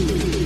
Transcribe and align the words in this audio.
Thank 0.00 0.34
you. 0.34 0.39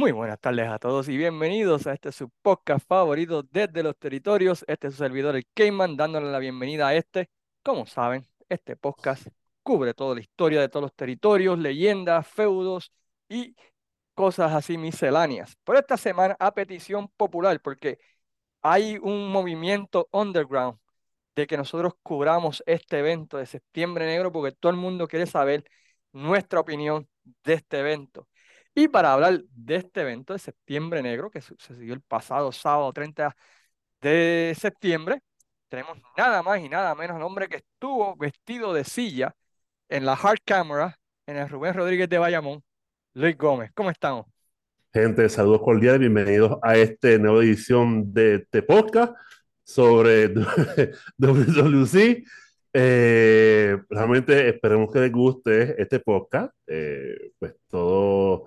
Muy 0.00 0.12
buenas 0.12 0.40
tardes 0.40 0.66
a 0.66 0.78
todos 0.78 1.10
y 1.10 1.16
bienvenidos 1.18 1.86
a 1.86 1.92
este 1.92 2.10
su 2.10 2.30
podcast 2.40 2.88
favorito 2.88 3.42
desde 3.42 3.82
los 3.82 3.98
territorios. 3.98 4.64
Este 4.66 4.86
es 4.86 4.94
su 4.94 4.98
servidor, 5.00 5.36
el 5.36 5.46
Cayman, 5.52 5.94
dándole 5.94 6.32
la 6.32 6.38
bienvenida 6.38 6.88
a 6.88 6.94
este. 6.94 7.28
Como 7.62 7.84
saben, 7.84 8.26
este 8.48 8.76
podcast 8.76 9.26
cubre 9.62 9.92
toda 9.92 10.14
la 10.14 10.22
historia 10.22 10.62
de 10.62 10.70
todos 10.70 10.84
los 10.84 10.94
territorios, 10.94 11.58
leyendas, 11.58 12.26
feudos 12.26 12.92
y 13.28 13.54
cosas 14.14 14.54
así 14.54 14.78
misceláneas. 14.78 15.56
Por 15.64 15.76
esta 15.76 15.98
semana, 15.98 16.34
a 16.40 16.54
petición 16.54 17.08
popular, 17.08 17.60
porque 17.60 17.98
hay 18.62 18.96
un 19.02 19.30
movimiento 19.30 20.08
underground 20.12 20.78
de 21.36 21.46
que 21.46 21.58
nosotros 21.58 21.92
cubramos 22.02 22.62
este 22.64 23.00
evento 23.00 23.36
de 23.36 23.44
Septiembre 23.44 24.06
Negro, 24.06 24.32
porque 24.32 24.52
todo 24.52 24.72
el 24.72 24.78
mundo 24.78 25.06
quiere 25.06 25.26
saber 25.26 25.62
nuestra 26.12 26.58
opinión 26.60 27.06
de 27.44 27.52
este 27.52 27.80
evento. 27.80 28.26
Y 28.74 28.88
para 28.88 29.12
hablar 29.12 29.42
de 29.50 29.76
este 29.76 30.02
evento 30.02 30.32
de 30.32 30.38
Septiembre 30.38 31.02
Negro, 31.02 31.30
que 31.30 31.40
sucedió 31.40 31.92
el 31.92 32.00
pasado 32.00 32.52
sábado 32.52 32.92
30 32.92 33.36
de 34.00 34.54
septiembre, 34.58 35.22
tenemos 35.68 35.98
nada 36.16 36.42
más 36.42 36.60
y 36.60 36.68
nada 36.68 36.94
menos 36.94 37.16
al 37.16 37.22
hombre 37.22 37.48
que 37.48 37.56
estuvo 37.56 38.16
vestido 38.16 38.72
de 38.72 38.84
silla 38.84 39.34
en 39.88 40.06
la 40.06 40.12
hard 40.12 40.38
camera 40.44 40.98
en 41.26 41.36
el 41.36 41.48
Rubén 41.48 41.74
Rodríguez 41.74 42.08
de 42.08 42.18
Bayamón, 42.18 42.62
Luis 43.14 43.36
Gómez. 43.36 43.70
¿Cómo 43.74 43.90
estamos? 43.90 44.26
Gente, 44.92 45.28
saludos 45.28 45.62
cordiales, 45.62 46.00
bienvenidos 46.00 46.58
a 46.62 46.76
esta 46.76 47.16
nueva 47.18 47.42
edición 47.42 48.12
de, 48.12 48.36
este 48.36 48.62
podcast 48.62 49.14
sobre 49.64 50.28
WWC. 51.18 52.24
Eh, 52.72 53.78
realmente 53.88 54.48
esperemos 54.48 54.92
que 54.92 55.00
les 55.00 55.12
guste 55.12 55.80
este 55.80 56.00
podcast. 56.00 56.52
Eh, 56.66 57.32
pues 57.38 57.54
todo 57.68 58.46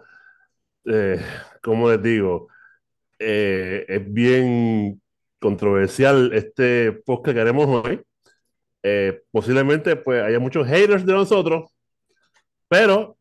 eh, 0.85 1.19
como 1.61 1.89
les 1.89 2.01
digo, 2.01 2.47
eh, 3.19 3.85
es 3.87 4.13
bien 4.13 5.01
controversial 5.39 6.31
este 6.33 6.91
podcast 6.91 7.35
que 7.35 7.41
haremos 7.41 7.67
hoy. 7.67 8.01
Eh, 8.83 9.21
posiblemente 9.31 9.95
pues 9.95 10.21
haya 10.21 10.39
muchos 10.39 10.67
haters 10.67 11.05
de 11.05 11.13
nosotros, 11.13 11.71
pero 12.67 13.17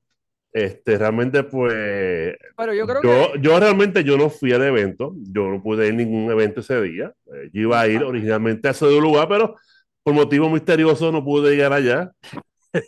este, 0.52 0.98
realmente 0.98 1.44
pues 1.44 2.36
pero 2.56 2.74
yo, 2.74 2.86
creo 2.86 3.02
yo, 3.02 3.36
yo, 3.36 3.60
realmente 3.60 4.02
yo 4.02 4.18
no 4.18 4.28
fui 4.28 4.52
al 4.52 4.62
evento, 4.62 5.14
yo 5.16 5.48
no 5.48 5.62
pude 5.62 5.86
ir 5.86 5.94
a 5.94 5.96
ningún 5.96 6.30
evento 6.32 6.60
ese 6.60 6.82
día, 6.82 7.14
yo 7.52 7.62
iba 7.62 7.80
a 7.80 7.86
ir 7.86 8.02
originalmente 8.02 8.66
a 8.66 8.72
ese 8.72 8.90
lugar, 8.90 9.28
pero 9.28 9.54
por 10.02 10.14
motivo 10.14 10.50
misterioso 10.50 11.12
no 11.12 11.24
pude 11.24 11.52
llegar 11.52 11.72
allá. 11.72 12.10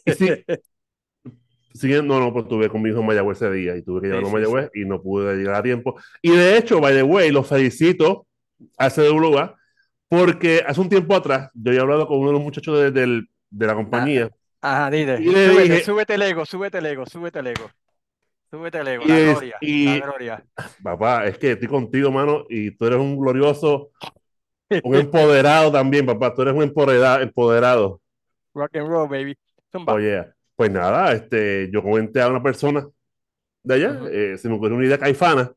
Y 0.05 0.13
no, 1.83 2.21
no, 2.21 2.33
pues 2.33 2.49
tuve 2.49 2.69
con 2.69 2.83
mi 2.83 2.91
hijo 2.91 3.01
en 3.01 3.07
Mayagüez 3.07 3.43
ese 3.43 3.51
día 3.51 3.77
y 3.77 3.83
tuve 3.83 4.01
que 4.01 4.07
llevarlo 4.09 4.29
a 4.29 4.33
Mayagüez 4.33 4.71
y 4.75 4.85
no 4.85 5.03
pude 5.03 5.37
llegar 5.37 5.57
a 5.57 5.63
tiempo. 5.63 5.97
Y 6.23 6.31
de 6.31 6.57
hecho, 6.57 6.81
by 6.81 6.95
the 6.95 7.03
way, 7.03 7.31
los 7.31 7.47
felicito 7.49 8.27
a 8.79 8.91
CWA 8.91 9.57
porque 10.09 10.63
hace 10.67 10.81
un 10.81 10.89
tiempo 10.89 11.15
atrás 11.15 11.51
yo 11.55 11.71
había 11.71 11.83
hablado 11.83 12.07
con 12.07 12.19
uno 12.19 12.29
de 12.29 12.33
los 12.35 12.43
muchachos 12.43 12.79
de, 12.79 12.91
de, 12.91 13.25
de 13.51 13.67
la 13.67 13.75
compañía. 13.75 14.31
Ajá, 14.61 14.91
dile. 14.91 15.21
Y 15.21 15.27
le 15.27 15.51
súbete, 15.51 15.63
dije, 15.63 15.85
súbete 15.85 16.15
el 16.15 16.23
ego, 16.23 16.47
súbete 16.47 16.79
el 16.79 16.87
ego, 16.87 17.07
súbete 17.07 17.39
el 17.41 17.47
ego. 17.49 17.71
Súbete 18.51 18.79
el 18.79 18.89
ego, 18.89 19.03
y 19.05 19.09
la, 19.09 19.19
gloria, 19.19 19.57
y, 19.61 19.99
la 19.99 20.07
gloria. 20.07 20.45
Papá, 20.83 21.27
es 21.27 21.39
que 21.39 21.53
estoy 21.53 21.67
contigo, 21.67 22.13
mano, 22.13 22.45
y 22.49 22.71
tú 22.71 22.87
eres 22.87 23.01
un 23.01 23.19
glorioso, 23.19 23.91
un 24.85 24.95
empoderado 24.95 25.73
también, 25.73 26.07
papá. 26.07 26.33
Tú 26.33 26.43
eres 26.43 26.55
un 26.55 26.63
empoderado. 26.63 27.21
empoderado. 27.21 28.01
Rock 28.55 28.77
and 28.77 28.89
roll, 28.89 29.09
baby. 29.09 29.37
Oye, 29.89 30.25
pues 30.57 30.71
nada, 30.71 31.13
este, 31.13 31.71
yo 31.73 31.83
comenté 31.83 32.21
a 32.21 32.29
una 32.29 32.43
persona 32.43 32.87
de 33.63 33.75
allá, 33.75 34.01
eh, 34.11 34.39
se 34.39 34.49
me 34.49 34.57
ocurrió 34.57 34.77
una 34.77 34.87
idea 34.87 34.99
caifana. 34.99 35.53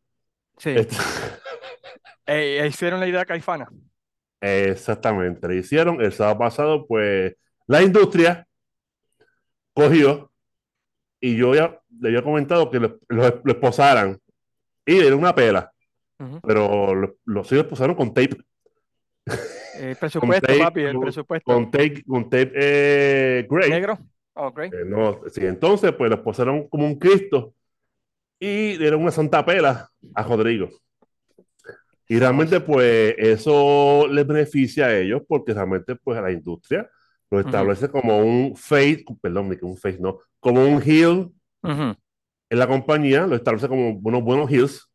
Sí. 0.57 0.71
Este... 0.71 0.95
hicieron 2.67 2.99
la 2.99 3.07
idea 3.07 3.25
caifana. 3.25 3.67
Exactamente, 4.39 5.47
le 5.47 5.57
hicieron. 5.57 6.01
El 6.01 6.13
sábado 6.13 6.39
pasado, 6.39 6.87
pues, 6.87 7.35
la 7.67 7.81
industria 7.81 8.47
cogió 9.73 10.31
y 11.19 11.35
yo 11.35 11.53
ya 11.53 11.79
le 11.99 12.09
había 12.09 12.23
comentado 12.23 12.69
que 12.69 12.79
lo, 12.79 12.99
lo, 13.09 13.25
esposaran 13.25 14.19
y 14.85 14.99
era 14.99 15.15
una 15.15 15.35
pela, 15.35 15.71
pero 16.43 16.95
los 16.95 17.11
lo, 17.25 17.41
esposaron 17.41 17.95
con 17.95 18.13
tape. 18.13 18.37
El 19.79 19.95
presupuesto, 19.99 20.47
papi, 20.57 20.81
el 20.81 20.99
presupuesto. 20.99 21.51
Con 21.51 21.69
tape, 21.69 22.03
con 22.05 22.23
tape 22.29 22.51
eh, 22.55 23.47
gray. 23.49 23.69
Negro. 23.69 23.99
Okay. 24.39 24.69
Eh, 24.69 24.85
no, 24.85 25.21
sí, 25.31 25.45
entonces, 25.45 25.91
pues 25.93 26.11
los 26.11 26.19
pusieron 26.19 26.67
como 26.67 26.85
un 26.85 26.99
Cristo 26.99 27.55
y 28.39 28.77
dieron 28.77 29.01
una 29.01 29.11
santa 29.11 29.43
pela 29.43 29.89
a 30.13 30.23
Rodrigo. 30.23 30.69
Y 32.07 32.19
realmente, 32.19 32.59
pues, 32.59 33.15
eso 33.17 34.07
les 34.07 34.25
beneficia 34.25 34.85
a 34.85 34.97
ellos 34.97 35.23
porque 35.27 35.53
realmente, 35.53 35.95
pues, 35.95 36.17
a 36.17 36.21
la 36.21 36.31
industria 36.31 36.89
lo 37.29 37.39
establece 37.39 37.89
como 37.89 38.19
un 38.19 38.55
face, 38.55 39.03
perdón, 39.21 39.57
un 39.61 39.77
face, 39.77 39.97
no, 39.99 40.19
como 40.39 40.63
un 40.65 40.81
heel 40.81 41.31
en 42.49 42.59
la 42.59 42.67
compañía, 42.67 43.27
lo 43.27 43.35
establece 43.35 43.67
como 43.67 43.89
unos 43.89 44.23
buenos 44.23 44.49
heels 44.49 44.89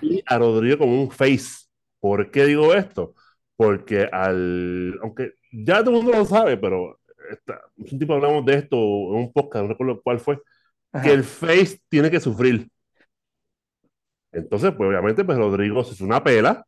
y 0.00 0.22
a 0.26 0.38
Rodrigo 0.38 0.78
como 0.78 1.00
un 1.02 1.10
face. 1.10 1.66
¿Por 2.00 2.30
qué 2.30 2.46
digo 2.46 2.74
esto? 2.74 3.14
Porque 3.56 4.08
al, 4.10 4.98
aunque 5.02 5.34
ya 5.52 5.84
todo 5.84 5.98
el 5.98 6.02
mundo 6.02 6.18
lo 6.18 6.24
sabe, 6.24 6.56
pero 6.56 6.99
un 7.76 7.98
tipo 7.98 8.14
hablamos 8.14 8.44
de 8.44 8.54
esto 8.54 8.76
en 8.76 9.14
un 9.16 9.32
podcast, 9.32 9.64
no 9.64 9.68
recuerdo 9.68 10.00
cuál 10.02 10.20
fue, 10.20 10.40
que 11.02 11.12
el 11.12 11.24
face 11.24 11.80
tiene 11.88 12.10
que 12.10 12.20
sufrir. 12.20 12.68
Entonces, 14.32 14.72
pues 14.76 14.88
obviamente, 14.88 15.24
pues 15.24 15.38
Rodrigo 15.38 15.84
se 15.84 15.94
hizo 15.94 16.04
una 16.04 16.22
pela 16.22 16.64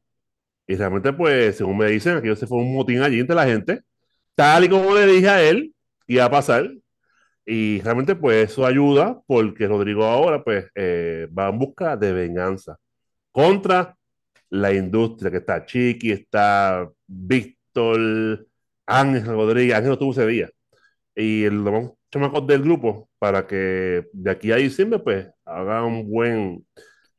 y 0.67 0.77
realmente, 0.77 1.13
pues, 1.13 1.57
según 1.57 1.79
me 1.79 1.87
dicen, 1.87 2.17
aquí 2.17 2.35
se 2.37 2.47
fue 2.47 2.59
un 2.59 2.73
motín 2.75 3.03
allí 3.03 3.21
entre 3.21 3.37
la 3.37 3.47
gente, 3.47 3.83
tal 4.35 4.65
y 4.65 4.69
como 4.69 4.95
le 4.95 5.07
dije 5.07 5.29
a 5.29 5.43
él, 5.43 5.75
iba 6.07 6.25
a 6.25 6.31
pasar. 6.31 6.71
Y 7.45 7.81
realmente, 7.83 8.15
pues, 8.17 8.51
eso 8.53 8.67
ayuda 8.67 9.21
porque 9.27 9.67
Rodrigo 9.69 10.05
ahora, 10.05 10.45
pues, 10.45 10.67
eh, 10.75 11.29
va 11.37 11.49
en 11.49 11.59
busca 11.59 11.97
de 11.97 12.13
venganza 12.13 12.79
contra 13.33 13.97
la 14.51 14.73
industria, 14.73 15.31
que 15.31 15.39
está 15.39 15.65
Chiqui, 15.67 16.13
está 16.13 16.89
Víctor, 17.07 18.47
Ángel 18.87 19.27
Rodríguez, 19.27 19.77
Ángel 19.77 19.91
no 19.91 19.99
tuvo 19.99 20.13
ese 20.13 20.27
día. 20.27 20.51
Y 21.15 21.45
el 21.45 21.65
demás 21.65 21.91
chamacos 22.11 22.47
del 22.47 22.63
grupo, 22.63 23.09
para 23.19 23.47
que 23.47 24.09
de 24.13 24.31
aquí 24.31 24.53
a 24.53 24.57
diciembre, 24.57 24.99
pues, 24.99 25.27
haga 25.45 25.85
un 25.85 26.09
buen 26.11 26.67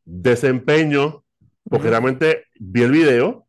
desempeño, 0.05 1.23
porque 1.69 1.89
realmente 1.89 2.45
vi 2.59 2.83
el 2.83 2.91
video 2.91 3.47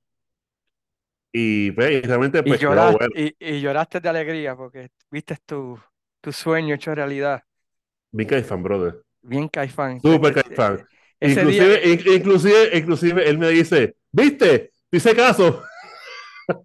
y, 1.31 1.73
pues, 1.73 2.03
realmente, 2.07 2.43
pues, 2.43 2.61
y, 2.61 2.63
lloraste, 2.63 3.37
y, 3.39 3.61
lloraste 3.61 4.01
de 4.01 4.09
alegría 4.09 4.57
porque 4.57 4.89
viste 5.11 5.37
tu, 5.45 5.79
tu 6.21 6.33
sueño 6.33 6.75
hecho 6.75 6.95
realidad. 6.95 7.43
Bien 8.11 8.29
caifán, 8.29 8.63
brother. 8.63 9.03
Bien 9.21 9.49
caifán. 9.49 10.01
Súper 10.01 10.33
caifán. 10.33 10.87
Inclusive, 11.21 11.81
inclusive, 12.15 12.79
inclusive, 12.79 13.29
él 13.29 13.39
me 13.39 13.49
dice, 13.49 13.97
¿viste? 14.13 14.73
Dice 14.91 15.15
caso. 15.15 15.63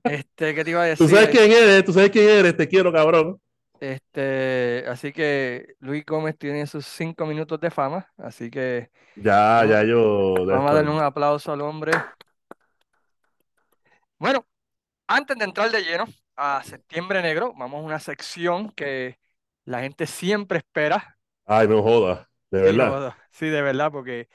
Este, 0.04 0.56
¿qué 0.56 0.64
te 0.64 0.72
iba 0.72 0.81
a 0.81 0.86
decir? 0.86 1.08
Tú 1.08 1.14
sabes 1.14 1.30
quién 1.30 1.52
eres, 1.52 1.86
tú 1.86 1.94
sabes 1.94 2.10
quién 2.10 2.30
eres, 2.30 2.56
te 2.56 2.68
quiero, 2.68 2.92
cabrón. 2.92 3.40
Este, 3.80 4.84
así 4.88 5.14
que 5.14 5.76
Luis 5.80 6.06
Gómez 6.06 6.38
tiene 6.38 6.68
sus 6.68 6.86
cinco 6.86 7.26
minutos 7.26 7.60
de 7.62 7.72
fama, 7.72 8.12
así 8.18 8.50
que 8.50 8.90
ya, 9.16 9.66
ya 9.66 9.84
yo. 9.84 10.34
Vamos 10.46 10.72
a 10.72 10.74
darle 10.74 10.92
un 10.92 11.00
aplauso 11.00 11.54
al 11.54 11.62
hombre. 11.62 11.94
Bueno, 14.18 14.46
antes 15.08 15.38
de 15.38 15.46
entrar 15.46 15.72
de 15.72 15.81
lleno 15.81 16.06
a 16.36 16.62
Septiembre 16.64 17.22
Negro, 17.22 17.54
vamos 17.58 17.80
a 17.80 17.86
una 17.86 18.00
sección 18.00 18.72
que 18.72 19.18
la 19.64 19.80
gente 19.80 20.08
siempre 20.08 20.58
espera. 20.58 21.18
Ay, 21.46 21.68
no 21.68 21.81
joda, 21.81 22.30
de 22.52 22.62
verdad. 22.62 23.14
Sí, 23.31 23.48
de 23.48 23.62
verdad, 23.62 23.92
porque 23.92 24.28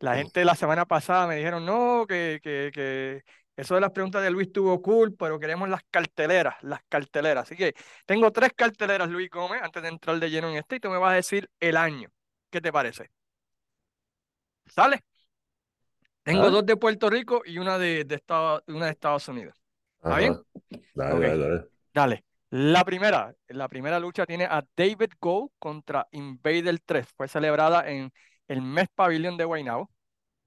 la 0.00 0.16
gente 0.16 0.44
la 0.44 0.54
semana 0.54 0.84
pasada 0.84 1.26
me 1.26 1.36
dijeron, 1.36 1.64
no, 1.64 2.04
que, 2.06 2.40
que, 2.42 2.70
que 2.74 3.24
eso 3.56 3.74
de 3.74 3.80
las 3.80 3.90
preguntas 3.90 4.22
de 4.22 4.30
Luis 4.30 4.50
tuvo 4.50 4.80
cool, 4.80 5.14
pero 5.14 5.38
queremos 5.38 5.68
las 5.68 5.82
carteleras, 5.90 6.54
las 6.62 6.80
carteleras. 6.88 7.44
Así 7.44 7.56
que 7.56 7.74
tengo 8.06 8.30
tres 8.32 8.52
carteleras, 8.56 9.08
Luis 9.08 9.30
Gómez, 9.30 9.62
antes 9.62 9.82
de 9.82 9.88
entrar 9.88 10.18
de 10.18 10.30
lleno 10.30 10.50
en 10.50 10.56
este, 10.56 10.76
y 10.76 10.80
tú 10.80 10.88
me 10.88 10.98
vas 10.98 11.12
a 11.12 11.16
decir 11.16 11.50
el 11.60 11.76
año. 11.76 12.08
¿Qué 12.50 12.60
te 12.60 12.72
parece? 12.72 13.10
¿Sale? 14.66 15.00
Tengo 16.22 16.50
dos 16.50 16.64
de 16.64 16.76
Puerto 16.76 17.10
Rico 17.10 17.42
y 17.44 17.58
una 17.58 17.78
de, 17.78 18.04
de 18.04 18.22
una 18.68 18.86
de 18.86 18.92
Estados 18.92 19.26
Unidos. 19.28 19.54
¿Está 19.96 20.16
bien? 20.16 20.36
Dale, 20.94 21.28
dale, 21.28 21.38
dale. 21.38 21.64
Dale. 21.92 22.24
La 22.50 22.84
primera, 22.84 23.34
la 23.48 23.68
primera 23.68 23.98
lucha 23.98 24.26
tiene 24.26 24.44
a 24.44 24.62
David 24.76 25.12
Gold 25.20 25.50
contra 25.58 26.06
Invader 26.12 26.78
3. 26.84 27.06
Fue 27.16 27.26
celebrada 27.26 27.88
en 27.90 28.12
el 28.46 28.62
Mes 28.62 28.88
Pavilion 28.94 29.36
de 29.36 29.44
Guaynabo. 29.44 29.90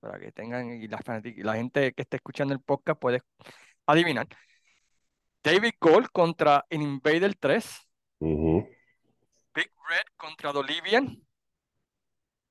Para 0.05 0.19
que 0.19 0.31
tengan, 0.31 0.69
y 0.71 0.87
la, 0.87 0.99
fanati- 0.99 1.33
y 1.35 1.41
la 1.41 1.55
gente 1.55 1.91
que 1.93 2.03
esté 2.03 2.17
escuchando 2.17 2.53
el 2.53 2.59
podcast 2.59 2.99
puede 2.99 3.21
adivinar. 3.87 4.27
David 5.43 5.73
Gold 5.81 6.09
contra 6.11 6.63
Invader 6.69 7.33
3. 7.33 7.79
Ujú. 8.19 8.69
Big 9.55 9.71
Red 9.89 10.05
contra 10.15 10.51
Dolivian. 10.51 11.17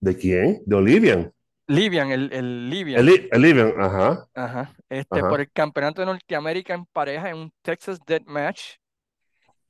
¿De 0.01 0.17
quién? 0.17 0.62
De 0.67 0.75
Olivian. 0.75 1.33
Livian, 1.69 2.11
el, 2.11 2.33
el 2.33 2.69
Livian. 2.69 3.01
Eli- 3.01 3.29
Olivian, 3.33 3.73
ajá. 3.81 4.27
Ajá. 4.35 4.75
Este, 4.89 5.21
Ajá. 5.21 5.29
por 5.29 5.41
el 5.41 5.51
campeonato 5.53 6.03
de 6.03 6.06
Norteamérica 6.06 6.75
en 6.75 6.87
pareja 6.87 7.31
en 7.31 7.37
un 7.37 7.53
Texas 7.62 8.01
Deathmatch. 8.05 8.79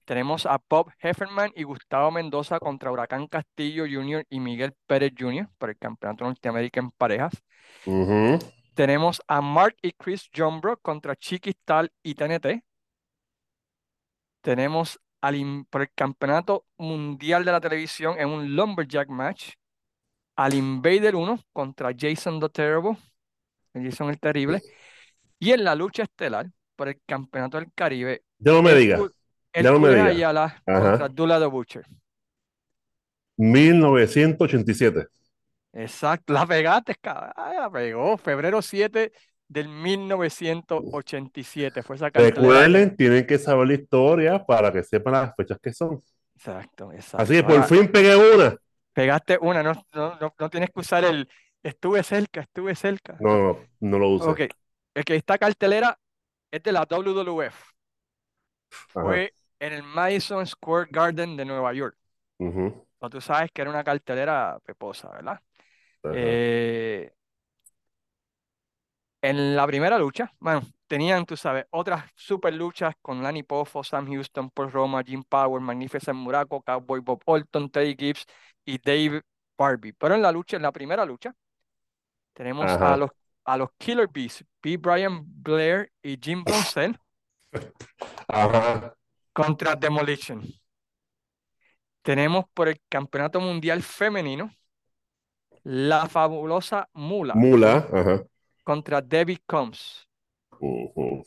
Tenemos 0.05 0.45
a 0.47 0.61
Bob 0.69 0.91
Hefferman 1.01 1.53
y 1.57 1.63
Gustavo 1.63 2.11
Mendoza 2.11 2.59
contra 2.61 2.91
Huracán 2.93 3.27
Castillo 3.27 3.85
Jr. 3.91 4.25
y 4.29 4.39
Miguel 4.41 4.75
Pérez 4.87 5.13
Jr. 5.19 5.49
por 5.59 5.71
el 5.71 5.79
campeonato 5.79 6.25
Norteamérica 6.25 6.81
en 6.81 6.91
parejas. 6.91 7.33
Tenemos 8.75 9.23
a 9.29 9.41
Mark 9.41 9.77
y 9.83 9.93
Chris 9.93 10.29
Jombro 10.35 10.77
contra 10.79 11.17
Chiquistal 11.17 11.91
y 12.03 12.15
TNT. 12.15 12.63
Tenemos 14.43 15.01
al 15.21 15.67
por 15.71 15.83
el 15.83 15.91
campeonato 15.95 16.67
mundial 16.77 17.45
de 17.47 17.53
la 17.53 17.61
televisión 17.61 18.19
en 18.19 18.29
un 18.29 18.55
Lumberjack 18.55 19.09
match. 19.09 19.53
Al 20.37 20.53
Invader 20.53 21.15
1 21.15 21.41
contra 21.53 21.93
Jason 21.97 22.41
the 22.41 22.49
Terrible. 22.49 22.99
Jason 23.73 24.11
el 24.11 24.19
Terrible. 24.21 24.61
Y 25.39 25.53
en 25.53 25.65
la 25.65 25.75
lucha 25.75 26.03
estelar 26.03 26.47
por 26.77 26.89
el 26.89 27.01
campeonato 27.07 27.59
del 27.59 27.73
Caribe, 27.73 28.23
Ya 28.39 28.53
no 28.53 28.63
me. 28.63 28.73
Cu- 28.97 29.11
el 29.55 29.65
Ya 29.65 29.73
no 29.73 29.81
me. 29.81 30.01
Ayala 30.01 30.63
contra 30.65 31.09
Dula 31.09 31.41
the 31.41 31.47
Butcher. 31.47 31.85
1987. 33.39 35.07
Exacto, 35.73 36.33
la 36.33 36.47
pegaste, 36.47 36.95
cabrón. 36.97 37.33
Ay, 37.37 37.59
la 37.59 37.71
pegó. 37.71 38.17
Febrero 38.17 38.63
7 38.63 39.13
del 39.49 39.69
1987 39.69 41.83
fue 41.83 41.97
esa. 41.97 42.11
Recuerden, 42.15 42.97
tienen 42.97 43.27
que 43.27 43.39
saber 43.39 43.69
la 43.69 43.75
historia 43.75 44.45
para 44.45 44.73
que 44.73 44.83
sepan 44.83 45.15
las 45.15 45.35
fechas 45.37 45.59
que 45.61 45.73
son. 45.73 46.03
Exacto, 46.37 46.93
exacto. 46.93 47.23
Así 47.23 47.35
que 47.35 47.43
por 47.43 47.55
Ahora, 47.55 47.65
fin 47.65 47.91
pegué 47.91 48.17
una. 48.17 48.57
pegaste 48.93 49.39
una, 49.41 49.63
no, 49.63 49.73
no, 49.93 50.19
no, 50.21 50.35
no 50.39 50.51
tienes 50.51 50.71
que 50.71 50.81
usar 50.81 51.05
el 51.05 51.29
estuve 51.63 52.03
cerca, 52.03 52.43
estuve 52.43 52.75
cerca. 52.75 53.17
No, 53.21 53.39
no, 53.39 53.59
no 53.81 53.99
lo 53.99 54.09
usé. 54.11 54.31
Ok, 54.31 54.41
es 54.95 55.05
que 55.05 55.17
esta 55.17 55.39
cartelera 55.39 55.99
es 56.51 56.63
de 56.63 56.73
la 56.73 56.85
WWF. 56.85 57.55
Ajá. 58.95 59.03
Fue 59.03 59.35
en 59.65 59.73
el 59.73 59.83
Madison 59.83 60.47
Square 60.47 60.89
Garden 60.91 61.37
de 61.37 61.45
Nueva 61.47 61.73
York. 61.73 61.97
Ujú. 62.39 62.87
O 62.99 63.09
tú 63.09 63.21
sabes 63.21 63.51
que 63.51 63.63
era 63.63 63.71
una 63.71 63.83
cartelera 63.83 64.59
peposa, 64.65 65.11
¿verdad? 65.11 65.41
Ajá. 66.03 66.15
Eh, 66.15 67.13
en 69.23 69.57
la 69.57 69.67
primera 69.67 69.99
lucha, 69.99 70.31
bueno, 70.39 70.61
tenían, 70.87 71.25
tú 71.25 71.35
sabes, 71.35 71.65
otras 71.71 72.05
super 72.15 72.53
luchas 72.53 72.95
con 73.01 73.23
Lanny 73.23 73.43
Poffo, 73.43 73.83
Sam 73.83 74.07
Houston, 74.07 74.51
Paul 74.51 74.71
Roma, 74.71 75.03
Jim 75.03 75.25
Power, 75.27 75.63
Magnificent 75.63 76.19
Muraco, 76.19 76.61
Cowboy 76.61 77.01
Bob 77.01 77.23
Orton, 77.25 77.71
Teddy 77.71 77.97
Gibbs 77.99 78.27
y 78.67 78.77
Dave 78.79 79.23
Barbie. 79.57 79.95
Pero 79.95 80.15
en 80.15 80.21
la 80.21 80.31
lucha, 80.31 80.57
en 80.57 80.63
la 80.63 80.73
primera 80.73 81.07
lucha, 81.07 81.35
tenemos 82.35 82.71
a 82.71 82.99
los, 82.99 83.11
a 83.47 83.57
los 83.57 83.71
Killer 83.79 84.09
Bees, 84.13 84.45
P. 84.61 84.77
Brian 84.77 85.23
Blair 85.25 85.91
y 86.03 86.19
Jim 86.21 86.45
Brunzell 86.45 86.99
Ajá. 88.29 88.95
Contra 89.35 89.77
Demolition. 89.77 90.43
Tenemos 92.01 92.47
por 92.55 92.69
el 92.69 92.81
Campeonato 92.89 93.41
Mundial 93.41 93.83
Femenino 93.83 94.51
la 95.65 96.09
fabulosa 96.09 96.89
Mula 96.93 97.35
Mula. 97.35 97.89
Ajá. 97.93 98.25
contra 98.63 99.01
Debbie 99.03 99.43
Combs. 99.47 100.09
Ujú. 100.61 101.25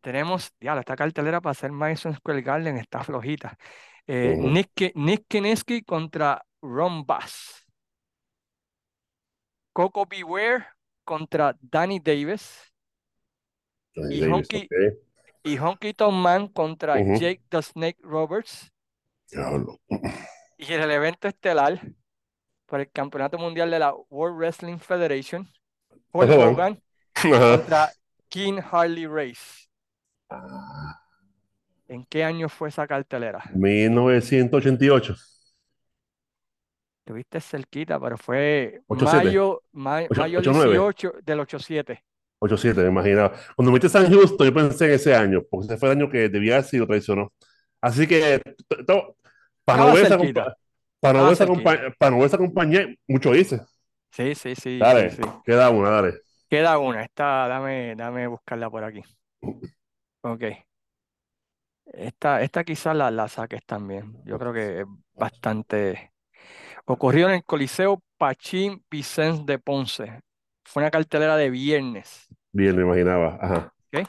Tenemos, 0.00 0.52
ya, 0.60 0.78
esta 0.78 0.96
cartelera 0.96 1.40
para 1.40 1.52
hacer 1.52 1.72
Madison 1.72 2.14
Square 2.14 2.42
Garden 2.42 2.76
está 2.78 3.02
flojita. 3.02 3.56
Eh. 4.06 4.36
Nick, 4.38 4.70
Ki- 4.74 4.92
Nick 4.94 5.24
Kineski 5.28 5.82
contra 5.82 6.44
Ron 6.62 7.04
Bass. 7.04 7.66
Coco 9.72 10.06
Beware 10.06 10.64
contra 11.04 11.56
Danny 11.60 11.98
Davis. 12.00 12.72
Y 13.94 14.20
Davis, 14.20 14.32
Honky. 14.34 14.68
Y 15.46 15.56
Honky 15.58 15.94
Tonk 15.94 16.14
Man 16.14 16.48
contra. 16.48 16.96
Jake 17.18 17.42
the 17.48 17.62
Snake 17.62 17.98
Roberts. 18.02 18.70
Diablo. 19.30 19.78
Y 20.58 20.72
en 20.72 20.80
el 20.80 20.90
evento 20.90 21.28
estelar 21.28 21.80
por 22.66 22.80
el 22.80 22.90
Campeonato 22.90 23.38
Mundial 23.38 23.70
de 23.70 23.78
la 23.78 23.94
World 24.10 24.38
Wrestling 24.38 24.78
Federation, 24.78 25.48
Hulk. 26.12 26.30
Hogan 26.30 26.82
contra 27.22 27.90
King 28.28 28.60
Harley 28.70 29.06
Race. 29.06 29.68
Ah, 30.30 31.00
¿En 31.88 32.04
qué 32.06 32.24
año 32.24 32.48
fue 32.48 32.68
esa 32.68 32.86
cartelera? 32.86 33.42
1988. 33.54 35.14
Tuviste 37.04 37.40
cerquita, 37.40 38.00
pero 38.00 38.16
fue 38.18 38.80
87. 38.88 39.24
mayo, 39.26 39.62
ma- 39.72 40.02
mayo 40.10 40.40
89. 40.40 40.70
18 40.72 41.12
del 41.22 41.40
87. 41.40 42.04
87, 42.46 42.82
me 42.82 42.88
imaginaba. 42.88 43.32
Cuando 43.54 43.72
metí 43.72 43.88
San 43.88 44.10
Houston, 44.10 44.46
yo 44.46 44.54
pensé 44.54 44.86
en 44.86 44.92
ese 44.92 45.14
año, 45.14 45.42
porque 45.50 45.66
ese 45.66 45.76
fue 45.76 45.90
el 45.90 45.98
año 45.98 46.10
que 46.10 46.28
debía 46.28 46.54
haber 46.54 46.64
sido 46.64 46.86
traicionó. 46.86 47.32
Así 47.80 48.06
que, 48.06 48.40
para 49.64 49.84
no 49.84 49.94
ver 49.94 50.06
esa 52.26 52.38
compañía, 52.38 52.86
mucho 53.06 53.34
hice. 53.34 53.60
Sí, 54.10 54.34
sí, 54.34 54.54
sí, 54.54 54.56
sí, 54.56 54.78
Dale, 54.78 55.10
sí. 55.10 55.22
queda 55.44 55.70
una, 55.70 55.90
dale. 55.90 56.14
Queda 56.48 56.78
una, 56.78 57.02
esta, 57.02 57.48
dame, 57.48 57.94
dame 57.96 58.26
buscarla 58.26 58.70
por 58.70 58.84
aquí. 58.84 59.02
Ok. 60.22 60.42
Esta, 61.86 62.42
esta 62.42 62.64
quizás 62.64 62.96
la, 62.96 63.10
la 63.10 63.28
saques 63.28 63.64
también. 63.64 64.16
Yo 64.24 64.38
creo 64.38 64.52
que 64.52 64.80
es 64.80 64.86
bastante. 65.14 66.12
Ocurrió 66.86 67.28
en 67.28 67.36
el 67.36 67.44
Coliseo 67.44 68.02
Pachín 68.18 68.84
Vicens 68.90 69.46
de 69.46 69.58
Ponce. 69.58 70.20
Fue 70.64 70.82
una 70.82 70.90
cartelera 70.90 71.36
de 71.36 71.50
viernes. 71.50 72.26
Bien, 72.56 72.74
me 72.74 72.84
imaginaba. 72.84 73.36
Ajá. 73.38 73.74
¿ok? 73.92 74.08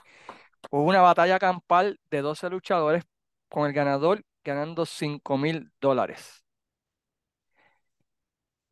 Hubo 0.71 0.83
una 0.83 1.01
batalla 1.01 1.37
campal 1.37 1.99
de 2.09 2.21
12 2.21 2.49
luchadores 2.49 3.03
con 3.49 3.67
el 3.67 3.73
ganador 3.73 4.23
ganando 4.41 4.85
5 4.85 5.37
mil 5.37 5.69
dólares. 5.81 6.45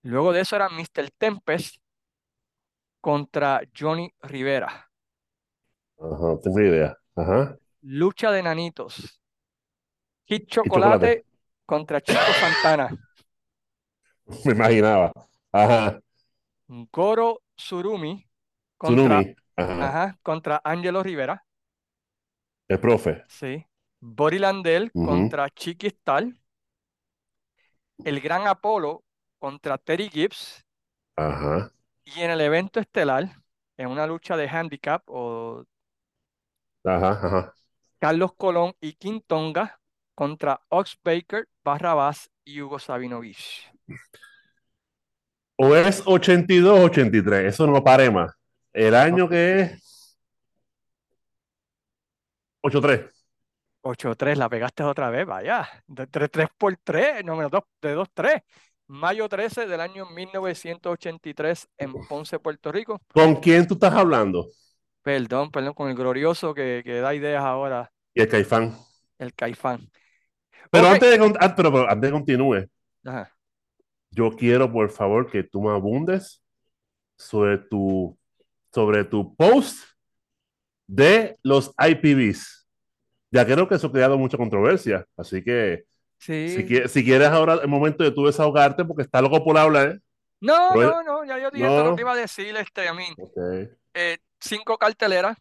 Luego 0.02 0.32
de 0.32 0.40
eso 0.40 0.56
era 0.56 0.70
Mr. 0.70 1.12
Tempest 1.18 1.76
contra 3.02 3.64
Johnny 3.78 4.14
Rivera. 4.22 4.90
Ajá, 6.00 6.40
tengo 6.42 6.62
idea. 6.62 6.98
Ajá. 7.14 7.58
Lucha 7.82 8.32
de 8.32 8.44
nanitos. 8.44 9.22
Kid 10.24 10.46
chocolate. 10.48 10.72
Chocolate 10.72 11.26
contra 11.66 12.00
Chico 12.00 12.20
Santana. 12.40 12.90
Me 14.46 14.54
imaginaba. 14.54 15.12
Ajá. 15.52 16.00
Goro 16.94 17.42
Surumi 17.58 18.26
contra. 18.78 19.36
Ajá. 19.58 19.90
ajá, 19.90 20.20
contra 20.24 20.62
Angelo 20.64 21.04
Rivera. 21.04 21.46
El 22.68 22.80
profe. 22.80 23.24
Sí. 23.28 23.66
Bori 24.00 24.40
Landel 24.40 24.92
Ujú. 24.94 25.08
contra 25.10 25.50
Chiqui 25.50 25.90
Stal. 25.90 26.40
El 28.06 28.22
Gran 28.22 28.48
Apolo 28.48 29.04
contra 29.38 29.78
Terry 29.78 30.10
Gibbs. 30.10 30.64
Ajá. 31.18 31.72
Y 32.04 32.22
en 32.22 32.32
el 32.32 32.42
evento 32.42 32.80
estelar, 32.80 33.30
en 33.78 33.88
una 33.90 34.08
lucha 34.08 34.38
de 34.38 34.48
handicap, 34.50 35.04
o 35.08 35.64
Ajá. 36.84 37.10
Ajá. 37.12 37.54
Carlos 38.00 38.34
Colón 38.36 38.74
y 38.80 38.94
King 38.94 39.20
Tonga 39.28 39.82
contra 40.16 40.62
Ox 40.70 40.98
Baker, 41.04 41.50
Barrabás 41.64 42.30
y 42.46 42.62
Hugo 42.62 42.80
Sabinovich. 42.80 43.70
O 45.58 45.76
es 45.76 46.02
82 46.06 46.80
o 46.80 46.84
83. 46.86 47.54
Eso 47.54 47.68
no 47.68 47.84
pare 47.84 48.10
más. 48.10 48.32
El 48.76 48.94
año 48.94 49.28
que 49.28 49.62
es 49.62 50.18
83. 52.62 53.26
8-3, 53.82 54.38
la 54.38 54.50
pegaste 54.50 54.84
otra 54.84 55.10
vez, 55.10 55.26
vaya. 55.26 55.68
De 55.88 56.08
3 56.08 56.30
por 56.58 56.76
3, 56.84 57.24
número 57.24 57.50
2, 57.50 57.64
de 57.82 57.94
2-3. 57.94 58.42
Mayo 58.88 59.28
13 59.30 59.66
del 59.68 59.82
año 59.82 60.06
1983 60.08 61.68
en 61.78 61.96
Ponce, 62.08 62.40
Puerto 62.40 62.72
Rico. 62.72 63.02
¿Con 63.14 63.36
quién 63.38 63.66
tú 63.68 63.74
estás 63.74 63.94
hablando? 63.94 64.48
Perdón, 65.04 65.52
perdón, 65.52 65.74
con 65.74 65.90
el 65.90 65.96
glorioso 65.96 66.54
que, 66.54 66.82
que 66.84 67.00
da 67.00 67.14
ideas 67.16 67.44
ahora, 67.44 67.92
Y 68.16 68.22
el 68.22 68.28
Caifán. 68.30 68.76
el 69.20 69.34
Caifán. 69.34 69.90
Pero 70.72 70.88
Ok. 70.88 70.94
antes 70.94 71.10
de, 71.20 71.34
ah, 71.40 71.56
pero, 71.56 71.72
pero 71.72 71.90
antes 71.90 72.08
de 72.10 72.12
continúe, 72.12 72.68
Ajá. 73.06 73.36
yo 74.12 74.32
quiero 74.36 74.72
por 74.72 74.90
favor 74.92 75.30
que 75.30 75.44
tú 75.44 75.62
me 75.62 75.72
abundes 75.72 76.44
sobre 77.18 77.58
tu, 77.60 78.18
sobre 78.76 79.06
tu 79.06 79.36
post 79.36 79.80
de 80.88 81.38
los 81.44 81.72
IPVs. 81.80 82.68
Ya 83.32 83.46
creo 83.46 83.68
que 83.68 83.76
eso 83.76 83.88
ha 83.88 83.92
creado 83.92 84.18
mucha 84.18 84.38
controversia, 84.38 85.06
así 85.18 85.44
que 85.44 85.86
si, 86.20 86.32
Sí. 86.58 86.66
quie- 86.68 86.88
si 86.88 87.04
quieres 87.04 87.30
ahora 87.30 87.56
el 87.56 87.68
momento 87.68 88.04
de 88.04 88.12
tú 88.12 88.26
desahogarte 88.26 88.86
porque 88.86 89.04
está 89.04 89.22
loco 89.22 89.44
por 89.44 89.58
hablar, 89.58 90.00
No, 90.42 90.72
pero- 90.74 90.92
no, 90.92 91.04
no, 91.04 91.26
ya 91.26 91.40
yo 91.40 91.52
dije 91.52 91.66
todo 91.68 91.84
lo 91.86 91.96
que 91.96 92.02
no, 92.02 92.08
iba 92.08 92.14
a 92.14 92.16
decir, 92.16 92.56
este, 92.56 92.88
a 92.88 92.94
mí, 92.94 93.06
ok. 93.18 93.38
eh, 93.96 94.18
cinco 94.40 94.78
carteleras. 94.78 95.38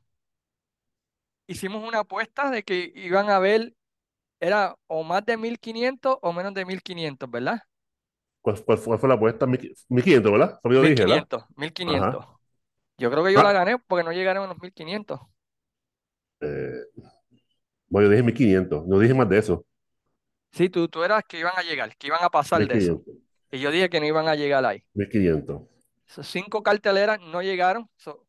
Hicimos 1.46 1.86
una 1.86 2.00
apuesta 2.00 2.50
de 2.50 2.62
que 2.62 2.92
iban 2.94 3.28
a 3.30 3.38
ver, 3.38 3.74
era 4.40 4.76
o 4.86 5.04
más 5.04 5.24
de 5.26 5.36
1500 5.36 6.18
o 6.22 6.32
menos 6.32 6.54
de 6.54 6.64
1500, 6.64 7.30
¿verdad? 7.30 7.62
¿Cuál, 8.42 8.62
cuál 8.64 8.78
fue, 8.78 8.98
fue 8.98 9.08
la 9.08 9.14
apuesta? 9.16 9.46
1500, 9.46 10.32
¿verdad? 10.32 10.58
Fue 10.62 10.72
lo 10.74 10.82
que 10.82 10.88
yo 10.88 10.90
dije, 10.94 11.02
¿verdad? 11.06 11.28
1500, 11.28 11.44
1500. 11.56 12.26
Yo 12.98 13.10
creo 13.10 13.24
que 13.24 13.32
yo 13.32 13.40
Ah. 13.40 13.44
la 13.44 13.52
gané 13.52 13.78
porque 13.78 14.04
no 14.04 14.12
llegaron 14.12 14.44
a 14.44 14.48
los 14.48 14.58
1500. 14.60 15.20
Eh, 16.40 16.72
bueno, 17.88 18.06
yo 18.08 18.10
dije 18.12 18.22
1500, 18.22 18.86
no 18.86 18.98
dije 18.98 19.14
más 19.14 19.28
de 19.28 19.38
eso. 19.38 19.64
Sí, 20.52 20.68
tú, 20.68 20.88
tú 20.88 21.02
eras 21.02 21.24
que 21.26 21.38
iban 21.40 21.52
a 21.56 21.62
llegar, 21.62 21.96
que 21.96 22.06
iban 22.06 22.22
a 22.22 22.30
pasar 22.30 22.60
de 22.66 22.78
eso. 22.78 22.92
1500, 22.98 23.14
Y 23.50 23.60
yo 23.60 23.70
dije 23.70 23.88
que 23.90 24.00
no 24.00 24.06
iban 24.06 24.28
a 24.28 24.34
llegar 24.34 24.64
ahí. 24.64 24.84
1500. 24.94 25.62
Esos 26.06 26.26
cinco 26.26 26.62
carteleras 26.62 27.20
no 27.20 27.42
llegaron. 27.42 27.88
so- 27.96 28.26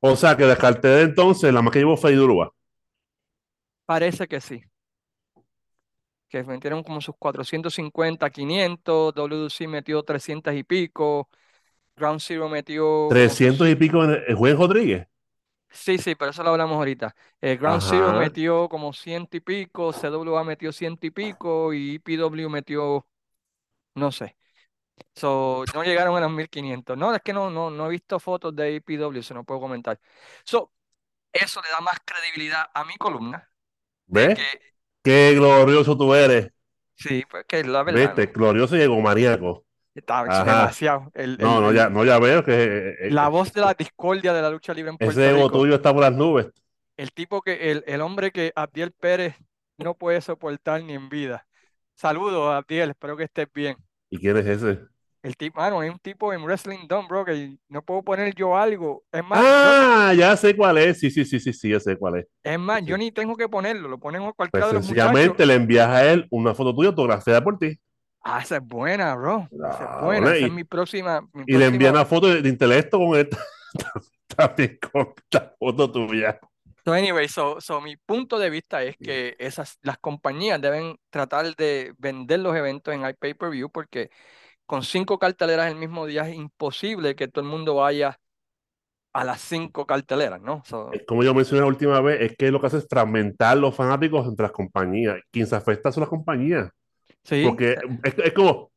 O 0.00 0.14
sea 0.16 0.36
que 0.36 0.44
descarté 0.44 0.88
de 0.88 1.02
entonces 1.02 1.52
la 1.52 1.62
más 1.62 1.72
que 1.72 1.78
llevó 1.80 1.96
fue 1.96 2.12
Idurúa. 2.12 2.52
parece 3.86 4.26
que 4.28 4.40
sí. 4.40 4.62
Que 6.28 6.42
metieron 6.44 6.82
como 6.82 7.00
sus 7.00 7.14
450, 7.18 8.28
500. 8.30 9.14
WC 9.14 9.66
metió 9.66 10.02
300 10.02 10.54
y 10.54 10.62
pico. 10.62 11.28
Ground 11.98 12.20
Zero 12.20 12.48
metió. 12.48 13.14
como 13.14 13.36
300 13.36 13.68
sus- 13.68 13.68
y 13.68 13.74
pico 13.74 14.02
en 14.04 14.12
el 14.26 14.34
Juan 14.34 14.56
Rodríguez. 14.56 15.06
Sí, 15.70 15.98
sí, 15.98 16.14
pero 16.14 16.30
eso 16.30 16.42
lo 16.42 16.50
hablamos 16.50 16.76
ahorita. 16.76 17.14
Eh, 17.40 17.56
Ground 17.56 17.82
Zero 17.82 18.12
metió 18.14 18.68
como 18.68 18.92
ciento 18.92 19.36
y 19.36 19.40
pico. 19.40 19.92
CWA 19.92 20.42
metió 20.44 20.72
ciento 20.72 21.06
y 21.06 21.10
pico. 21.10 21.72
Y 21.72 21.96
EPW 21.96 22.48
metió. 22.50 23.06
No 23.94 24.12
sé. 24.12 24.36
So, 25.14 25.64
no 25.74 25.84
llegaron 25.84 26.16
a 26.16 26.20
los 26.20 26.32
1500. 26.32 26.98
No, 26.98 27.14
es 27.14 27.22
que 27.22 27.32
no, 27.34 27.50
no, 27.50 27.70
no 27.70 27.86
he 27.86 27.90
visto 27.90 28.20
fotos 28.20 28.56
de 28.56 28.76
EPW, 28.76 29.20
eso 29.20 29.34
no 29.34 29.44
puedo 29.44 29.60
comentar. 29.60 30.00
So, 30.44 30.72
eso 31.32 31.62
le 31.62 31.70
da 31.70 31.80
más 31.80 31.98
credibilidad 32.04 32.66
a 32.74 32.84
mi 32.84 32.96
columna. 32.96 33.50
¿Ves? 34.06 34.34
que, 34.34 34.44
Qué 35.04 35.34
glorioso 35.36 35.96
tú 35.98 36.14
eres. 36.14 36.52
sí, 36.96 37.24
pues 37.30 37.44
que 37.46 37.60
es 37.60 37.66
la 37.66 37.82
verdad, 37.82 38.18
¿Viste? 38.18 38.26
Glorioso 38.26 38.76
y 38.76 38.82
egomaniaco. 38.82 39.66
Está 39.98 40.20
Ajá. 40.20 40.44
demasiado. 40.44 41.10
El, 41.14 41.38
No, 41.38 41.56
el- 41.56 41.62
no, 41.62 41.70
el- 41.70 41.76
ya, 41.76 41.88
no, 41.90 42.04
ya 42.04 42.18
veo 42.18 42.44
que 42.44 42.52
eh, 42.52 42.94
eh, 43.00 43.10
la 43.10 43.28
voz 43.28 43.52
de 43.52 43.60
la 43.60 43.74
discordia 43.74 44.32
de 44.32 44.42
la 44.42 44.50
lucha 44.50 44.72
libre 44.74 44.90
en 44.92 44.98
Puerto 44.98 45.20
ese 45.20 45.30
ego 45.30 45.48
Rico. 45.48 45.58
tuyo 45.58 45.74
está 45.74 45.92
por 45.92 46.02
las 46.02 46.12
nubes. 46.12 46.46
El 46.96 47.12
tipo 47.12 47.42
que, 47.42 47.70
el, 47.70 47.84
el 47.86 48.00
hombre 48.00 48.30
que 48.32 48.52
Abdiel 48.56 48.92
Pérez 48.92 49.34
no 49.78 49.94
puede 49.94 50.20
soportar 50.20 50.82
ni 50.82 50.94
en 50.94 51.08
vida. 51.08 51.46
Saludos, 51.94 52.52
Abdiel, 52.54 52.90
espero 52.90 53.16
que 53.16 53.24
estés 53.24 53.48
bien. 53.52 53.76
¿Y 54.10 54.18
quién 54.18 54.36
es 54.36 54.46
ese? 54.46 54.80
El 55.22 55.36
tipo, 55.36 55.60
mano, 55.60 55.80
hay 55.80 55.88
un 55.90 55.98
tipo 55.98 56.32
en 56.32 56.42
Wrestling 56.44 56.86
Dome, 56.88 57.08
bro, 57.08 57.24
que 57.24 57.56
no 57.68 57.82
puedo 57.82 58.02
poner 58.02 58.34
yo 58.34 58.56
algo. 58.56 59.02
Es 59.12 59.24
más, 59.24 59.40
yo, 59.40 59.46
Ah, 59.48 60.14
ya 60.16 60.36
sé 60.36 60.56
cuál 60.56 60.78
es. 60.78 61.00
Sí, 61.00 61.10
sí, 61.10 61.24
sí, 61.24 61.40
sí, 61.40 61.52
sí, 61.52 61.70
ya 61.70 61.80
sé 61.80 61.96
cuál 61.96 62.18
es. 62.20 62.26
es 62.44 62.58
más, 62.58 62.84
yo 62.84 62.96
Sí. 62.96 63.00
ni 63.02 63.12
tengo 63.12 63.36
que 63.36 63.48
ponerlo, 63.48 63.88
lo 63.88 63.98
ponen 63.98 64.22
Pues 64.22 64.34
cualquiera 64.36 64.68
de 64.68 64.74
los 64.74 64.84
muchachos. 64.86 65.10
sencillamente 65.12 65.44
le 65.46 65.54
envías 65.54 65.88
a 65.88 66.04
él 66.10 66.26
una 66.30 66.54
foto 66.54 66.74
tuya 66.74 66.88
autografiada 66.90 67.42
por 67.42 67.58
ti. 67.58 67.78
Ah, 68.22 68.40
esa 68.42 68.56
es 68.56 68.62
buena, 68.62 69.14
bro. 69.14 69.48
Esa 69.50 69.96
es 69.98 70.04
buena. 70.04 70.34
Esa 70.34 70.46
es 70.46 70.52
mi 70.52 70.64
próxima. 70.64 71.20
mi 71.32 71.44
Y 71.46 71.56
le 71.56 71.66
envían 71.66 71.94
una 71.94 72.04
foto 72.04 72.28
de, 72.28 72.42
de 72.42 72.48
intelecto 72.48 72.98
con 72.98 73.16
él. 73.16 73.28
También 74.36 74.78
con 74.92 75.14
la 75.30 75.54
foto 75.58 75.90
tuya. 75.90 76.38
So 76.84 76.94
anyway, 76.94 77.28
so, 77.28 77.60
so 77.60 77.80
mi 77.82 77.96
punto 77.96 78.38
de 78.38 78.48
vista 78.48 78.82
es 78.82 78.96
que 78.96 79.36
esas, 79.38 79.78
las 79.82 79.98
compañías 79.98 80.60
deben 80.60 80.98
tratar 81.10 81.54
de 81.54 81.92
vender 81.98 82.40
los 82.40 82.56
eventos 82.56 82.94
en 82.94 83.06
iPay-per-view 83.06 83.70
porque 83.70 84.10
con 84.64 84.82
cinco 84.82 85.18
carteleras 85.18 85.70
el 85.70 85.76
mismo 85.76 86.06
día 86.06 86.26
es 86.26 86.34
imposible 86.34 87.14
que 87.14 87.28
todo 87.28 87.44
el 87.44 87.50
mundo 87.50 87.74
vaya 87.74 88.18
a 89.12 89.24
las 89.24 89.40
cinco 89.40 89.86
carteleras, 89.86 90.40
¿no? 90.40 90.62
So, 90.64 90.90
Como 91.06 91.22
yo 91.24 91.34
mencioné 91.34 91.60
la 91.60 91.66
última 91.66 92.00
vez, 92.00 92.20
es 92.20 92.36
que 92.36 92.50
lo 92.50 92.60
que 92.60 92.68
hace 92.68 92.78
es 92.78 92.86
fragmentar 92.88 93.58
los 93.58 93.74
fanáticos 93.74 94.26
entre 94.26 94.44
las 94.44 94.52
compañías. 94.52 95.18
Quien 95.30 95.46
se 95.46 95.56
afecta 95.56 95.90
son 95.92 96.02
las 96.02 96.10
compañías. 96.10 96.70
Sí, 97.28 97.44
Porque 97.46 97.76
es, 98.04 98.14
es 98.18 98.32
como 98.32 98.70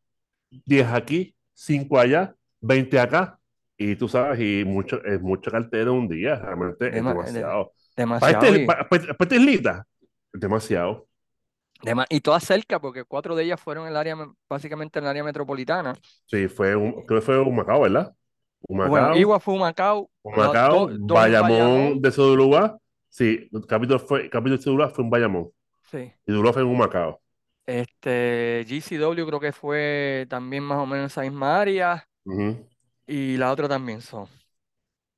10 0.65 0.87
aquí, 0.87 1.35
5 1.53 1.99
allá, 1.99 2.35
20 2.61 2.99
acá. 2.99 3.39
Y 3.77 3.95
tú 3.95 4.07
sabes, 4.07 4.39
y 4.39 4.63
mucho, 4.65 5.03
es 5.03 5.19
mucha 5.21 5.49
cartera 5.49 5.83
en 5.83 5.89
un 5.89 6.07
día, 6.07 6.35
realmente 6.35 6.87
es 6.89 6.93
Dema- 6.95 7.09
demasiado. 7.13 7.73
Para, 7.95 7.95
demasiado. 7.97 8.45
este, 8.45 8.61
y, 8.61 8.65
para, 8.65 8.87
para- 8.89 9.13
para 9.15 9.35
islita, 9.35 9.87
demasiado. 10.33 11.07
dema- 11.83 12.05
y 12.09 12.21
todas 12.21 12.43
cerca 12.43 12.79
porque 12.79 13.03
cuatro 13.05 13.35
de 13.35 13.43
ellas 13.43 13.59
fueron 13.59 13.85
en 13.85 13.91
el 13.91 13.97
área, 13.97 14.15
me- 14.15 14.31
básicamente 14.47 14.99
en 14.99 15.05
el 15.05 15.09
área 15.09 15.23
metropolitana. 15.23 15.95
Sí, 16.25 16.47
fue 16.47 16.75
un, 16.75 17.05
creo 17.05 17.19
que 17.21 17.25
fue 17.25 17.39
un 17.39 17.55
Macao, 17.55 17.81
¿verdad? 17.81 18.13
Un 18.67 18.87
Bueno, 18.87 19.15
Igua 19.17 19.39
fue 19.39 19.57
Macao, 19.57 20.09
un 20.21 20.35
lo- 20.35 20.45
Macao, 20.45 20.87
do- 20.87 21.15
Bayamón 21.15 21.49
Bayamón. 21.49 22.01
de 22.01 22.11
Sodulúa. 22.11 22.77
Sí, 23.09 23.49
el 23.51 23.65
capítulo, 23.65 23.97
fue, 23.99 24.21
el 24.25 24.29
capítulo 24.29 24.57
de 24.57 24.63
Sodulúa 24.63 24.89
fue 24.89 25.03
un 25.03 25.09
Bayamón. 25.09 25.49
Sí. 25.89 26.13
Y 26.27 26.31
Dulúa 26.31 26.53
fue 26.53 26.61
en 26.61 26.67
un 26.67 26.77
Macao. 26.77 27.19
Este, 27.71 28.65
GCW 28.67 29.25
creo 29.25 29.39
que 29.39 29.53
fue 29.53 30.25
también 30.29 30.63
más 30.63 30.79
o 30.79 30.85
menos 30.85 31.03
en 31.03 31.05
esa 31.05 31.21
misma 31.21 31.61
área. 31.61 32.05
Y 33.07 33.37
la 33.37 33.51
otra 33.51 33.69
también 33.69 34.01
son. 34.01 34.27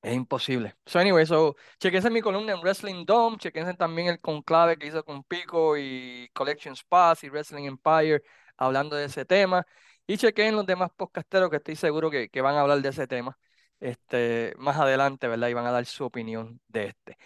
Es 0.02 0.14
imposible. 0.14 0.76
So, 0.86 1.00
anyway, 1.00 1.26
so, 1.26 1.56
chequense 1.80 2.10
mi 2.10 2.22
columna 2.22 2.54
en 2.54 2.62
Wrestling 2.62 3.06
Dome, 3.06 3.38
chequense 3.38 3.74
también 3.76 4.10
el 4.10 4.20
conclave 4.20 4.78
que 4.78 4.88
hizo 4.88 5.04
con 5.04 5.24
Pico 5.24 5.78
y 5.78 6.30
Collection 6.34 6.76
Pass 6.90 7.24
y 7.24 7.30
Wrestling 7.30 7.66
Empire 7.66 8.22
hablando 8.58 8.96
de 8.98 9.06
ese 9.06 9.26
tema. 9.26 9.66
Y 10.06 10.18
chequen 10.18 10.56
los 10.56 10.66
demás 10.66 10.92
podcasteros 10.96 11.50
que 11.50 11.58
estoy 11.58 11.76
seguro 11.76 12.12
que, 12.12 12.30
que 12.30 12.42
van 12.42 12.56
a 12.56 12.62
hablar 12.62 12.82
de 12.82 12.90
ese 12.90 13.08
tema 13.08 13.38
este, 13.80 14.54
más 14.58 14.78
adelante, 14.78 15.28
¿verdad? 15.28 15.50
Y 15.50 15.54
van 15.54 15.66
a 15.66 15.72
dar 15.72 15.86
su 15.86 16.06
opinión 16.06 16.62
de 16.68 16.86
este. 16.88 17.18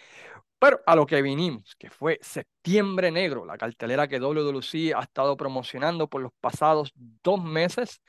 Pero 0.58 0.80
a 0.86 0.96
lo 0.96 1.06
que 1.06 1.22
vinimos, 1.22 1.76
que 1.76 1.88
fue 1.90 2.18
Septiembre 2.20 3.10
Negro, 3.12 3.44
la 3.44 3.56
cartelera 3.56 4.08
que 4.08 4.18
WWC 4.18 4.92
ha 4.94 5.02
estado 5.02 5.36
promocionando 5.36 6.08
por 6.08 6.20
los 6.22 6.32
pasados 6.40 6.92
dos 7.22 7.42
meses, 7.44 8.02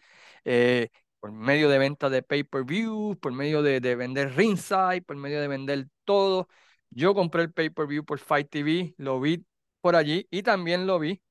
eh, 0.46 0.90
por 1.20 1.32
medio 1.32 1.70
de 1.70 1.78
venta 1.78 2.10
de 2.10 2.24
pay-per-view, 2.24 3.18
por 3.22 3.34
medio 3.34 3.62
de, 3.62 3.80
de 3.82 3.96
vender 3.96 4.36
ringside, 4.36 5.04
por 5.04 5.16
medio 5.18 5.42
de 5.42 5.48
vender 5.48 5.88
todo. 6.06 6.48
Yo 6.90 7.14
compré 7.14 7.44
el 7.44 7.54
pay-per-view 7.54 8.04
por 8.04 8.20
Fight 8.20 8.50
TV, 8.50 8.96
lo 8.98 9.20
vi 9.20 9.46
por 9.82 9.96
allí 9.96 10.28
y 10.32 10.42
también 10.44 10.88
lo 10.88 10.98
vi 11.00 11.22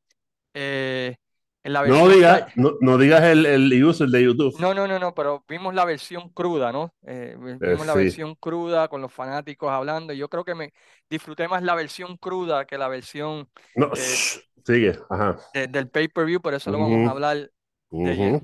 eh, 0.55 1.17
en 1.63 1.73
la 1.73 1.83
No 1.83 2.09
versión 2.09 2.19
ca- 2.21 2.47
no, 2.57 2.73
no 2.81 2.99
digas 2.99 3.25
el, 3.25 3.45
el 3.47 3.85
user 3.85 4.09
de 4.09 4.23
YouTube. 4.25 4.57
no, 4.57 4.75
no, 4.75 4.89
no, 4.89 4.99
no, 4.99 5.15
pero 5.15 5.45
vimos 5.49 5.75
la 5.75 5.85
versión 5.85 6.31
cruda, 6.31 6.73
¿no? 6.73 6.93
Eh, 7.07 7.37
Eh, 7.61 7.61
vimos 7.65 7.87
la 7.87 7.95
sí. 7.95 7.95
versión 7.95 8.35
cruda 8.35 8.89
con 8.89 9.01
los 9.03 9.13
fanáticos 9.13 9.71
hablando. 9.71 10.13
y 10.13 10.19
Yo 10.19 10.29
creo 10.29 10.45
que 10.45 10.55
me 10.55 10.73
disfruté 11.11 11.47
más 11.49 11.63
la 11.63 11.75
versión 11.75 12.17
cruda 12.17 12.65
que 12.67 12.79
la 12.79 12.89
versión 12.89 13.49
No, 13.77 13.91
eh, 13.95 14.19
shh, 14.19 14.41
sigue. 14.65 14.99
Ajá. 15.11 15.39
de- 15.53 15.67
del 15.69 15.89
pay-per-view, 15.91 16.41
por 16.41 16.55
eso 16.55 16.71
lo 16.71 16.79
vamos 16.79 17.05
a 17.05 17.11
hablar 17.11 17.51
de. 18.03 18.35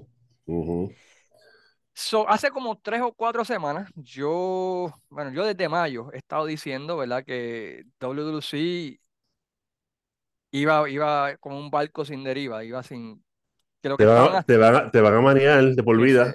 So, 1.97 2.28
hace 2.28 2.50
como 2.50 2.76
tres 2.80 3.00
o 3.02 3.12
cuatro 3.12 3.44
semanas, 3.44 3.88
yo, 3.94 4.92
bueno, 5.09 5.30
yo 5.33 5.44
desde 5.44 5.68
mayo 5.68 6.11
he 6.12 6.18
estado 6.18 6.44
diciendo, 6.47 6.97
¿verdad? 6.97 7.25
Que 7.25 7.85
WWC 8.00 9.00
iba, 10.61 10.88
iba 10.90 11.37
como 11.38 11.58
un 11.58 11.70
barco 11.70 12.04
sin 12.04 12.25
deriva, 12.25 12.64
iba 12.64 12.82
sin, 12.82 13.25
que 13.82 13.88
lo 13.90 13.96
Te 13.96 14.04
van, 14.04 14.44
te 14.46 14.56
van, 14.56 14.75
a- 14.76 14.90
te 14.90 15.00
van 15.00 15.14
a 15.14 15.20
manejar 15.20 15.64
de 15.75 15.82
por 15.82 15.99
vida. 16.00 16.34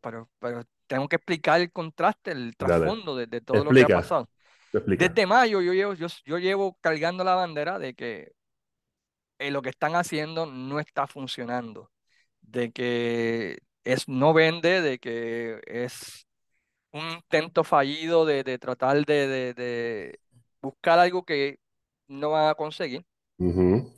pero, 0.00 0.30
pero 0.38 0.62
tengo 0.86 1.08
que 1.08 1.16
explicar 1.16 1.60
el 1.60 1.72
contraste, 1.72 2.32
el 2.32 2.56
trasfondo 2.56 3.16
de, 3.16 3.26
de 3.26 3.40
todo 3.40 3.64
lo 3.64 3.74
que 3.74 3.84
ha 3.84 3.90
pasado. 3.90 4.28
Desde 4.92 5.26
mayo 5.26 5.60
yo 5.62 5.72
llevo, 5.74 5.94
yo, 5.94 6.08
yo 6.24 6.38
llevo 6.38 6.78
cargando 6.80 7.24
la 7.24 7.34
bandera 7.36 7.78
de 7.78 7.94
que 7.94 8.32
eh, 9.38 9.50
lo 9.50 9.62
que 9.62 9.70
están 9.70 9.94
haciendo 9.96 10.46
no 10.46 10.80
está 10.80 11.06
funcionando, 11.06 11.90
de 12.40 12.72
que 12.72 13.58
es, 13.84 14.08
no 14.08 14.32
vende, 14.34 14.80
de 14.82 14.98
que 14.98 15.60
es 15.66 16.26
un 16.92 17.10
intento 17.12 17.64
fallido 17.64 18.26
de, 18.26 18.44
de 18.44 18.58
tratar 18.58 19.04
de- 19.06 19.54
de 19.54 20.20
buscar 20.62 20.98
algo 21.00 21.24
que 21.24 21.60
no 22.08 22.30
van 22.32 22.48
a 22.50 22.54
conseguir. 22.56 23.06
Ujú. 23.38 23.92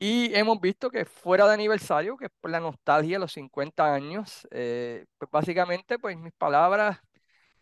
Y 0.00 0.32
hemos 0.34 0.60
visto 0.60 0.90
que 0.90 1.04
fuera 1.04 1.46
de 1.48 1.54
aniversario, 1.54 2.16
que 2.16 2.26
es 2.26 2.30
por 2.40 2.50
la 2.50 2.60
nostalgia 2.60 3.16
de 3.16 3.20
los 3.20 3.32
50 3.32 3.92
años, 3.92 4.46
eh, 4.52 5.06
pues 5.18 5.30
básicamente 5.30 5.98
pues 5.98 6.16
mis 6.16 6.32
palabras 6.34 7.00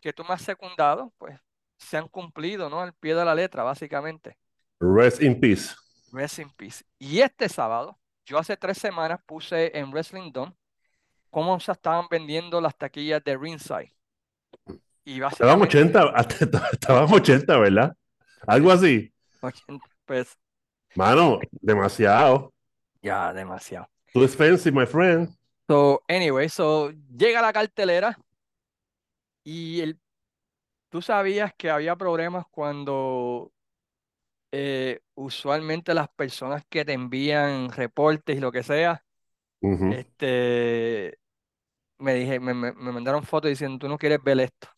que 0.01 0.13
tú 0.13 0.23
me 0.25 0.35
has 0.35 0.43
secundado, 0.43 1.13
pues 1.19 1.39
se 1.79 1.97
han 1.97 2.09
cumplido, 2.09 2.69
¿no? 2.69 2.81
Al 2.81 2.93
pie 2.95 3.15
de 3.15 3.25
la 3.25 3.35
letra, 3.35 3.63
básicamente. 3.63 4.39
Rest 4.81 5.23
in 5.23 5.41
peace. 5.41 5.75
Rest 6.13 6.39
in 6.39 6.51
peace. 6.51 6.85
Y 6.99 7.21
este 7.21 7.49
sábado, 7.49 7.99
yo 8.27 8.39
hace 8.39 8.57
tres 8.57 8.79
semanas 8.79 9.21
puse 9.27 9.77
en 9.79 9.91
Wrestling 9.91 10.31
Dome 10.33 10.55
cómo 11.31 11.59
se 11.61 11.73
estaban 11.73 12.07
vendiendo 12.11 12.61
las 12.61 12.77
taquillas 12.77 13.25
de 13.25 13.37
Ringside. 13.37 13.93
y 15.05 15.23
Estaban 15.23 15.61
básicamente 15.61 15.79
80, 15.79 16.03
hasta- 16.15 16.69
estaban 16.73 17.13
80, 17.13 17.59
¿verdad? 17.59 17.97
Algo 18.47 18.71
así. 18.71 19.13
80 19.41 19.87
pesos. 20.05 20.37
Mano, 20.97 21.41
demasiado. 21.63 22.53
Ya, 23.03 23.33
demasiado. 23.33 23.89
Too 24.13 24.25
expensive, 24.25 24.75
my 24.75 24.87
friend. 24.87 25.29
So, 25.69 26.03
anyway, 26.09 26.49
so 26.49 26.93
llega 27.17 27.43
la 27.43 27.53
cartelera 27.53 28.17
y 29.45 29.81
el, 29.81 30.01
tú 30.91 31.03
sabías 31.03 31.55
que 31.57 31.71
había 31.71 31.97
problemas 31.97 32.47
cuando 32.51 33.53
eh, 34.53 35.01
usualmente 35.15 35.95
las 35.95 36.09
personas 36.11 36.65
que 36.69 36.85
te 36.85 36.93
envían 36.95 37.71
reportes 37.73 38.37
y 38.37 38.41
lo 38.41 38.53
que 38.53 38.63
sea, 38.63 39.05
este, 39.89 41.19
me 41.99 42.15
dije, 42.15 42.41
me, 42.41 42.55
me- 42.55 42.73
me 42.75 42.93
mandaron 42.93 43.25
fotos 43.25 43.51
diciendo, 43.51 43.79
tú 43.81 43.89
no 43.89 43.99
quieres 43.99 44.23
ver 44.25 44.41
esto. 44.41 44.69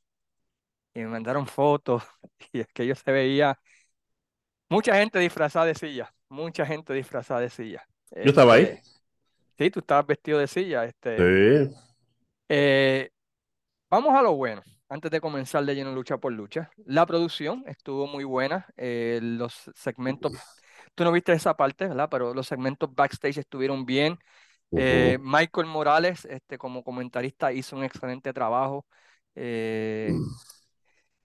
Y 0.95 1.01
me 1.01 1.09
mandaron 1.09 1.47
fotos 1.47 2.03
y 2.53 2.61
es 2.61 2.69
que 2.69 2.87
yo 2.87 2.95
se 2.95 3.13
veía 3.13 3.59
mucha 4.69 4.95
gente 4.97 5.19
disfrazada 5.19 5.67
de 5.67 5.75
silla, 5.75 6.13
mucha 6.29 6.67
gente 6.67 6.93
disfrazada 6.93 7.41
de 7.41 7.51
silla. 7.51 7.87
Yo 8.11 8.31
estaba 8.31 8.55
ahí. 8.55 8.63
Este, 8.65 8.83
sí, 9.59 9.71
tú 9.71 9.81
estabas 9.81 10.07
vestido 10.07 10.39
de 10.39 10.47
silla. 10.47 10.85
Este, 10.85 11.17
Sí. 11.67 11.75
eh, 12.49 13.11
vamos 13.91 14.15
a 14.15 14.23
lo 14.23 14.35
bueno. 14.35 14.63
Antes 14.91 15.11
de 15.11 15.21
comenzar 15.21 15.65
de 15.67 15.75
lleno 15.75 15.93
lucha 15.93 16.17
por 16.17 16.33
lucha, 16.33 16.71
la 16.87 17.05
producción 17.05 17.63
estuvo 17.67 18.07
muy 18.07 18.25
buena. 18.25 18.67
eh, 18.79 19.21
los 19.23 19.71
segmentos, 19.75 20.33
tú 20.95 21.05
no 21.05 21.13
viste 21.13 21.33
esa 21.33 21.55
parte, 21.57 21.87
¿verdad? 21.89 22.09
Pero 22.11 22.33
los 22.33 22.47
segmentos 22.47 22.95
backstage 22.95 23.39
estuvieron 23.39 23.85
bien. 23.85 24.19
Eh. 24.73 25.19
Michael 25.21 25.67
Morales, 25.67 26.25
este, 26.25 26.57
como 26.57 26.83
comentarista, 26.83 27.53
hizo 27.53 27.77
un 27.77 27.85
excelente 27.85 28.33
trabajo. 28.33 28.87
Eh, 29.35 30.11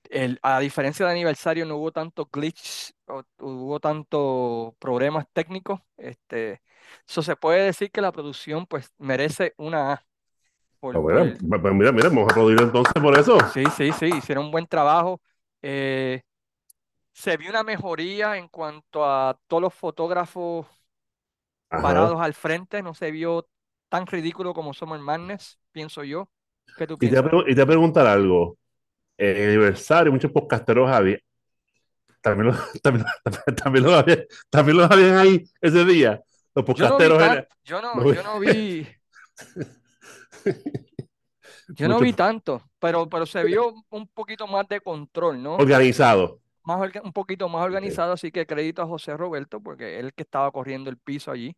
el- 0.10 0.40
a 0.44 0.60
diferencia 0.60 1.06
del 1.06 1.14
aniversario, 1.14 1.66
no 1.66 1.78
hubo 1.78 1.92
tanto 1.92 2.28
glitch, 2.32 2.94
o- 3.08 3.24
hubo 3.40 3.80
tanto 3.80 4.76
problemas 4.80 5.28
técnicos. 5.34 5.82
Este, 5.98 6.62
eso 7.08 7.22
se 7.24 7.36
puede 7.36 7.64
decir 7.66 7.92
que 7.92 8.02
la 8.02 8.12
producción, 8.12 8.66
pues, 8.68 8.92
merece 8.98 9.54
una 9.58 9.94
A. 9.94 10.06
Ah, 10.94 11.00
Por, 11.00 11.00
bueno, 11.00 11.34
por- 11.50 11.62
pues 11.62 11.74
mira, 11.74 11.92
mira, 11.92 12.10
vamos 12.10 12.28
a 12.28 12.32
aplaudir 12.32 12.62
entonces 12.62 12.94
por 13.02 13.18
eso. 13.18 13.38
sí, 13.44 13.70
sí, 13.72 13.94
sí, 13.94 14.06
hicieron 14.18 14.46
un 14.46 14.52
buen 14.52 14.68
trabajo. 14.68 15.22
Eh, 15.62 16.22
se 17.14 17.38
vio 17.38 17.50
una 17.52 17.64
mejoría 17.64 18.38
en 18.38 18.48
cuanto 18.50 19.06
a 19.06 19.40
todos 19.48 19.62
los 19.64 19.74
fotógrafos 19.74 20.68
parados 21.80 22.20
al 22.22 22.34
frente, 22.34 22.82
no 22.84 22.94
se 22.94 23.12
vio 23.12 23.48
tan 23.90 24.08
ridículo 24.08 24.54
como 24.54 24.74
Summer 24.74 25.00
Madness, 25.00 25.60
pienso 25.72 26.04
yo. 26.04 26.30
¿Qué 26.76 26.88
tú 26.88 26.98
Y 27.00 27.10
te, 27.10 27.18
a 27.18 27.22
y 27.22 27.56
te 27.56 27.56
voy 27.56 27.62
a 27.64 27.66
preguntar 27.68 28.08
algo. 28.08 28.58
El 29.18 29.48
aniversario, 29.50 30.12
muchos 30.12 30.32
podcasteros 30.32 30.90
había, 30.90 31.20
también 32.22 32.48
lo, 32.48 32.54
también, 32.82 33.06
lo- 33.06 33.54
también 33.56 33.84
lo 33.86 33.94
había- 33.96 34.26
también 34.50 34.78
los 34.78 34.92
habían 34.92 35.18
ahí 35.18 35.44
ese 35.62 35.86
día. 35.86 36.22
Los 36.56 36.66
Yo 36.74 36.88
no 36.88 37.02
vi 37.02 37.14
podcasteros 37.14 37.18
tan, 37.18 37.48
yo 37.64 37.82
no, 37.82 38.06
yo 38.14 38.24
no 38.24 38.40
vi, 38.40 38.88
yo 41.68 41.88
no 41.88 42.00
vi 42.00 42.14
tanto, 42.14 42.62
pero, 42.80 43.10
pero 43.10 43.26
se 43.26 43.44
vio 43.44 43.74
un 43.90 44.08
poquito 44.08 44.48
más 44.48 44.68
de 44.68 44.82
control, 44.82 45.42
¿no? 45.42 45.56
organizados. 45.56 46.40
Más 46.64 46.92
un 47.04 47.12
poquito 47.12 47.50
más 47.50 47.64
organizado, 47.66 48.14
así 48.14 48.32
que 48.32 48.46
crédito 48.46 48.82
a 48.82 48.88
José 48.88 49.18
Roberto, 49.18 49.60
porque 49.62 50.00
él 50.00 50.14
que 50.14 50.24
estaba 50.24 50.52
corriendo 50.52 50.90
el 50.90 50.98
piso 50.98 51.32
allí, 51.32 51.56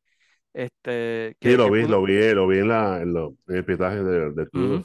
este, 0.54 1.36
Sí, 1.42 1.50
que, 1.50 1.58
lo 1.58 1.66
que 1.66 1.72
vi, 1.72 1.82
pudo, 1.84 1.92
lo 1.92 2.04
vi, 2.04 2.34
lo 2.34 2.48
vi 2.48 2.60
en, 2.60 2.68
la, 2.70 3.02
en, 3.02 3.14
lo- 3.14 3.36
en 3.48 3.56
el 3.58 3.66
pietaje 3.66 4.04
del, 4.04 4.34
del 4.36 4.50
Ujú. 4.54 4.54
crudo. 4.54 4.84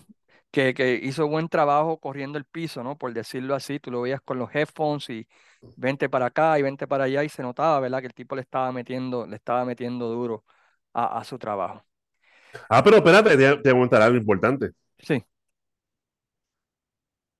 Que, 0.51 0.75
que 0.75 0.95
hizo 1.03 1.29
buen 1.29 1.49
trabajo 1.49 1.99
corriendo 2.01 2.39
el 2.39 2.45
piso, 2.45 2.83
¿no? 2.83 2.99
Por 2.99 3.13
decirlo 3.15 3.55
así, 3.55 3.81
tú 3.81 3.91
lo 3.91 4.03
veías 4.03 4.21
con 4.23 4.39
los 4.39 4.55
headphones 4.55 5.09
y 5.11 5.29
vente 5.77 6.09
para 6.09 6.27
acá 6.27 6.59
y 6.59 6.63
vente 6.63 6.87
para 6.89 7.05
allá 7.05 7.25
y 7.25 7.29
se 7.29 7.43
notaba, 7.43 7.81
¿verdad? 7.81 8.01
Que 8.01 8.07
el 8.09 8.15
tipo 8.15 8.35
le 8.37 8.43
estaba 8.43 8.73
metiendo, 8.73 9.27
le 9.27 9.37
estaba 9.37 9.65
metiendo 9.65 10.09
duro 10.09 10.45
a, 10.93 11.19
a 11.19 11.25
su 11.25 11.39
trabajo. 11.39 11.85
Ah, 12.69 12.83
pero 12.83 12.97
espérate, 12.99 13.31
te, 13.31 13.37
te 13.37 13.49
voy 13.51 13.59
a 13.59 13.63
preguntar 13.63 14.03
algo 14.03 14.17
importante. 14.19 14.71
Sí, 14.99 15.25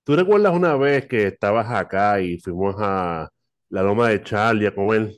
¿Tú 0.03 0.15
recuerdas 0.15 0.53
una 0.53 0.75
vez 0.75 1.07
que 1.07 1.27
estabas 1.27 1.69
acá 1.71 2.19
y 2.21 2.37
fuimos 2.39 2.75
a 2.79 3.29
la 3.69 3.83
loma 3.83 4.09
de 4.09 4.23
Charlie 4.23 4.67
a 4.67 4.75
comer? 4.75 5.11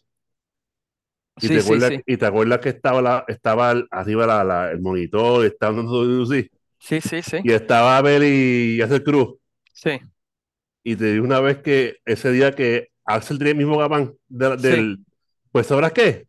Y 1.39 1.49
sí, 1.49 1.51
te 1.51 1.59
sí, 1.61 1.79
acuerdas, 1.79 1.93
sí, 1.99 2.03
y 2.05 2.17
te 2.17 2.25
acuerdas 2.25 2.59
que 2.59 2.69
estaba, 2.69 3.01
la, 3.01 3.25
estaba 3.27 3.71
arriba 3.91 4.25
la, 4.25 4.43
la- 4.43 4.71
el 4.71 4.81
monitor, 4.81 5.45
estaba 5.45 5.75
dando 5.77 6.03
lucy, 6.03 6.49
sí, 6.83 7.01
sí, 7.01 7.21
sí, 7.21 7.37
y 7.43 7.51
estaba 7.51 7.97
Abel 7.97 8.23
y 8.23 8.81
Axel 8.81 9.03
Cruz. 9.03 9.35
sí, 9.73 9.99
Y 10.83 10.95
te 10.95 11.05
dije 11.05 11.21
una 11.21 11.39
vez 11.39 11.57
que 11.61 11.97
ese 12.05 12.31
día 12.31 12.51
que 12.53 12.89
Axel 13.05 13.37
tenía 13.37 13.51
el 13.51 13.57
mismo 13.57 13.77
gabán 13.77 14.13
de- 14.27 14.57
sí. 14.57 14.67
del. 14.67 14.97
Pues 15.51 15.67
¿sabrás 15.67 15.93
qué? 15.93 16.25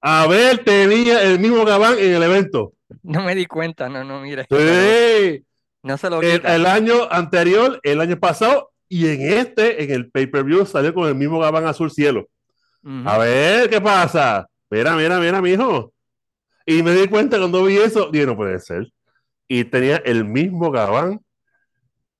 Abel 0.00 0.64
tenía 0.64 1.22
el 1.22 1.38
mismo 1.38 1.64
gabán 1.64 1.96
en 1.98 2.14
el 2.14 2.22
evento. 2.22 2.72
No 3.02 3.22
me 3.22 3.34
di 3.34 3.46
cuenta, 3.46 3.88
no, 3.88 4.02
no, 4.04 4.20
mire, 4.20 4.46
Sí. 4.50 5.44
no 5.82 5.96
se 5.96 6.10
lo 6.10 6.20
El, 6.20 6.44
el 6.44 6.66
año 6.66 7.10
anterior, 7.10 7.78
el 7.82 8.00
año 8.00 8.18
pasado, 8.18 8.72
y 8.88 9.06
en 9.08 9.22
este, 9.38 9.82
en 9.84 9.90
el 9.92 10.10
pay-per-view, 10.10 10.66
salió 10.66 10.92
con 10.92 11.08
el 11.08 11.14
mismo 11.14 11.38
gabán 11.38 11.66
azul 11.66 11.90
cielo. 11.90 12.28
A 13.06 13.16
ver, 13.18 13.70
¿qué 13.70 13.80
pasa? 13.80 14.46
Mira, 14.70 14.96
mira, 14.96 15.20
mira, 15.20 15.40
mijo. 15.40 15.92
Y 16.66 16.82
me 16.82 16.92
di 16.94 17.06
cuenta 17.06 17.38
cuando 17.38 17.64
vi 17.64 17.76
eso, 17.76 18.10
dije, 18.10 18.26
no 18.26 18.36
puede 18.36 18.58
ser. 18.58 18.88
Y 19.52 19.66
tenía 19.66 19.96
el 19.98 20.24
mismo 20.24 20.70
gabán 20.70 21.20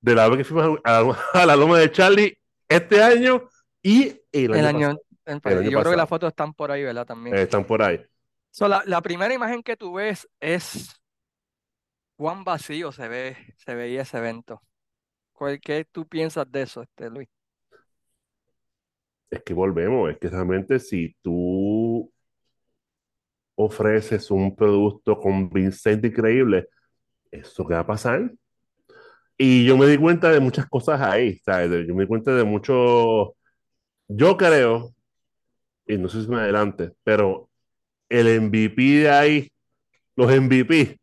de 0.01 0.13
la 0.13 0.29
vez 0.29 0.37
que 0.37 0.43
fuimos 0.43 0.77
a, 0.83 1.01
la 1.47 1.55
loma 1.55 1.79
de 1.79 1.91
Charlie 1.91 2.37
este 2.69 3.01
año 3.01 3.49
y 3.81 4.09
el 4.31 4.53
El 4.53 4.65
año 4.67 4.91
el- 5.25 5.41
El 5.43 5.57
año 5.57 5.69
yo 5.71 5.79
creo 5.79 5.93
que 5.93 5.97
las 5.97 6.07
fotos 6.07 6.27
están 6.27 6.53
por 6.53 6.69
ahí, 6.69 6.83
¿verdad? 6.83 7.07
También. 7.07 7.35
Eh, 7.35 7.41
están 7.41 7.65
por 7.65 7.81
ahí. 7.81 7.99
So, 8.51 8.67
la, 8.67 8.83
la 8.85 9.01
primera 9.01 9.33
imagen 9.33 9.63
que 9.63 9.75
tú 9.75 9.93
ves 9.93 10.29
es 10.39 10.95
cuán 12.17 12.43
vacío 12.43 12.91
se 12.91 13.07
ve, 13.07 13.35
se 13.57 13.73
veía 13.73 14.03
ese 14.03 14.19
evento. 14.19 14.61
¿Cuál- 15.31 15.59
¿Qué 15.59 15.87
tú 15.91 16.07
piensas 16.07 16.45
de 16.51 16.61
eso, 16.61 16.83
este, 16.83 17.09
Luis? 17.09 17.29
Es 19.31 19.41
que 19.41 19.55
volvemos, 19.55 20.11
es 20.11 20.19
que 20.19 20.29
realmente 20.29 20.77
si 20.77 21.15
tú 21.23 22.13
ofreces 23.55 24.29
un 24.29 24.55
producto 24.55 25.17
convincente, 25.17 26.09
increíble, 26.09 26.67
¿eso 27.33 27.65
qué 27.67 27.73
va 27.75 27.81
a 27.81 27.87
pasar? 27.87 28.31
Y 29.37 29.65
yo 29.65 29.77
me 29.77 29.87
di 29.87 29.97
cuenta 29.97 30.29
de 30.31 30.39
muchas 30.39 30.67
cosas 30.67 31.01
ahí, 31.01 31.37
¿sabes? 31.39 31.87
Yo 31.87 31.95
me 31.95 32.03
di 32.03 32.07
cuenta 32.07 32.33
de 32.35 32.43
mucho, 32.43 33.35
yo 34.07 34.37
creo, 34.37 34.93
y 35.87 35.97
no 35.97 36.09
sé 36.09 36.23
si 36.23 36.29
me 36.29 36.37
adelante, 36.39 36.93
pero 37.03 37.49
el 38.09 38.27
MVP 38.27 38.83
de 38.83 39.11
ahí, 39.11 39.49
los 40.15 40.31
MVP, 40.31 40.99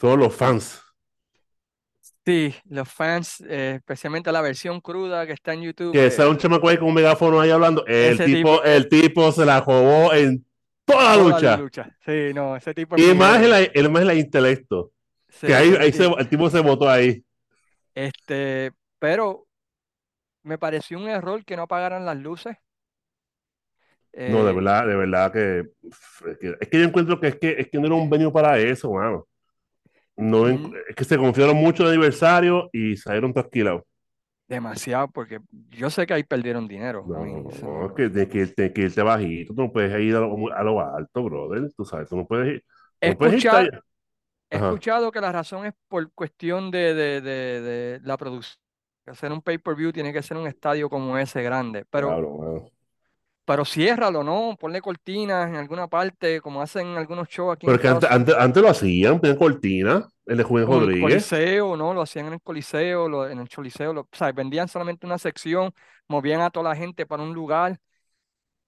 son 0.00 0.20
los 0.20 0.34
fans. 0.34 0.82
Sí, 2.24 2.54
los 2.66 2.88
fans, 2.92 3.40
eh, 3.48 3.74
especialmente 3.76 4.30
la 4.32 4.40
versión 4.40 4.80
cruda 4.80 5.26
que 5.26 5.32
está 5.32 5.52
en 5.54 5.62
YouTube, 5.62 5.92
Que 5.92 6.06
eh, 6.06 6.10
sale 6.10 6.30
un 6.30 6.36
chamaco 6.38 6.68
ahí 6.68 6.76
con 6.78 6.88
un 6.88 6.94
megáfono 6.94 7.40
ahí 7.40 7.50
hablando, 7.50 7.84
el 7.86 8.22
tipo, 8.22 8.62
tipo, 8.62 8.62
el 8.62 8.88
tipo 8.88 9.32
se 9.32 9.44
la 9.44 9.60
jugó 9.60 10.12
en 10.14 10.44
toda 10.84 11.16
la 11.16 11.22
toda 11.22 11.40
la 11.40 11.54
lucha. 11.54 11.56
lucha. 11.56 11.96
Sí, 12.04 12.32
no, 12.34 12.56
ese 12.56 12.74
tipo 12.74 12.96
Y 12.96 13.14
más 13.14 13.42
el, 13.42 13.70
el 13.74 13.90
más 13.90 14.02
el 14.02 14.18
intelecto. 14.18 14.92
Que 15.44 15.54
ahí, 15.54 15.74
ahí 15.80 15.92
se- 15.92 16.04
el 16.06 16.28
tipo 16.28 16.48
se 16.50 16.60
votó 16.60 16.88
ahí. 16.88 17.24
Este, 17.94 18.72
pero 18.98 19.48
me 20.44 20.58
pareció 20.58 20.98
un 20.98 21.08
error 21.08 21.44
que 21.44 21.56
no 21.56 21.64
apagaran 21.64 22.06
las 22.06 22.18
luces. 22.18 22.56
No, 24.26 24.44
de 24.44 24.52
Eh, 24.52 24.54
verdad, 24.54 24.86
de 24.86 24.96
verdad 24.96 25.32
que, 25.32 25.60
es 26.30 26.38
que 26.38 26.56
es 26.60 26.68
que 26.68 26.78
yo 26.80 26.84
encuentro 26.84 27.18
que 27.20 27.28
es 27.28 27.36
que, 27.38 27.50
es 27.58 27.68
que 27.70 27.78
no 27.78 27.86
era 27.86 27.94
un 27.96 28.10
venue 28.10 28.30
para 28.32 28.58
eso, 28.58 28.92
mano. 28.92 29.26
No, 30.16 30.48
mm, 30.48 30.74
es 30.90 30.96
que 30.96 31.04
se 31.04 31.18
confiaron 31.18 31.56
mucho 31.56 31.84
de 31.84 31.90
aniversario 31.90 32.70
y 32.72 32.96
salieron 32.96 33.32
trasquilados. 33.34 33.82
demasiado, 34.48 35.08
porque 35.10 35.40
yo 35.70 35.90
sé 35.90 36.06
que 36.06 36.14
ahí 36.14 36.24
perdieron 36.24 36.68
dinero. 36.68 37.12
No, 37.12 37.86
es 37.86 37.92
que 37.94 38.10
tienes 38.10 38.28
que, 38.28 38.38
ir- 38.42 38.54
tienes 38.54 38.74
que 38.74 38.82
irte 38.82 39.02
bajito, 39.02 39.54
tú 39.54 39.62
no 39.62 39.72
puedes 39.72 39.90
ir 40.02 40.14
a 40.16 40.20
lo, 40.20 40.52
a 40.54 40.62
lo 40.62 40.80
alto, 40.80 41.22
brother, 41.24 41.72
tú 41.74 41.84
sabes, 41.84 42.08
tú 42.10 42.16
no 42.16 42.26
puedes 42.26 42.56
ir, 42.56 42.64
no 43.02 43.16
puedes 43.16 43.42
allá. 43.50 43.80
He 44.50 44.56
Ajá, 44.56 44.82
escuchado 44.96 45.12
que 45.12 45.20
la 45.20 45.32
razón 45.32 45.66
es 45.66 45.74
por 45.88 46.12
cuestión 46.12 46.70
de, 46.70 46.94
de, 46.94 47.20
de, 47.20 47.60
de 47.62 48.00
la 48.02 48.16
producción. 48.16 48.58
Hacer 49.06 49.32
un 49.32 49.42
pay-per-view 49.42 49.92
tiene 49.92 50.12
que 50.12 50.22
ser 50.22 50.36
un 50.36 50.46
estadio 50.46 50.88
como 50.90 51.18
ese 51.18 51.42
grande, 51.42 51.84
pero, 51.90 52.18
claro, 52.18 52.36
mano. 52.38 52.70
pero 53.44 53.64
ciérralo, 53.64 54.22
¿no? 54.22 54.56
Ponle 54.58 54.80
cortinas 54.80 55.48
en 55.48 55.56
alguna 55.56 55.88
parte, 55.88 56.40
como 56.40 56.62
hacen 56.62 56.88
algunos 56.96 57.28
shows 57.28 57.52
aquí 57.54 57.66
en 57.66 57.72
Pero 57.72 57.76
es 57.76 57.80
que 57.82 57.88
antes, 57.88 58.10
antes, 58.10 58.34
antes 58.38 58.62
lo 58.62 58.68
hacían, 58.70 59.20
tenían 59.20 59.38
cortina, 59.38 60.08
el 60.26 60.36
de 60.38 60.44
Juven 60.44 60.66
como 60.66 60.76
en 60.78 60.84
el 60.84 60.90
Rodríguez. 60.90 61.24
Coliseo, 61.30 61.76
¿no? 61.76 61.94
Lo 61.94 62.02
hacían 62.02 62.26
en 62.26 62.34
el 62.34 62.42
Coliseo, 62.42 63.08
lo- 63.08 63.28
en 63.28 63.38
el 63.40 63.48
Choliseo, 63.48 63.92
lo, 63.92 64.02
o 64.02 64.08
sea, 64.12 64.32
vendían 64.32 64.68
solamente 64.68 65.06
una 65.06 65.18
sección, 65.18 65.72
movían 66.08 66.40
a 66.42 66.50
toda 66.50 66.70
la 66.70 66.76
gente 66.76 67.06
para 67.06 67.22
un 67.22 67.32
lugar, 67.34 67.80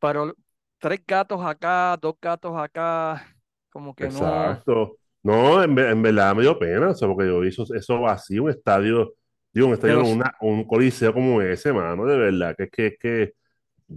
pero 0.01 0.35
tres 0.79 1.03
gatos 1.07 1.45
acá, 1.45 1.97
dos 2.01 2.17
gatos 2.21 2.57
acá, 2.59 3.37
como 3.71 3.95
que 3.95 4.11
no. 4.11 4.61
Exacto. 4.61 4.99
No, 5.23 5.63
en, 5.63 5.79
en 5.79 6.03
verdad 6.03 6.35
me 6.35 6.43
dio 6.43 6.59
pena, 6.59 6.91
o 6.91 6.95
sea, 6.95 7.07
porque 7.09 7.27
yo 7.29 7.41
vi 7.41 7.49
eso, 7.49 7.65
eso 7.75 8.01
vacío, 8.01 8.45
un 8.45 8.51
estadio 8.51 9.15
Digo, 9.53 9.69
un 9.69 9.75
estadio, 9.75 10.03
una, 10.05 10.35
un 10.41 10.65
coliseo 10.67 11.13
como 11.13 11.43
ese, 11.43 11.73
mano, 11.75 12.07
de 12.07 12.17
verdad, 12.17 12.57
que 12.57 12.65
es 12.65 12.71
que, 12.71 12.97
que 12.99 13.35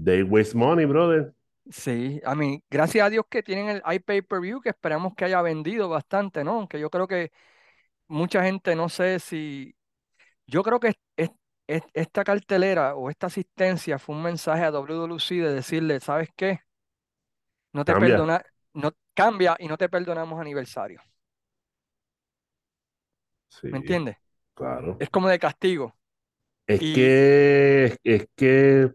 they 0.05 0.23
waste 0.23 0.57
money, 0.57 0.85
brother. 0.85 1.33
sí, 1.71 2.21
a 2.25 2.35
mí, 2.35 2.63
gracias 2.69 3.05
a 3.05 3.09
Dios 3.09 3.25
que 3.29 3.43
tienen 3.43 3.69
el 3.69 3.83
iPay-per-view, 3.85 4.61
que 4.61 4.69
esperamos 4.69 5.15
que 5.15 5.25
haya 5.25 5.41
vendido 5.41 5.89
bastante, 5.89 6.43
¿no? 6.43 6.51
Aunque 6.53 6.79
yo 6.79 6.89
creo 6.89 7.07
que 7.07 7.31
mucha 8.07 8.43
gente, 8.43 8.75
no 8.75 8.89
sé 8.89 9.19
si, 9.19 9.75
yo 10.47 10.63
creo 10.63 10.79
que 10.81 10.89
es- 10.89 10.95
es- 11.17 11.31
es- 11.67 11.83
esta 11.93 12.23
cartelera 12.23 12.95
o 12.95 13.09
esta 13.09 13.27
asistencia 13.27 13.99
fue 13.99 14.15
un 14.15 14.23
mensaje 14.23 14.63
a 14.65 14.71
WWC 14.71 15.35
de 15.37 15.53
decirle, 15.55 15.99
¿sabes 16.01 16.29
qué? 16.35 16.61
No 17.73 17.83
te 17.85 17.95
perdona, 17.95 18.41
no 18.73 18.91
cambia 19.13 19.55
y 19.59 19.67
no 19.67 19.77
te 19.77 19.89
perdonamos 19.89 20.39
aniversario, 20.41 21.01
¿me 23.69 23.77
entiendes? 23.79 24.17
claro. 24.53 24.99
Es 24.99 25.09
como 25.11 25.29
de 25.29 25.39
castigo. 25.39 25.95
Es 26.67 26.81
Y 26.81 26.91
que, 26.91 27.97
es 28.03 28.27
que, 28.35 28.91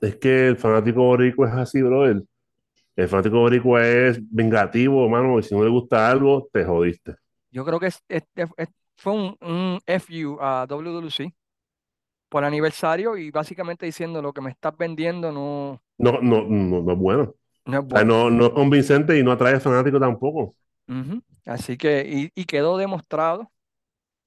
es 0.00 0.16
que 0.16 0.48
el 0.48 0.56
fanático 0.58 1.02
boricua 1.04 1.48
es 1.48 1.54
así, 1.56 1.82
brother. 1.82 2.22
El 2.96 3.08
fanático 3.08 3.38
boricua 3.40 3.86
es 3.88 4.20
vengativo, 4.30 5.08
mano, 5.08 5.38
y 5.40 5.42
si 5.44 5.54
no 5.54 5.64
le 5.64 5.70
gusta 5.70 6.10
algo, 6.10 6.48
te 6.52 6.64
jodiste. 6.64 7.16
yo 7.50 7.64
creo 7.64 7.80
que 7.80 7.86
es- 7.88 8.02
es- 8.08 8.24
es- 8.34 8.50
es- 8.56 8.68
fue 8.96 9.12
un, 9.14 9.36
un 9.40 9.80
FU 9.86 10.38
a 10.40 10.66
WWC 10.66 11.34
por 12.28 12.44
aniversario 12.44 13.16
y 13.18 13.30
básicamente 13.30 13.86
diciendo 13.86 14.22
lo 14.22 14.32
que 14.34 14.40
me 14.42 14.50
estás 14.52 14.76
vendiendo 14.78 15.32
no, 15.32 15.82
No, 15.98 16.20
no, 16.20 16.42
no, 16.44 16.82
no 16.82 16.92
es 16.92 16.98
bueno. 16.98 17.34
No 17.66 17.78
es 17.80 17.88
no, 18.06 18.30
no 18.30 18.46
es 18.46 18.52
convincente 18.52 19.18
y 19.18 19.22
no 19.24 19.32
atrae 19.32 19.60
fanático 19.60 20.00
tampoco. 20.00 20.56
Así 21.44 21.76
que, 21.76 22.04
y, 22.34 22.40
y 22.40 22.44
quedó 22.46 22.76
demostrado 22.78 23.52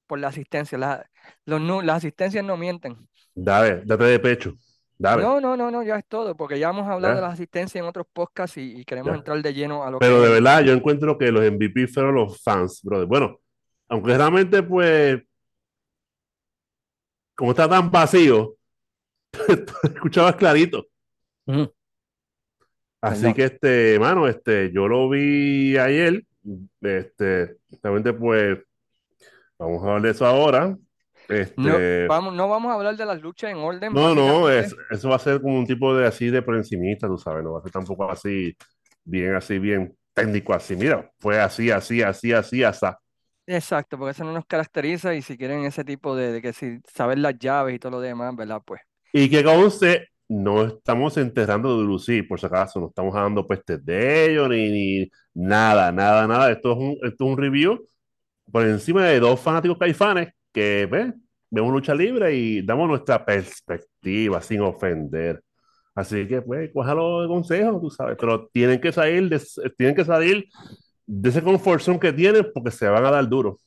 por 0.06 0.18
la 0.18 0.28
asistencia. 0.28 0.78
La- 0.78 1.08
los, 1.44 1.60
nu- 1.60 1.82
las 1.82 1.98
asistencias 1.98 2.44
no 2.44 2.56
mienten. 2.56 2.96
Dale, 3.34 3.82
date 3.84 4.04
de 4.04 4.18
pecho. 4.18 4.54
Dale, 4.98 5.22
No, 5.22 5.40
no, 5.40 5.56
no, 5.56 5.70
no, 5.70 5.82
ya 5.82 5.96
es 5.98 6.06
todo, 6.06 6.34
porque 6.36 6.58
ya 6.58 6.70
hemos 6.70 6.88
hablado 6.88 7.16
de 7.16 7.20
las 7.20 7.34
asistencias 7.34 7.76
en 7.82 7.88
otros 7.88 8.06
podcasts 8.12 8.56
y, 8.56 8.80
y 8.80 8.84
queremos 8.84 9.12
ya. 9.12 9.18
entrar 9.18 9.42
de 9.42 9.52
lleno 9.52 9.84
a 9.84 9.90
lo 9.90 9.98
que 9.98 10.06
Pero 10.06 10.22
de 10.22 10.30
verdad, 10.30 10.62
yo 10.62 10.72
encuentro 10.72 11.18
que 11.18 11.30
los 11.30 11.42
MVP 11.44 11.86
fueron 11.88 12.14
los 12.14 12.42
fans, 12.42 12.80
brother. 12.82 13.06
Bueno, 13.06 13.38
aunque 13.88 14.16
realmente, 14.16 14.62
pues, 14.62 15.20
como 17.34 17.50
está 17.50 17.68
tan 17.68 17.90
vacío, 17.90 18.56
escuchabas 19.84 20.36
clarito. 20.36 20.86
Así 23.00 23.32
que, 23.34 23.44
este, 23.44 23.98
mano, 23.98 24.26
este, 24.26 24.72
yo 24.72 24.88
lo 24.88 25.08
vi 25.08 25.76
ayer. 25.76 26.24
Este, 26.80 27.56
realmente, 27.82 28.12
pues, 28.12 28.58
vamos 29.58 29.82
a 29.82 29.86
hablar 29.86 30.02
de 30.02 30.10
eso 30.10 30.26
ahora. 30.26 30.76
No 31.56 31.74
Este, 31.74 32.08
vamos, 32.08 32.34
no 32.34 32.48
vamos 32.48 32.70
a 32.70 32.74
hablar 32.74 32.96
de 32.96 33.04
las 33.06 33.20
luchas 33.20 33.50
en 33.50 33.58
orden, 33.58 33.92
no, 33.92 34.14
no, 34.14 34.50
es, 34.50 34.74
eso 34.90 35.08
va 35.08 35.16
a 35.16 35.18
ser 35.18 35.40
como 35.40 35.58
un 35.58 35.66
tipo 35.66 35.94
de 35.94 36.06
así 36.06 36.28
de 36.30 36.42
por 36.42 36.56
encimista, 36.56 37.06
tú 37.06 37.18
sabes, 37.18 37.44
no 37.44 37.52
va 37.52 37.60
a 37.60 37.62
ser 37.62 37.72
tampoco 37.72 38.10
así, 38.10 38.56
bien, 39.04 39.34
así, 39.34 39.58
bien 39.58 39.96
técnico, 40.14 40.54
así. 40.54 40.76
Mira, 40.76 41.10
fue 41.18 41.40
así, 41.40 41.70
así, 41.70 42.02
así, 42.02 42.32
así, 42.32 42.62
así. 42.64 42.86
Exacto, 43.48 43.96
porque 43.98 44.10
eso 44.12 44.24
no 44.24 44.32
nos 44.32 44.46
caracteriza 44.46 45.14
y 45.14 45.22
si 45.22 45.36
quieren 45.38 45.64
ese 45.64 45.84
tipo 45.84 46.16
de, 46.16 46.32
de 46.32 46.42
que 46.42 46.52
si 46.52 46.80
saber 46.92 47.18
las 47.18 47.38
llaves 47.38 47.74
y 47.76 47.78
todo 47.78 47.92
lo 47.92 48.00
demás, 48.00 48.34
¿verdad? 48.34 48.60
Pues 48.64 48.80
Y 49.12 49.30
que 49.30 49.42
conste, 49.44 50.08
no 50.28 50.64
estamos 50.66 51.16
enterrando 51.16 51.78
de 51.78 51.84
Lucy, 51.84 52.22
por 52.22 52.38
si 52.40 52.46
acaso, 52.46 52.80
no 52.80 52.88
estamos 52.88 53.14
dando 53.14 53.46
pestes 53.46 53.84
de 53.84 54.30
ellos, 54.32 54.48
ni, 54.50 54.70
ni 54.70 55.10
nada, 55.34 55.90
nada, 55.92 56.26
nada. 56.26 56.50
Esto 56.52 56.72
es 56.72 56.78
un, 56.78 56.90
esto 57.02 57.24
es 57.24 57.30
un 57.30 57.36
review 57.38 57.88
por 58.56 58.64
encima 58.64 59.04
de 59.04 59.20
dos 59.20 59.38
fanáticos 59.38 59.76
caifanes 59.76 60.32
que 60.50 60.88
¿ves? 60.90 61.12
vemos 61.50 61.70
lucha 61.70 61.94
libre 61.94 62.34
y 62.34 62.62
damos 62.64 62.88
nuestra 62.88 63.22
perspectiva 63.22 64.40
sin 64.40 64.62
ofender. 64.62 65.44
Así 65.94 66.26
que, 66.26 66.40
pues, 66.40 66.70
cójalo 66.72 67.20
de 67.20 67.28
consejo, 67.28 67.78
tú 67.78 67.90
sabes, 67.90 68.16
pero 68.18 68.48
tienen 68.48 68.80
que 68.80 68.92
salir 68.92 69.28
de, 69.28 69.42
tienen 69.76 69.94
que 69.94 70.06
salir 70.06 70.46
de 71.04 71.28
ese 71.28 71.42
confort 71.42 71.82
zone 71.82 72.00
que 72.00 72.14
tienen 72.14 72.46
porque 72.54 72.70
se 72.70 72.88
van 72.88 73.04
a 73.04 73.10
dar 73.10 73.28
duro. 73.28 73.58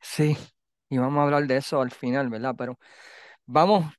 sí, 0.00 0.36
y 0.90 0.96
vamos 0.96 1.18
a 1.18 1.24
hablar 1.24 1.44
de 1.48 1.56
eso 1.56 1.82
al 1.82 1.90
final, 1.90 2.28
¿verdad? 2.28 2.54
Pero 2.56 2.78
vamos 3.46 3.92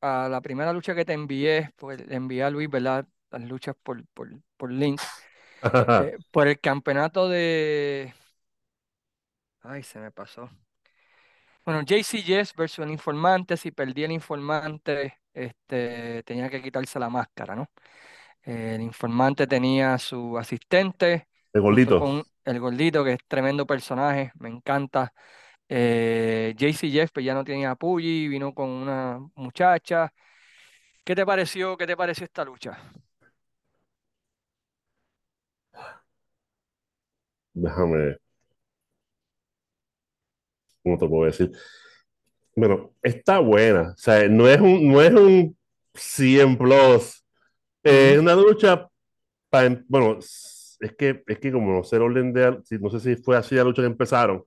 a 0.00 0.30
la 0.30 0.40
primera 0.40 0.72
lucha 0.72 0.94
que 0.94 1.04
te 1.04 1.12
envié, 1.12 1.74
pues 1.76 2.06
le 2.06 2.16
envié 2.16 2.42
a 2.42 2.48
Luis, 2.48 2.70
¿verdad? 2.70 3.06
Las 3.30 3.42
luchas 3.42 3.76
por, 3.82 4.02
por, 4.14 4.30
por 4.56 4.72
link, 4.72 4.98
eh, 5.62 6.16
por 6.30 6.48
el 6.48 6.58
campeonato 6.58 7.28
de... 7.28 8.14
Ay, 9.62 9.82
se 9.82 9.98
me 10.00 10.10
pasó. 10.10 10.50
Bueno, 11.64 11.82
JC 11.82 12.22
Jess 12.22 12.54
versus 12.54 12.84
el 12.84 12.90
informante, 12.90 13.56
si 13.56 13.70
perdí 13.70 14.04
el 14.04 14.12
informante, 14.12 15.18
este, 15.32 16.22
tenía 16.24 16.48
que 16.48 16.62
quitarse 16.62 16.98
la 16.98 17.08
máscara, 17.10 17.54
¿no? 17.54 17.70
El 18.42 18.80
informante 18.82 19.46
tenía 19.46 19.98
su 19.98 20.38
asistente, 20.38 21.28
El 21.52 21.60
gordito. 21.62 21.96
con 21.96 22.24
el 22.44 22.60
gordito, 22.60 23.04
que 23.04 23.14
es 23.14 23.20
tremendo 23.28 23.66
personaje, 23.66 24.32
me 24.38 24.48
encanta. 24.50 25.14
Eh, 25.68 26.54
JC 26.58 26.90
Jeff 26.90 27.10
pues 27.12 27.26
ya 27.26 27.34
no 27.34 27.44
tenía 27.44 27.72
a 27.72 27.76
Puggy, 27.76 28.28
vino 28.28 28.54
con 28.54 28.68
una 28.70 29.20
muchacha. 29.36 30.12
¿Qué 31.04 31.14
te 31.16 31.26
pareció? 31.26 31.76
¿Qué 31.76 31.86
te 31.86 31.96
pareció 31.96 32.24
esta 32.24 32.44
lucha? 32.44 32.78
Déjame, 37.54 38.18
¿cómo 40.82 40.98
te 40.98 41.08
puedo 41.08 41.26
decir? 41.26 41.50
Bueno, 42.56 42.92
está 43.02 43.38
buena. 43.38 43.92
O 43.92 43.96
sea, 43.96 44.28
no 44.28 44.48
es 44.48 44.60
un, 44.60 44.88
no 44.92 45.00
es 45.02 45.12
un 45.12 45.56
100 45.94 46.56
plus. 46.58 47.24
Eh. 47.84 48.12
Es 48.14 48.18
una 48.18 48.34
lucha 48.34 48.88
para, 49.50 49.82
bueno, 49.88 50.18
es 50.18 50.94
que, 50.98 51.22
es 51.26 51.38
que 51.38 51.52
como 51.52 51.72
no 51.72 51.84
sé 51.84 51.96
el 51.96 52.02
orden 52.02 52.32
de, 52.32 52.58
no 52.80 52.90
sé 52.90 53.00
si 53.00 53.16
fue 53.22 53.36
así 53.36 53.54
la 53.54 53.64
lucha 53.64 53.82
que 53.82 53.86
empezaron, 53.86 54.44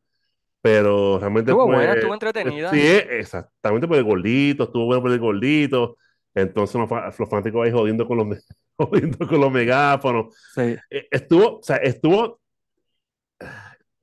pero 0.62 1.20
realmente 1.20 1.52
Estuvo 1.52 1.66
buena, 1.68 1.88
pues, 1.92 1.98
estuvo 1.98 2.14
entretenida. 2.14 2.72
sí, 2.72 2.80
exactamente 2.82 3.88
por 3.88 3.98
el 3.98 4.04
gordito, 4.04 4.64
estuvo 4.64 4.86
bueno 4.86 5.02
por 5.02 5.12
el 5.12 5.20
gordito, 5.20 5.98
entonces 6.34 6.76
los, 6.76 6.90
los 7.20 7.30
fanáticos 7.30 7.66
ahí 7.66 7.72
jodiendo 7.72 8.08
con 8.08 8.18
los, 8.18 8.48
jodiendo 8.78 9.28
con 9.28 9.40
los 9.42 9.52
megáfonos. 9.52 10.36
Sí, 10.56 10.76
Eh, 10.90 11.08
Estuvo, 11.12 11.60
o 11.60 11.64
sea, 11.64 11.78
estuvo, 11.78 12.40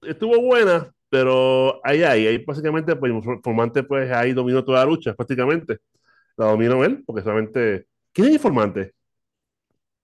estuvo 0.02 0.40
buena, 0.40 0.92
pero 1.10 1.80
ahí, 1.86 2.02
ahí, 2.04 2.26
ahí 2.28 2.38
básicamente, 2.44 2.96
pues, 2.96 3.12
el 3.12 3.18
informante, 3.18 3.82
pues, 3.84 4.10
ahí 4.12 4.32
dominó 4.34 4.64
toda 4.64 4.80
la 4.80 4.86
lucha, 4.86 5.14
prácticamente. 5.14 5.78
La 6.36 6.46
dominó 6.48 6.84
él, 6.84 7.04
porque 7.06 7.22
solamente, 7.22 7.86
¿quién 8.12 8.26
es 8.26 8.30
el 8.30 8.36
informante? 8.36 8.94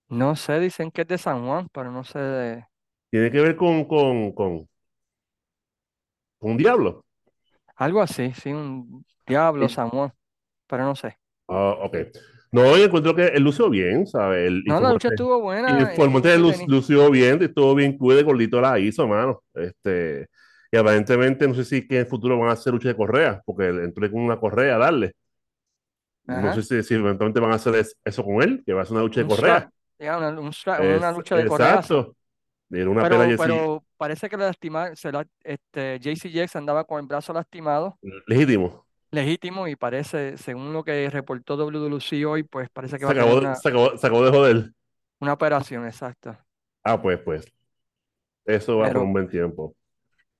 no 0.09 0.35
sé, 0.35 0.59
dicen 0.59 0.91
que 0.91 1.01
es 1.03 1.07
de 1.07 1.17
San 1.17 1.45
Juan, 1.47 1.69
pero 1.71 1.91
no 1.91 2.03
sé 2.03 2.19
de... 2.19 2.65
Tiene 3.11 3.29
que 3.31 3.41
ver 3.41 3.57
con, 3.57 3.83
con, 3.85 4.31
con, 4.31 4.67
con 6.39 6.51
un 6.51 6.57
diablo. 6.57 7.05
Algo 7.77 8.01
así, 8.01 8.33
sí, 8.33 8.51
un 8.51 9.05
Diablo, 9.25 9.67
Y- 9.67 9.69
San 9.69 9.89
Juan, 9.89 10.13
pero 10.67 10.85
no 10.85 10.95
sé. 10.95 11.17
Ah, 11.47 11.75
ok. 11.81 11.97
No, 12.51 12.77
yo 12.77 12.85
encuentro 12.85 13.15
que 13.15 13.27
él 13.27 13.43
lució 13.43 13.69
bien, 13.69 14.07
¿sabes? 14.07 14.47
El 14.47 14.63
No, 14.65 14.79
la 14.79 14.91
lucha 14.91 15.07
estuvo 15.09 15.39
el 15.65 15.81
buena, 15.81 15.93
eh, 15.95 15.97
informante 15.97 16.37
entretenida. 16.37 16.67
lució 16.67 17.11
bien, 17.11 17.41
estuvo 17.43 17.75
bien 17.75 17.97
cool, 17.97 18.15
de 18.15 18.23
gordito 18.23 18.61
la 18.61 18.79
hizo, 18.79 19.07
mano. 19.07 19.43
Este, 19.53 20.27
y 20.71 20.77
aparentemente, 20.77 21.47
no 21.47 21.53
sé 21.55 21.65
si 21.65 21.87
que 21.87 21.95
en 21.95 22.01
el 22.01 22.07
futuro 22.07 22.37
van 22.39 22.49
a 22.49 22.53
hacer 22.53 22.73
lucha 22.73 22.89
de 22.89 22.95
correa, 22.97 23.41
porque 23.45 23.67
él 23.69 23.79
entró 23.81 24.09
con 24.11 24.21
una 24.21 24.39
correa 24.39 24.75
a 24.75 24.79
darle. 24.79 25.13
No 26.29 26.51
sé 26.53 26.61
si, 26.63 26.83
si 26.83 26.93
eventualmente 26.95 27.39
van 27.39 27.51
a 27.51 27.55
hacer 27.55 27.75
es- 27.75 27.97
eso 28.03 28.23
con 28.23 28.41
él, 28.43 28.63
que 28.65 28.73
va 28.73 28.81
a 28.81 28.85
ser 28.85 28.93
una 28.93 29.03
lucha 29.03 29.21
de 29.21 29.25
Un 29.25 29.27
correa. 29.27 29.69
una, 29.99 30.29
un 30.39 30.53
lucha 31.13 31.35
de 31.37 31.45
exacto. 31.45 32.15
Era 32.71 32.89
una 32.89 33.07
Pero, 33.07 33.33
pero 33.35 33.85
parece 33.97 34.29
que 34.29 34.37
le 34.37 34.45
lastima, 34.45 34.95
se 34.95 35.11
la, 35.11 35.27
este, 35.43 35.99
JC 35.99 36.31
Jackson 36.31 36.61
andaba 36.61 36.83
con 36.85 36.99
el 37.01 37.07
brazo 37.07 37.33
lastimado, 37.33 37.99
legítimo. 38.27 38.85
legítimo, 39.11 39.67
y 39.67 39.75
parece, 39.75 40.37
según 40.37 40.73
lo 40.73 40.83
que 40.83 41.09
reportó 41.09 41.55
WWC 41.57 42.25
hoy, 42.25 42.43
pues 42.43 42.69
parece 42.69 42.99
que 42.99 43.05
Se 43.05 43.11
va 43.11 43.13
a 43.13 43.15
tener 43.15 43.33
acabó, 43.33 43.39
una, 43.39 43.55
se 43.55 43.69
acabó, 43.69 43.97
se 43.97 44.07
acabó 44.07 44.25
de 44.25 44.31
joder. 44.31 44.71
una 45.19 45.33
operación, 45.33 45.85
exacta. 45.85 46.43
Ah, 46.83 46.99
pues, 47.01 47.19
pues. 47.19 47.45
Eso 48.45 48.77
va 48.79 48.91
por 48.91 49.01
Pero, 49.01 49.03
un 49.03 49.13
buen 49.13 49.29
tiempo. 49.29 49.75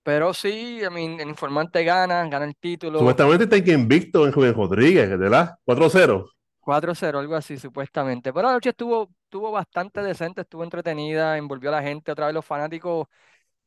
Pero 0.07 0.33
sí, 0.33 0.79
I 0.83 0.89
mean, 0.89 1.19
el 1.19 1.29
informante 1.29 1.83
gana, 1.83 2.27
gana 2.29 2.45
el 2.45 2.55
título 2.57 3.19
Supuestamente 3.19 3.45
está 3.45 3.57
invicto 3.73 4.25
en 4.25 4.33
Juven 4.33 4.53
Rodríguez, 4.53 5.09
¿verdad? 5.17 5.55
4-0. 5.63 6.29
4-0, 6.59 7.19
algo 7.19 7.35
así, 7.35 7.57
supuestamente. 7.57 8.33
Pero 8.33 8.47
la 8.47 8.53
noche 8.53 8.69
estuvo, 8.69 9.09
estuvo 9.23 9.51
bastante 9.51 10.01
decente, 10.01 10.41
estuvo 10.41 10.63
entretenida, 10.63 11.37
envolvió 11.37 11.69
a 11.69 11.73
la 11.73 11.81
gente, 11.83 12.11
otra 12.11 12.25
vez 12.27 12.35
los 12.35 12.45
fanáticos 12.45 13.07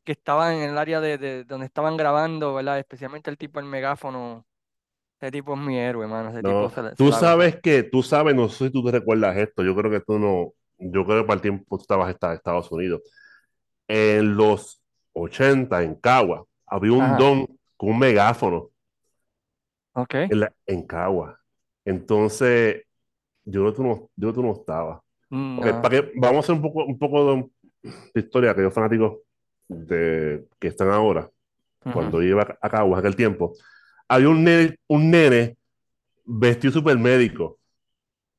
que 0.03 0.13
estaban 0.13 0.55
en 0.55 0.71
el 0.71 0.77
área 0.77 1.01
de, 1.01 1.17
de 1.17 1.45
donde 1.45 1.67
estaban 1.67 1.97
grabando, 1.97 2.53
¿verdad? 2.55 2.79
Especialmente 2.79 3.29
el 3.31 3.37
tipo 3.37 3.59
del 3.59 3.69
megáfono. 3.69 4.45
Ese 5.19 5.31
tipo 5.31 5.53
es 5.55 5.59
mi 5.61 5.77
héroe, 5.79 6.05
hermano. 6.05 6.31
Ese 6.31 6.43
tipo 6.43 6.69
No, 6.69 6.71
se, 6.71 6.81
la- 6.83 6.95
se 6.95 6.97
tú 6.97 7.11
sabes 7.11 7.59
que, 7.61 7.83
tú 7.83 8.01
sabes, 8.03 8.35
no 8.35 8.49
sé 8.49 8.65
si 8.67 8.71
tú 8.71 8.83
te 8.83 8.91
recuerdas 8.91 9.37
esto, 9.37 9.63
yo 9.63 9.75
creo 9.75 9.91
que 9.91 10.01
tú 10.01 10.17
no, 10.19 10.53
yo 10.79 11.05
creo 11.05 11.21
que 11.21 11.27
para 11.27 11.35
el 11.35 11.41
tiempo 11.41 11.77
tú 11.77 11.81
estabas 11.83 12.15
en 12.19 12.31
Estados 12.33 12.71
Unidos. 12.71 13.01
En 13.87 14.35
los 14.37 14.80
80, 15.13 15.83
en 15.83 15.95
Cagua, 15.95 16.45
había 16.65 16.93
un 16.93 17.15
Ajá. 17.15 17.15
don 17.15 17.47
con 17.77 17.89
un 17.91 17.99
megáfono. 17.99 18.69
Ok. 19.93 20.15
en, 20.15 20.39
la, 20.39 20.53
en 20.67 20.83
Cagua. 20.87 21.39
Entonces, 21.85 22.83
yo 23.45 23.61
creo 23.61 23.71
que 23.73 23.75
tú 23.77 23.83
no, 23.83 24.09
yo 24.15 24.33
tú 24.33 24.43
no 24.43 24.53
estabas. 24.53 24.99
Ok, 25.55 25.65
No. 25.65 25.81
para 25.81 25.89
que, 26.01 26.11
vamos 26.15 26.37
a 26.37 26.39
hacer 26.41 26.55
un 26.55 26.61
poco, 26.61 26.85
un 26.85 26.97
poco 26.99 27.35
de, 27.35 27.49
de 28.13 28.21
historia, 28.21 28.55
que 28.55 28.61
yo 28.61 28.71
fanáticos 28.71 29.19
de, 29.67 30.45
que 30.59 30.67
están 30.67 30.89
ahora, 30.89 31.29
cuando 31.93 32.21
iba 32.21 32.57
a 32.61 32.69
Caguas 32.69 32.99
aquel 32.99 33.15
tiempo, 33.15 33.53
había 34.07 34.29
un 34.29 34.43
nene, 34.43 34.77
un 34.87 35.09
nene 35.09 35.57
vestido 36.25 36.73
supermédico. 36.73 37.57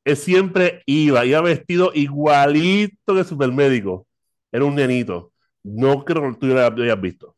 Él 0.05 0.15
siempre 0.17 0.81
iba, 0.85 1.25
iba 1.25 1.41
vestido 1.41 1.91
igualito 1.93 3.15
que 3.15 3.23
supermédico. 3.25 4.07
Era 4.51 4.65
un 4.65 4.75
nenito. 4.75 5.32
No 5.63 6.03
creo 6.03 6.31
que 6.33 6.39
tú 6.39 6.47
lo 6.47 6.59
hayas 6.59 7.01
visto. 7.01 7.35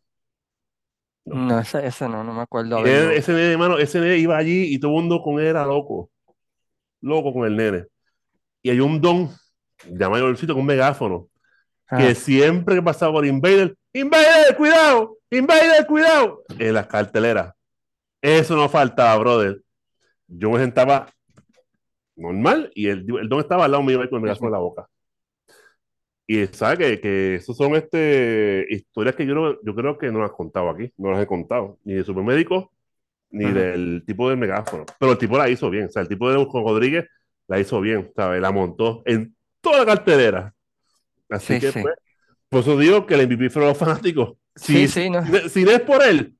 No. 1.26 1.36
No, 1.36 1.60
ese, 1.60 1.86
ese 1.86 2.08
no, 2.08 2.24
no 2.24 2.34
me 2.34 2.42
acuerdo 2.42 2.86
ese 2.86 3.34
nene, 3.34 3.54
hermano, 3.54 3.78
ese 3.78 4.00
nene 4.00 4.18
iba 4.18 4.38
allí 4.38 4.74
y 4.74 4.80
todo 4.80 4.92
el 4.92 4.98
mundo 4.98 5.22
con 5.22 5.40
él 5.40 5.48
era 5.48 5.66
loco. 5.66 6.12
Loco 7.02 7.34
con 7.34 7.46
el 7.46 7.56
nene. 7.56 7.86
Y 8.62 8.70
hay 8.70 8.80
un 8.80 9.02
don, 9.02 9.30
ya 9.90 10.10
mayorcito, 10.10 10.54
con 10.54 10.62
un 10.62 10.68
megáfono, 10.68 11.28
que 11.90 12.10
Ah, 12.10 12.16
siempre 12.16 12.76
que 12.76 12.82
pasaba 12.82 13.14
por 13.14 13.26
Invader, 13.26 13.76
Invader, 13.94 14.56
cuidado, 14.56 15.18
Invader, 15.30 15.86
cuidado, 15.88 16.44
en 16.60 16.74
las 16.74 16.88
carteleras. 16.88 17.54
Eso 18.22 18.56
no 18.56 18.68
faltaba, 18.70 19.18
brother. 19.18 19.62
Yo 20.28 20.50
me 20.52 20.60
sentaba 20.60 21.08
normal 22.16 22.72
y 22.74 22.88
el, 22.88 23.06
el 23.20 23.30
don 23.30 23.40
estaba 23.40 23.66
al 23.66 23.72
lado 23.72 23.84
mío 23.84 23.98
con 24.10 24.18
el 24.18 24.24
megáfono 24.24 24.48
en 24.48 24.54
la 24.54 24.60
boca. 24.60 24.90
Y 26.28 26.48
sabe 26.48 26.78
que, 26.78 27.02
que 27.02 27.36
esos 27.36 27.56
son 27.58 27.76
este, 27.76 28.66
historias 28.70 29.16
que 29.16 29.26
yo, 29.28 29.36
no- 29.36 29.62
yo 29.64 29.76
creo 29.76 29.98
que 29.98 30.12
no 30.12 30.20
las 30.22 30.32
he 30.32 30.34
contado 30.36 30.70
aquí, 30.70 30.92
no 30.98 31.12
las 31.12 31.22
he 31.24 31.28
contado, 31.28 31.80
ni 31.84 31.94
de 31.94 32.04
supermédicos, 32.04 32.68
ni 33.32 33.52
del 33.52 34.04
tipo 34.08 34.30
del 34.30 34.38
megáfono. 34.40 34.86
Pero 35.00 35.14
el 35.14 35.18
tipo 35.20 35.38
la 35.38 35.50
hizo 35.50 35.70
bien, 35.70 35.86
o 35.88 35.90
sea, 35.92 36.04
el 36.04 36.10
tipo 36.10 36.30
de 36.32 36.38
Busco 36.38 36.62
Rodríguez 36.64 37.06
la 37.48 37.60
hizo 37.60 37.82
bien, 37.82 38.12
¿sabes? 38.16 38.42
La 38.42 38.52
montó 38.52 39.04
en 39.06 39.36
toda 39.62 39.80
la 39.80 39.86
cartelera. 39.88 40.56
Así 41.30 41.58
Sí, 41.58 41.60
que, 41.60 41.74
sí. 41.74 41.80
pues, 41.82 41.96
por 42.50 42.62
eso 42.62 42.78
digo 42.80 43.06
que 43.08 43.16
el 43.16 43.22
MVP 43.24 43.50
fueron 43.52 43.70
los 43.70 43.78
fanáticos. 43.80 44.38
Sí, 44.56 44.88
Si, 44.88 44.90
si, 44.90 45.04
sí, 45.04 45.10
no. 45.10 45.22
si 45.50 45.64
no 45.66 45.72
es 45.72 45.82
por 45.82 46.04
él, 46.04 46.36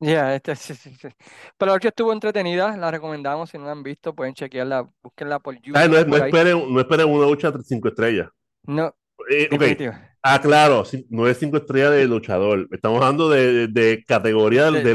Ya, 0.00 0.34
este, 0.34 0.54
sí, 0.54 0.74
sí, 0.76 0.94
sí. 0.94 1.08
Pero 1.56 1.72
la 1.76 1.78
estuvo 1.88 2.12
entretenida, 2.12 2.76
la 2.76 2.90
recomendamos. 2.90 3.50
Si 3.50 3.58
no 3.58 3.64
la 3.64 3.72
han 3.72 3.82
visto, 3.82 4.14
pueden 4.14 4.34
chequearla, 4.34 4.88
búsquenla 5.02 5.40
por. 5.40 5.56
No, 5.74 5.86
YouTube, 5.86 6.06
no 6.06 6.16
por 6.16 6.18
esperen, 6.18 6.72
no 6.72 6.80
esperen 6.80 7.08
una 7.08 7.26
lucha 7.26 7.50
de 7.50 7.62
cinco 7.62 7.88
estrellas. 7.88 8.28
No, 8.68 8.94
Eh, 9.30 9.48
ok, 9.52 9.62
definitivo. 9.62 9.94
ah, 10.22 10.40
claro, 10.40 10.84
no 11.10 11.28
es 11.28 11.38
cinco 11.38 11.56
estrellas 11.58 11.90
de 11.92 12.06
luchador. 12.06 12.68
Estamos 12.70 12.98
hablando 13.02 13.28
de, 13.28 13.68
de, 13.68 13.68
de 13.68 14.04
categoría 14.04 14.70
de, 14.70 14.80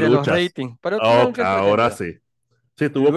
estuvo 0.98 1.14
una 1.14 1.24
Oh, 1.26 1.26
lucha 1.26 1.58
ahora 1.58 1.90
sí. 1.90 2.14
Sí, 2.76 2.86
estuvo 2.86 3.12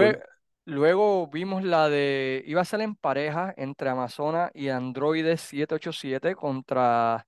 Luego, 0.66 1.28
vimos 1.28 1.64
la 1.64 1.88
de. 1.90 2.44
Iba 2.46 2.62
a 2.62 2.66
ser 2.66 2.82
en 2.82 2.96
pareja 2.96 3.54
entre 3.58 3.90
Amazona 3.90 4.52
y 4.54 4.68
Android 4.70 5.26
787 5.38 6.36
contra 6.36 7.26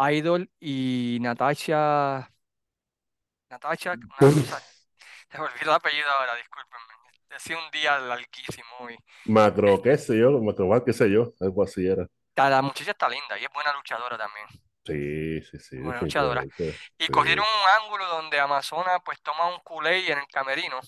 Idol 0.00 0.50
y 0.60 1.18
Natasha. 1.22 2.30
Natasha, 3.50 3.98
una 4.18 4.28
cosa. 4.30 4.62
Se 5.30 5.38
me 5.38 5.44
olvidó 5.46 5.70
el 5.70 5.76
apellido 5.76 6.08
ahora, 6.10 6.36
discúlpenme. 6.36 6.94
Sido 7.38 7.58
un 7.64 7.70
día 7.72 7.98
larguísimo 7.98 8.90
y 8.90 8.96
Macro, 9.26 9.80
qué 9.82 9.96
sé 9.98 10.18
yo, 10.18 10.30
macro, 10.42 10.82
qué 10.84 10.92
sé 10.94 11.10
yo, 11.10 11.32
algo 11.40 11.62
así 11.62 11.86
era. 11.86 12.08
La 12.36 12.62
muchacha 12.62 12.92
está 12.92 13.08
linda 13.08 13.38
y 13.38 13.44
es 13.44 13.50
buena 13.52 13.72
luchadora 13.72 14.16
también. 14.18 14.46
Sí, 14.86 15.40
sí, 15.42 15.58
sí, 15.58 15.76
Buena 15.78 16.00
luchadora. 16.00 16.48
Y 16.98 17.08
Sí. 17.08 17.10
cogieron 17.10 17.44
un 17.46 17.82
ángulo 17.84 18.06
donde 18.08 18.40
Amazona 18.40 18.98
pues 19.00 19.20
toma 19.22 19.46
un 19.54 19.60
culé 19.60 20.10
en 20.10 20.18
el 20.18 20.26
camerino 20.26 20.80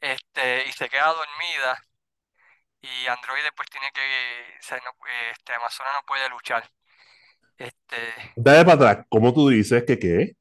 este, 0.00 0.66
y 0.68 0.72
se 0.72 0.88
queda 0.88 1.06
dormida 1.14 1.78
y 2.82 3.06
Android 3.06 3.44
pues 3.56 3.68
tiene 3.70 3.90
que, 3.92 4.00
o 4.60 4.62
sea, 4.62 4.78
no- 4.78 5.06
este, 5.32 5.54
Amazona 5.54 5.92
no 5.94 6.02
puede 6.06 6.28
luchar. 6.28 6.70
Este, 7.58 8.14
Dale 8.34 8.64
para 8.64 8.74
atrás, 8.90 9.06
¿cómo 9.08 9.32
tú 9.32 9.48
dices 9.50 9.84
que 9.84 9.98
qué? 9.98 10.34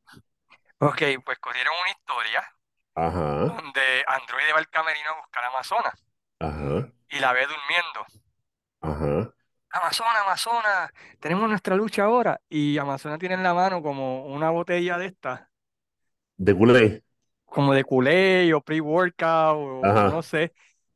ok, 0.80 1.02
pues 1.26 1.40
cogieron 1.40 1.74
una 1.82 1.92
historia 1.92 2.44
Ajá, 2.96 3.58
donde 3.58 4.04
Android 4.08 4.54
va 4.54 4.60
al 4.60 4.70
camerino 4.70 5.12
a 5.12 5.20
buscar 5.22 5.44
a 5.46 5.48
Amazona 5.50 5.94
ajá, 6.40 6.92
y 7.10 7.20
la 7.20 7.34
ve 7.34 7.46
durmiendo. 7.46 8.06
ajá. 8.82 9.34
Amazona, 9.72 10.22
Amazona, 10.26 10.92
tenemos 11.20 11.48
nuestra 11.50 11.76
lucha 11.76 12.04
ahora. 12.04 12.42
Y 12.50 12.78
Amazona 12.78 13.18
tiene 13.18 13.36
en 13.36 13.44
la 13.44 13.54
mano 13.54 13.82
como 13.82 14.26
una 14.26 14.50
botella 14.50 14.98
de 14.98 15.08
estas, 15.08 15.42
De 16.38 16.56
culé. 16.56 17.04
como 17.46 17.74
de 17.74 17.84
Kool-Aid 17.84 18.56
o 18.56 18.62
pre-workout 18.62 19.58
o, 19.58 20.06
no 20.06 20.22
sé. 20.22 20.54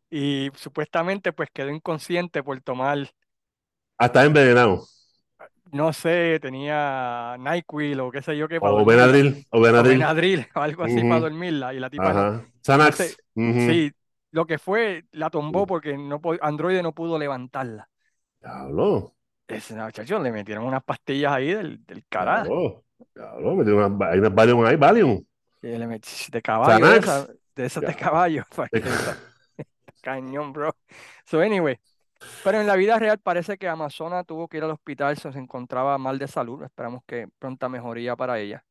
Y 0.10 0.52
supuestamente 0.56 1.34
pues 1.34 1.50
quedó 1.52 1.70
inconsciente 1.72 2.44
por 2.44 2.62
tomar, 2.62 3.00
Hasta 3.98 4.24
envenenado. 4.26 4.86
no 5.72 5.94
sé, 5.94 6.40
tenía 6.42 7.36
NyQuil 7.40 8.00
o 8.00 8.12
qué 8.12 8.22
sé 8.22 8.38
yo 8.38 8.48
qué 8.48 8.62
para 8.62 8.76
O. 8.76 8.86
Benadryl, 8.86 9.46
o 9.50 9.60
O 9.60 9.62
Benadryl. 9.62 9.98
Benadryl 9.98 10.48
o 10.56 10.60
algo 10.62 10.84
así 10.84 11.04
para 11.04 11.22
dormirla. 11.22 11.74
Y 11.74 11.80
la 11.80 11.90
tipa 11.90 12.12
Ajá. 12.12 12.32
no 12.32 12.52
Xanax. 12.66 13.18
sí, 13.58 13.92
lo 14.32 14.46
que 14.46 14.58
fue, 14.60 15.06
la 15.12 15.30
tombó 15.30 15.66
porque 15.68 15.98
no, 15.98 16.22
Android 16.42 16.82
no 16.82 16.94
pudo 16.94 17.18
levantarla. 17.20 17.90
Diablo, 18.44 19.16
Ese 19.48 19.74
muchacho 19.76 20.20
le 20.20 20.32
metieron 20.32 20.66
unas 20.66 20.84
pastillas 20.84 21.32
ahí 21.34 21.54
del, 21.54 21.86
del 21.86 22.06
carajo. 22.08 22.54
diablo, 22.54 22.84
diablo. 23.16 23.56
me 23.56 23.64
dio 23.66 23.76
una- 23.78 24.10
Hay 24.10 24.20
unas 24.20 24.34
Valium 24.34 24.66
ahí, 24.66 24.76
Valium. 24.76 25.24
le 25.62 25.88
metí 25.88 26.10
de 26.32 26.42
caballo, 26.42 26.90
de 26.90 26.98
esas, 26.98 27.28
de 27.56 27.66
esas 27.66 27.84
de 27.84 27.96
caballo, 27.96 28.44
cañón, 30.02 30.54
bro. 30.54 30.76
So, 31.26 31.40
anyway, 31.42 31.80
pero 32.42 32.60
en 32.62 32.68
la 32.68 32.76
vida 32.76 33.00
real 33.00 33.20
parece 33.20 33.58
que 33.60 33.70
Amazona 33.70 34.24
tuvo 34.24 34.48
que 34.48 34.58
ir 34.58 34.64
al 34.64 34.72
hospital, 34.72 35.18
se 35.18 35.30
encontraba 35.30 35.98
mal 35.98 36.20
de 36.20 36.28
salud, 36.28 36.64
esperamos 36.64 37.04
que 37.08 37.30
pronta 37.40 37.70
mejoría 37.70 38.16
para 38.16 38.40
ella. 38.40 38.66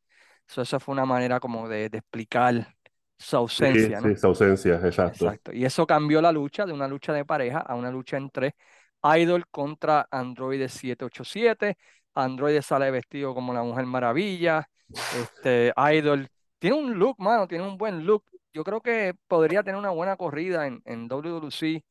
So, 0.46 0.62
eso 0.62 0.80
fue 0.80 0.94
una 0.94 1.06
manera 1.06 1.40
como 1.40 1.68
de, 1.68 1.90
de 1.90 1.98
explicar 1.98 2.76
su 3.18 3.36
Sí, 3.58 3.66
ausencia, 3.66 4.00
sí, 4.00 4.08
¿no? 4.08 4.12
esa 4.12 4.26
ausencia, 4.28 4.74
exacto. 4.84 5.38
Exacto. 5.38 5.52
Y 5.52 5.64
eso 5.64 5.86
cambió 5.86 6.22
la 6.22 6.32
lucha 6.32 6.66
de 6.66 6.72
una 6.72 6.88
lucha 6.88 7.12
de 7.12 7.24
pareja 7.24 7.60
a 7.60 7.74
una 7.74 7.90
lucha 7.90 8.16
entre 8.18 8.56
Idol 9.02 9.44
contra 9.50 10.06
Android 10.10 10.68
787. 10.68 11.76
Android 12.14 12.60
sale 12.62 12.90
vestido 12.90 13.34
como 13.34 13.52
la 13.54 13.62
Mujer 13.62 13.86
Maravilla. 13.86 14.68
Este, 15.16 15.72
Idol 15.94 16.28
tiene 16.58 16.76
un 16.76 16.98
look, 16.98 17.16
mano, 17.18 17.46
tiene 17.48 17.66
un 17.66 17.76
buen 17.78 18.04
look. 18.06 18.24
Yo 18.52 18.64
creo 18.64 18.80
que 18.80 19.14
podría 19.28 19.62
tener 19.62 19.78
una 19.78 19.90
buena 19.90 20.16
corrida 20.16 20.66
en, 20.66 20.82
en 20.84 21.08
WWC, 21.08 21.84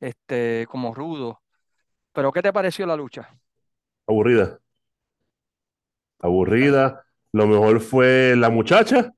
este, 0.00 0.66
como 0.70 0.94
rudo. 0.94 1.42
Pero, 2.12 2.32
¿qué 2.32 2.42
te 2.42 2.52
pareció 2.52 2.86
la 2.86 2.96
lucha? 2.96 3.30
Aburrida, 4.06 4.58
aburrida. 6.20 7.04
Lo 7.32 7.46
mejor 7.46 7.80
fue 7.80 8.34
la 8.36 8.50
muchacha 8.50 9.12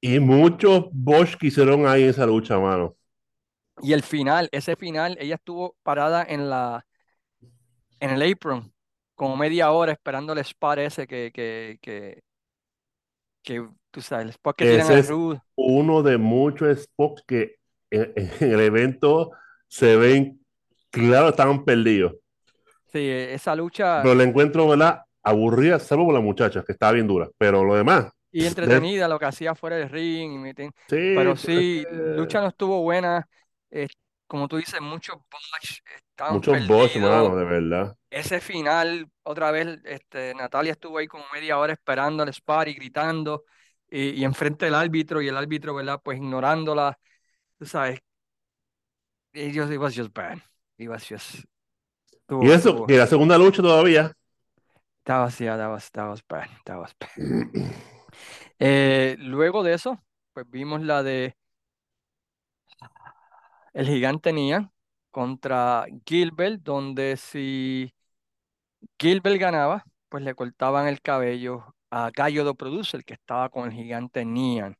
y 0.00 0.20
muchos 0.20 0.86
Bosch 0.92 1.36
que 1.36 1.48
hicieron 1.48 1.86
ahí 1.86 2.04
en 2.04 2.10
esa 2.10 2.26
lucha, 2.26 2.58
mano. 2.58 2.95
Y 3.82 3.92
el 3.92 4.02
final, 4.02 4.48
ese 4.52 4.76
final, 4.76 5.16
ella 5.20 5.36
estuvo 5.36 5.76
parada 5.82 6.24
en 6.28 6.50
la, 6.50 6.86
en 8.00 8.10
el 8.10 8.32
apron, 8.32 8.72
como 9.14 9.36
media 9.36 9.70
hora 9.72 9.92
esperando 9.92 10.32
el 10.32 10.38
spot 10.40 10.78
ese 10.78 11.06
que, 11.06 11.30
que, 11.32 11.78
que, 11.82 12.22
que 13.42 13.66
tú 13.90 14.00
sabes, 14.02 14.24
el 14.26 14.30
spot 14.30 14.56
que 14.56 14.66
tiran 14.66 14.88
Ese 14.88 14.98
a 14.98 15.00
es 15.00 15.08
Rude. 15.08 15.40
uno 15.56 16.02
de 16.02 16.18
muchos 16.18 16.78
spots 16.82 17.22
que 17.26 17.56
en, 17.90 18.12
en 18.16 18.30
el 18.52 18.60
evento 18.60 19.30
se 19.68 19.96
ven, 19.96 20.40
claro, 20.90 21.28
estaban 21.30 21.64
perdidos. 21.64 22.14
Sí, 22.92 22.98
e, 22.98 23.34
esa 23.34 23.54
lucha 23.54 23.88
Pero 24.00 24.14
la 24.14 24.24
encuentro, 24.24 24.68
¿verdad? 24.68 25.02
Aburrida, 25.22 25.78
salvo 25.78 26.06
por 26.06 26.14
la 26.14 26.20
muchacha, 26.20 26.62
que 26.64 26.72
estaba 26.72 26.92
bien 26.92 27.06
dura. 27.06 27.28
Pero 27.38 27.64
lo 27.64 27.74
demás, 27.74 28.10
y 28.30 28.46
de- 28.60 28.86
entretenida, 28.86 29.08
lo 29.08 29.18
que 29.18 29.26
hacía 29.26 29.54
fuera 29.54 29.76
del 29.76 29.88
ring, 29.90 30.54
sí, 30.88 30.96
pero 31.12 31.36
pero 31.42 31.60
es 31.60 31.66
sí, 31.66 31.86
lucha 31.90 32.40
no 32.40 32.48
estuvo 32.48 32.82
buena. 32.82 33.28
Eh, 33.70 33.88
como 34.26 34.48
tú 34.48 34.56
dices, 34.56 34.80
muchos 34.80 35.16
botch 35.16 35.80
estaban 35.94 36.34
muchos 36.34 36.66
Bosch, 36.66 36.96
mano, 36.96 37.36
de 37.36 37.44
verdad. 37.44 37.96
Ese 38.10 38.40
final, 38.40 39.08
otra 39.22 39.50
vez, 39.50 39.78
este, 39.84 40.34
Natalia 40.34 40.72
estuvo 40.72 40.98
ahí 40.98 41.06
como 41.06 41.24
media 41.32 41.58
hora 41.58 41.72
esperando 41.72 42.22
al 42.22 42.28
spot 42.30 42.68
y 42.68 42.74
gritando, 42.74 43.44
y, 43.88 44.10
y 44.10 44.24
enfrente 44.24 44.64
del 44.64 44.74
árbitro, 44.74 45.22
y 45.22 45.28
el 45.28 45.36
árbitro, 45.36 45.74
¿verdad? 45.74 46.00
Pues 46.02 46.18
ignorándola, 46.18 46.98
tú 47.58 47.66
sabes, 47.66 48.00
it 49.32 49.54
just, 49.54 49.70
it 49.72 49.78
was 49.78 49.94
just 49.94 50.12
bad. 50.12 50.38
It 50.78 50.88
was 50.88 51.04
just, 51.04 51.44
Y 52.40 52.46
estuvo, 52.46 52.52
eso, 52.52 52.70
estuvo, 52.70 52.86
que 52.86 52.96
la 52.96 53.06
segunda 53.06 53.38
lucha 53.38 53.62
todavía. 53.62 54.12
that 55.04 55.20
was, 55.22 55.38
yeah, 55.38 55.56
that 55.56 55.68
was, 55.68 55.90
that 55.92 56.08
was 56.08 56.22
bad, 56.28 56.48
that 56.64 56.78
was 56.78 56.92
bad. 56.98 57.10
Eh, 58.58 59.16
luego 59.18 59.62
de 59.62 59.74
eso, 59.74 60.02
pues 60.32 60.46
vimos 60.48 60.80
la 60.80 61.02
de 61.02 61.36
el 63.76 63.86
gigante 63.88 64.32
Nian 64.32 64.72
contra 65.10 65.86
Gilbert, 66.06 66.62
donde 66.62 67.16
si 67.18 67.94
Gilbert 68.98 69.38
ganaba, 69.40 69.84
pues 70.08 70.22
le 70.24 70.34
cortaban 70.34 70.88
el 70.88 71.00
cabello 71.02 71.74
a 71.90 72.10
Gallo 72.10 72.44
do 72.44 72.54
Producer, 72.54 73.04
que 73.04 73.14
estaba 73.14 73.48
con 73.50 73.66
el 73.68 73.72
gigante 73.74 74.24
Nian. 74.24 74.76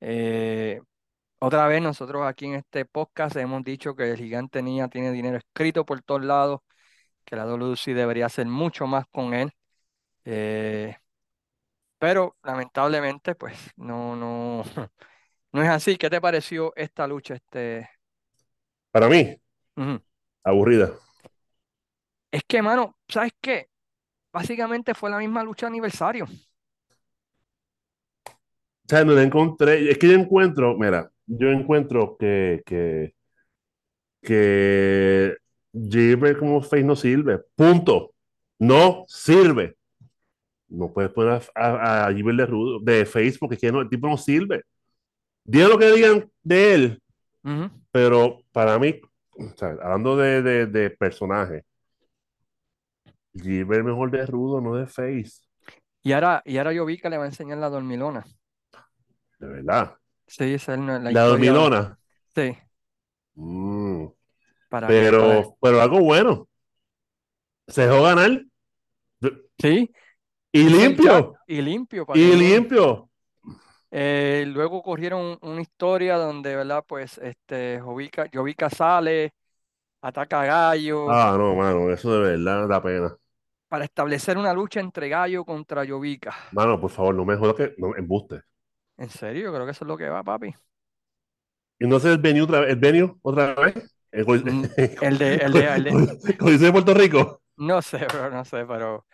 Eh, 0.00 0.80
otra 1.40 1.66
vez 1.68 1.82
nosotros 1.82 2.26
aquí 2.26 2.46
en 2.46 2.56
este 2.56 2.84
podcast 2.86 3.36
hemos 3.36 3.64
dicho 3.64 3.96
que 3.96 4.10
el 4.12 4.16
gigante 4.18 4.62
Nia 4.62 4.88
tiene 4.88 5.12
dinero 5.12 5.38
escrito 5.38 5.84
por 5.86 6.02
todos 6.02 6.24
lados, 6.24 6.60
que 7.24 7.36
la 7.36 7.44
WC 7.46 7.94
debería 7.94 8.26
hacer 8.26 8.46
mucho 8.46 8.86
más 8.86 9.06
con 9.12 9.34
él. 9.34 9.52
Eh, 10.24 10.96
pero 11.98 12.36
lamentablemente, 12.42 13.34
pues 13.34 13.56
no, 13.76 14.16
no, 14.16 14.62
no 15.52 15.62
es 15.62 15.68
así. 15.68 15.96
¿Qué 15.98 16.10
te 16.10 16.20
pareció 16.20 16.72
esta 16.76 17.06
lucha? 17.06 17.34
Este, 17.34 17.88
Para 18.90 19.08
mí, 19.08 19.36
aburrida. 20.44 20.92
Es 22.30 22.42
que, 22.46 22.62
mano, 22.62 22.96
¿sabes 23.08 23.32
qué? 23.40 23.68
Básicamente 24.32 24.94
fue 24.94 25.10
la 25.10 25.18
misma 25.18 25.42
lucha 25.42 25.66
de 25.66 25.70
aniversario. 25.70 26.24
O 26.24 28.88
sea, 28.88 29.04
no 29.04 29.12
la 29.12 29.22
encontré. 29.22 29.90
Es 29.90 29.98
que 29.98 30.08
yo 30.08 30.14
encuentro, 30.14 30.76
mira, 30.76 31.10
yo 31.26 31.50
encuentro 31.50 32.16
que, 32.18 32.62
que, 32.66 33.14
que 34.22 35.36
Gilbert 35.72 36.38
como 36.38 36.62
face 36.62 36.82
no 36.82 36.96
sirve. 36.96 37.40
Punto. 37.54 38.14
No 38.58 39.04
sirve. 39.08 39.76
No 40.68 40.92
puedes 40.92 41.10
poner 41.12 41.42
a, 41.54 41.56
a, 41.66 42.06
a 42.06 42.14
Gilbert 42.14 42.38
de, 42.38 42.46
Rudo, 42.46 42.80
de 42.80 43.06
face 43.06 43.36
porque 43.38 43.54
es 43.56 43.60
que 43.60 43.72
no, 43.72 43.80
el 43.80 43.88
tipo 43.88 44.08
no 44.08 44.16
sirve. 44.16 44.62
Digan 45.44 45.70
lo 45.70 45.78
que 45.78 45.90
digan 45.90 46.30
de 46.42 46.74
él, 46.74 47.02
Ujú. 47.44 47.70
Pero 47.92 48.38
para 48.52 48.78
mí, 48.78 49.00
o 49.38 49.56
sea, 49.56 49.70
hablando 49.82 50.16
de, 50.16 50.42
de, 50.42 50.66
de 50.66 50.90
personaje, 50.90 51.64
Gilbert 53.34 53.84
mejor 53.84 54.10
de 54.10 54.24
Rudo, 54.26 54.60
no 54.60 54.74
de 54.76 54.86
face. 54.86 55.40
Y 56.02 56.12
ahora, 56.12 56.42
y 56.44 56.58
ahora 56.58 56.72
yo 56.72 56.84
vi 56.86 56.98
que 56.98 57.10
le 57.10 57.18
va 57.18 57.24
a 57.24 57.28
enseñar 57.28 57.58
la 57.58 57.68
dormilona. 57.68 58.24
De 59.38 59.46
verdad. 59.48 59.96
Sí, 60.26 60.54
esa 60.54 60.74
es 60.74 60.80
la 60.80 60.98
La 60.98 61.24
dormilona. 61.24 61.98
Sí, 62.34 62.56
Mm, 63.34 64.06
para 64.68 64.86
que, 64.88 65.10
para- 65.10 65.10
pero, 65.10 65.56
pero 65.60 65.80
algo 65.80 66.00
bueno. 66.00 66.48
Se 67.68 67.86
dejó 67.86 68.02
ganar. 68.02 68.42
Sí, 69.58 69.90
Y 70.52 70.64
limpio. 70.68 71.34
y 71.46 71.62
limpio. 71.62 72.06
Para 72.06 72.18
Y 72.18 72.34
limpio. 72.36 73.09
Eh, 73.92 74.44
luego 74.46 74.82
corrieron 74.82 75.38
una 75.42 75.60
historia 75.62 76.16
donde, 76.16 76.54
¿verdad? 76.56 76.84
Pues 76.86 77.18
este, 77.18 77.80
Jovica, 77.80 78.28
Jovica 78.32 78.70
sale, 78.70 79.34
ataca 80.02 80.42
a 80.42 80.46
Gallo, 80.46 81.12
Ah, 81.12 81.34
no, 81.38 81.54
mano, 81.56 81.90
eso 81.92 82.12
de 82.14 82.20
verdad 82.38 82.68
da 82.68 82.82
pena. 82.82 83.16
para 83.68 83.84
establecer 83.84 84.36
una 84.38 84.52
lucha 84.52 84.80
entre 84.80 85.08
Gallo 85.08 85.44
contra 85.44 85.86
Jovica. 85.86 86.34
Mano, 86.52 86.80
por 86.80 86.90
favor, 86.92 87.14
no 87.16 87.24
me 87.24 87.36
jodas 87.36 87.56
que 87.56 87.74
no 87.78 87.96
embuste. 87.96 88.42
En 88.98 89.10
serio, 89.10 89.52
creo 89.52 89.64
que 89.66 89.72
eso 89.72 89.84
es 89.84 89.88
lo 89.88 89.96
que 89.98 90.08
va, 90.08 90.22
papi. 90.22 90.54
Y 91.78 91.86
no 91.86 91.98
sé 92.00 92.12
el 92.12 92.18
venue 92.18 92.42
otra 92.42 92.60
vez, 92.60 92.70
el 92.70 92.76
venue 92.76 93.16
otra 93.22 93.54
vez. 93.54 93.74
El, 95.00 95.18
de, 95.18 95.34
el 95.36 95.52
de, 95.52 95.64
el 95.74 95.84
de- 95.84 96.00
Coliseo 96.38 96.66
de 96.66 96.72
Puerto 96.72 96.94
Rico. 96.94 97.42
no 97.56 97.82
sé, 97.82 97.98
pero 98.10 98.30
no 98.30 98.44
sé, 98.44 98.64
pero 98.66 99.06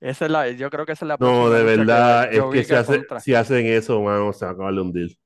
esa 0.00 0.24
es 0.26 0.30
la, 0.30 0.50
yo 0.50 0.70
creo 0.70 0.86
que 0.86 0.92
esa 0.92 1.04
es 1.04 1.08
la 1.08 1.16
No, 1.18 1.48
de 1.50 1.64
que 1.64 1.76
verdad, 1.76 2.32
es 2.32 2.44
que 2.50 2.64
si, 2.64 2.74
hace- 2.74 3.04
si 3.16 3.34
hacen 3.34 3.66
eso, 3.66 4.00
mano, 4.02 4.32
se 4.32 4.44
va 4.44 4.50
a 4.52 4.54
acabar 4.54 4.74
de 4.74 4.80
hundir. 4.80 5.18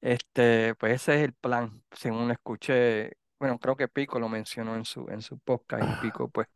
Este, 0.00 0.74
pues 0.76 0.94
ese 0.94 1.16
es 1.16 1.24
el 1.24 1.32
plan, 1.34 1.82
según 1.92 2.30
escuché. 2.30 3.12
Bueno, 3.38 3.58
creo 3.58 3.76
que 3.76 3.88
Pico 3.88 4.18
lo 4.20 4.28
mencionó 4.28 4.76
en 4.76 4.84
su, 4.84 5.06
en 5.10 5.22
su 5.22 5.38
podcast 5.38 5.82
y 5.84 5.92
Pico, 5.92 6.28
pues, 6.30 6.48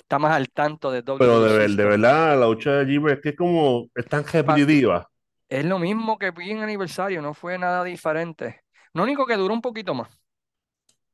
está 0.00 0.18
más 0.18 0.32
al 0.34 0.50
tanto 0.50 0.90
de 0.90 1.02
Pero 1.02 1.40
de, 1.42 1.58
ver- 1.58 1.70
de 1.70 1.84
verdad, 1.84 2.38
la 2.38 2.46
lucha 2.46 2.72
de 2.72 2.86
Gilbert 2.86 3.18
es 3.18 3.22
que 3.22 3.28
es 3.30 3.36
como, 3.36 3.88
es 3.94 4.06
tan 4.06 4.24
repetitiva. 4.24 5.08
Es 5.48 5.64
lo 5.64 5.78
mismo 5.78 6.18
que 6.18 6.30
vi 6.30 6.50
en 6.52 6.62
aniversario, 6.62 7.20
no 7.22 7.34
fue 7.34 7.58
nada 7.58 7.84
diferente. 7.84 8.62
Lo 8.94 9.02
único 9.02 9.26
que 9.26 9.36
duró 9.36 9.52
un 9.54 9.60
poquito 9.62 9.94
más. 9.94 10.08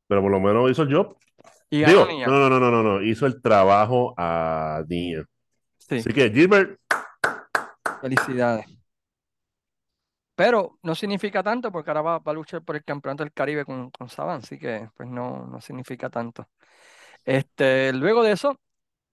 Pero 0.09 0.23
por 0.23 0.31
lo 0.31 0.41
menos 0.41 0.71
hizo 0.71 0.83
el 0.83 0.95
job. 0.95 1.17
Y 1.71 1.85
Digo, 1.85 2.07
no, 2.27 2.39
no, 2.49 2.61
no, 2.61 2.71
no, 2.71 2.83
no, 2.83 3.03
hizo 3.03 3.27
el 3.27 3.41
trabajo 3.43 4.15
a 4.17 4.83
Nia. 4.89 5.25
Sí, 5.89 5.97
Así 5.97 6.13
que 6.13 6.31
Gilbert, 6.31 6.81
felicidades. 8.01 8.67
Pero 10.35 10.79
no 10.83 10.95
significa 10.95 11.43
tanto 11.43 11.71
porque 11.71 11.91
ahora 11.91 12.03
va, 12.03 12.19
va 12.19 12.33
a 12.33 12.35
luchar 12.35 12.63
por 12.63 12.75
el 12.75 12.85
campeonato 12.85 13.23
del 13.23 13.33
Caribe 13.33 13.65
con, 13.65 13.91
con 13.91 14.09
Saban, 14.09 14.39
así 14.39 14.59
que 14.59 14.89
pues 14.97 15.09
no, 15.09 15.47
no 15.47 15.61
significa 15.61 16.11
tanto. 16.11 16.49
Este, 17.25 17.93
luego 17.93 18.23
de 18.23 18.33
eso, 18.33 18.59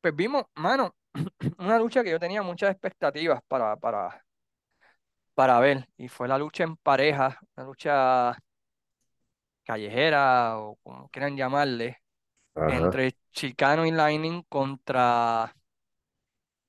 pues 0.02 0.16
vimos, 0.16 0.46
mano, 0.56 0.96
una 1.60 1.78
lucha 1.78 2.04
que 2.04 2.12
yo 2.12 2.20
tenía 2.20 2.42
muchas 2.42 2.72
expectativas 2.72 3.42
para, 3.48 3.76
para, 3.76 4.26
para 5.36 5.60
ver, 5.60 5.88
y 5.98 6.08
fue 6.08 6.28
la 6.28 6.38
lucha 6.38 6.64
en 6.64 6.76
pareja, 6.78 7.40
una 7.56 7.66
lucha 7.68 8.38
callejera 9.64 10.58
o 10.60 10.78
como 10.78 11.10
quieran 11.10 11.38
llamarle, 11.38 12.02
ajá, 12.56 12.76
entre 12.76 13.16
Chicano 13.32 13.86
y 13.86 13.92
Lightning 13.92 14.44
contra 14.50 15.54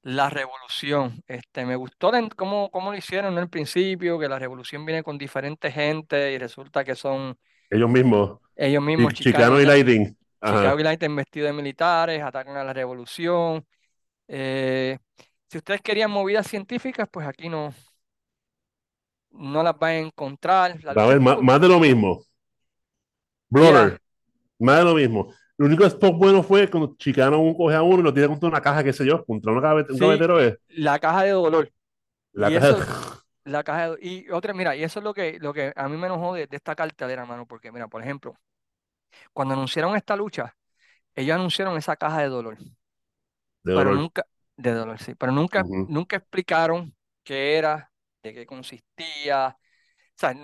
la 0.03 0.31
Revolución. 0.31 1.23
Este, 1.27 1.65
me 1.67 1.77
gustó 1.77 2.11
cómo, 2.37 2.71
cómo 2.71 2.91
lo 2.93 2.97
hicieron 2.97 3.35
en 3.35 3.39
el 3.41 3.49
principio, 3.51 4.19
que 4.19 4.29
la 4.29 4.39
Revolución 4.39 4.85
viene 4.87 5.03
con 5.03 5.19
diferentes 5.19 5.73
gente 5.75 6.33
y 6.33 6.39
resulta 6.39 6.85
que 6.85 6.95
son 6.95 7.39
ellos 7.71 7.91
mismos, 7.91 8.39
ellos 8.57 8.83
mismos, 8.83 9.15
Chi- 9.15 9.25
Chicano 9.25 9.61
y, 9.61 9.65
Chicago 10.45 10.79
ajá, 10.79 10.81
y 10.81 10.83
Lightning 10.85 11.17
vestidos 11.17 11.49
de 11.49 11.53
militares, 11.55 12.23
atacan 12.23 12.57
a 12.57 12.65
la 12.65 12.73
Revolución. 12.73 13.67
Eh, 14.29 14.99
si 15.51 15.59
ustedes 15.59 15.83
querían 15.83 16.11
movidas 16.11 16.47
científicas, 16.49 17.09
pues 17.11 17.27
aquí 17.27 17.49
no, 17.49 17.75
no 19.33 19.63
las 19.63 19.79
van 19.79 19.91
a 19.93 19.99
encontrar. 19.99 20.79
La 20.85 20.91
a 20.93 20.95
más, 20.95 21.37
estuvo- 21.37 21.43
más 21.43 21.61
de 21.61 21.69
lo 21.69 21.81
mismo. 21.81 22.25
Brother, 23.51 24.01
más 24.59 24.79
de 24.79 24.85
lo 24.85 24.95
mismo. 24.95 25.35
Lo 25.63 25.67
único 25.69 25.85
spot 25.87 26.17
bueno 26.17 26.43
fue 26.43 26.69
cuando 26.69 26.97
Chicano 26.97 27.39
coge 27.57 27.77
a 27.77 27.83
uno 27.83 28.01
y 28.01 28.03
lo 28.03 28.13
tira 28.13 28.27
contra 28.27 28.49
una 28.49 28.61
caja, 28.61 28.83
qué 28.83 28.93
sé 28.93 29.07
yo, 29.07 29.25
contra 29.25 29.53
una 29.53 29.61
gavet- 29.61 29.91
un 29.91 29.97
Sí. 29.97 30.05
gavetero 30.05 30.41
es. 30.41 30.59
la 30.71 30.99
caja 30.99 31.23
de 31.23 31.31
dolor. 31.31 31.71
La 32.33 32.51
Y 32.51 32.55
caja 32.55 32.69
eso- 32.71 32.79
La 33.45 33.65
caja 33.65 33.91
de- 33.93 33.99
y 34.07 34.31
otra, 34.31 34.55
mira, 34.55 34.77
y 34.77 34.85
eso 34.85 35.01
es 35.01 35.05
lo 35.05 35.15
que, 35.15 35.39
lo 35.41 35.53
que 35.53 35.73
a 35.77 35.89
mí 35.89 35.97
me 35.97 36.07
enojó 36.07 36.35
de, 36.35 36.47
de 36.47 36.57
esta 36.57 36.75
cartelera, 36.77 37.27
mano, 37.27 37.47
porque 37.47 37.73
mira, 37.73 37.89
por 37.89 38.03
ejemplo, 38.03 38.35
cuando 39.33 39.55
anunciaron 39.55 39.97
esta 39.97 40.17
lucha, 40.17 40.57
ellos 41.15 41.37
anunciaron 41.37 41.77
esa 41.79 41.97
caja 41.97 42.21
de 42.23 42.29
dolor, 42.29 42.59
de 43.65 43.73
pero 43.73 43.91
dolor. 43.91 43.95
nunca, 43.95 44.27
de 44.57 44.73
dolor, 44.73 44.99
sí, 45.01 45.15
pero 45.15 45.33
nunca, 45.33 45.65
nunca 45.87 46.17
explicaron 46.17 46.95
qué 47.25 47.57
era, 47.59 47.91
de 48.23 48.35
qué 48.35 48.47
consistía. 48.47 49.57
O 49.59 49.61
sea, 50.17 50.35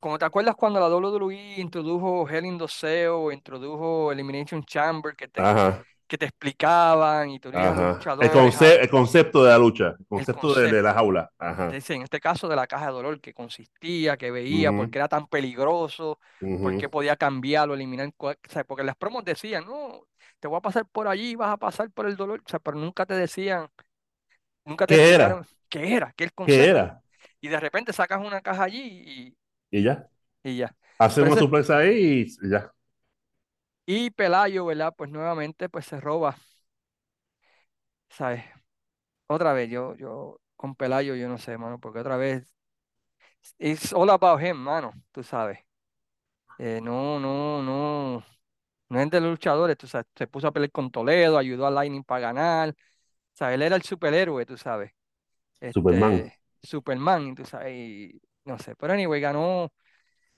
como 0.00 0.18
te 0.18 0.24
acuerdas 0.24 0.56
cuando 0.56 0.80
la 0.80 0.88
WWE 0.88 1.56
introdujo 1.60 2.28
Hell 2.28 2.44
in 2.46 2.58
the 2.58 2.66
Cell, 2.68 3.32
introdujo 3.32 4.12
Elimination 4.12 4.64
Chamber, 4.64 5.16
que 5.16 5.28
te, 5.28 5.46
Ajá, 5.46 5.86
que 6.06 6.18
te 6.18 6.26
explicaban 6.26 7.30
y 7.30 7.40
te 7.40 7.48
unían 7.48 7.76
los 7.76 7.88
ajá. 7.88 8.16
El, 8.18 8.30
conce- 8.30 8.80
el 8.80 8.90
concepto 8.90 9.44
de 9.44 9.50
la 9.50 9.58
lucha, 9.58 9.96
el 9.98 10.06
concepto 10.06 10.54
de, 10.54 10.68
de 10.68 10.82
la 10.82 10.92
concepto. 10.92 10.94
jaula. 10.94 11.30
Ajá. 11.38 11.80
en 11.90 12.02
este 12.02 12.20
caso 12.20 12.48
de 12.48 12.56
la 12.56 12.66
caja 12.66 12.86
de 12.86 12.92
dolor, 12.92 13.20
que 13.20 13.34
consistía, 13.34 14.16
que 14.16 14.30
veía, 14.30 14.72
por 14.72 14.88
Ujú, 14.88 14.90
qué 14.90 14.98
era 14.98 15.08
tan 15.08 15.26
peligroso, 15.28 16.18
por 16.60 16.74
ujú. 16.74 16.76
qué 16.76 16.88
podía 16.88 17.16
cambiarlo, 17.16 17.74
eliminar, 17.74 18.12
o 18.18 18.34
sea, 18.50 18.64
porque 18.64 18.84
las 18.84 18.96
promos 18.96 19.24
decían, 19.24 19.64
no, 19.66 20.06
te 20.40 20.48
voy 20.48 20.58
a 20.58 20.60
pasar 20.62 20.86
por 20.88 21.08
allí, 21.08 21.34
vas 21.36 21.50
a 21.52 21.56
pasar 21.58 21.90
por 21.92 22.06
el 22.06 22.16
dolor, 22.16 22.42
o 22.46 22.48
sea, 22.50 22.60
pero 22.60 22.76
nunca 22.78 23.06
te 23.06 23.14
decían, 23.14 23.68
nunca 24.64 24.86
te 24.86 24.96
¿Qué 24.96 25.10
era? 25.14 25.46
qué 25.68 25.94
era, 25.94 26.12
qué 26.14 26.24
el 26.24 26.32
¿Qué 26.44 26.64
concepto. 26.64 26.70
era? 26.70 27.02
Y 27.40 27.48
de 27.48 27.60
repente 27.60 27.92
sacas 27.92 28.20
una 28.24 28.40
caja 28.42 28.64
allí 28.64 28.80
Y 29.06 29.36
ya. 29.70 30.08
y, 30.44 30.50
y 30.52 30.56
ya. 30.58 30.76
Pero 31.14 31.26
una 31.28 31.36
ese- 31.36 31.44
suplex 31.44 31.70
ahí 31.70 32.26
y 32.42 32.50
ya. 32.50 32.72
y 33.86 34.10
Pelayo, 34.10 34.66
¿verdad? 34.66 34.94
Pues 34.96 35.10
nuevamente 35.10 35.68
pues 35.68 35.86
se 35.86 36.00
roba, 36.00 36.36
¿sabes? 38.08 38.44
Otra 39.28 39.52
vez, 39.54 39.70
yo, 39.70 39.96
yo, 39.96 40.40
con 40.56 40.74
Pelayo, 40.76 41.14
yo 41.16 41.28
no 41.28 41.38
sé, 41.38 41.58
mano, 41.58 41.80
porque 41.80 42.00
otra 42.00 42.16
vez, 42.16 42.54
it's 43.58 43.92
all 43.92 44.10
about 44.10 44.40
him, 44.42 44.56
mano, 44.56 44.92
tú 45.12 45.22
sabes. 45.22 45.58
Eh, 46.58 46.80
no, 46.82 47.18
no, 47.20 47.62
no. 47.62 48.24
No 48.90 49.00
es 49.00 49.10
de 49.10 49.20
los 49.20 49.30
luchadores, 49.32 49.78
tú 49.78 49.86
sabes, 49.88 50.06
se 50.16 50.26
puso 50.28 50.48
a 50.48 50.52
pelear 50.52 50.70
con 50.72 50.90
Toledo, 50.92 51.38
ayudó 51.38 51.66
a 51.66 51.70
Lightning 51.72 52.04
para 52.04 52.20
ganar. 52.20 52.70
O 52.70 52.74
sea, 53.36 53.54
él 53.54 53.62
era 53.62 53.76
el 53.76 53.82
superhéroe, 53.82 54.46
tú 54.46 54.56
sabes. 54.58 54.92
Superman. 55.72 56.16
Este, 56.16 56.40
Superman, 56.62 57.34
tú 57.36 57.44
sabes, 57.46 57.74
y 57.76 58.20
no 58.46 58.58
sé. 58.60 58.76
Pero 58.76 58.94
anyway, 58.94 59.20
ganó 59.22 59.72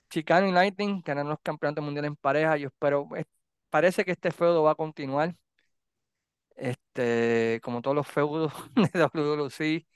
Chicano 0.09 0.47
y 0.47 0.51
Lightning, 0.53 1.01
ganaron 1.05 1.29
los 1.31 1.39
campeonatos 1.43 1.83
mundiales 1.85 2.09
en 2.09 2.15
pareja. 2.17 2.57
Yo 2.57 2.67
espero, 2.69 3.09
es- 3.17 3.27
parece 3.69 4.05
que 4.05 4.11
este 4.13 4.31
feudo 4.31 4.63
va 4.63 4.71
a 4.73 4.75
continuar. 4.75 5.35
Este, 6.55 7.61
como 7.63 7.81
todos 7.81 7.95
los 7.95 8.07
feudos 8.07 8.51
de 8.75 8.99
WWC. 8.99 9.87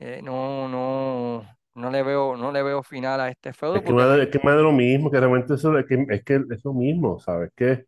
eh, 0.00 0.20
no, 0.22 0.68
no, 0.68 1.44
no 1.74 1.90
le 1.90 2.02
veo, 2.04 2.36
no 2.36 2.52
le 2.52 2.62
veo 2.62 2.82
final 2.84 3.20
a 3.20 3.28
este 3.30 3.52
feudo 3.52 3.82
Es 3.82 3.84
que 3.84 3.92
porque 3.94 3.94
más 3.94 4.18
es 4.18 4.28
que 4.28 4.38
más 4.44 4.56
de 4.56 4.62
lo 4.62 4.72
mismo, 4.72 5.10
que 5.10 5.20
realmente 5.20 5.54
eso, 5.54 5.76
es 5.78 5.86
que, 5.86 6.06
es 6.10 6.24
que 6.24 6.34
es 6.50 6.64
lo 6.64 6.72
mismo, 6.74 7.18
¿sabes? 7.20 7.50
Que 7.56 7.86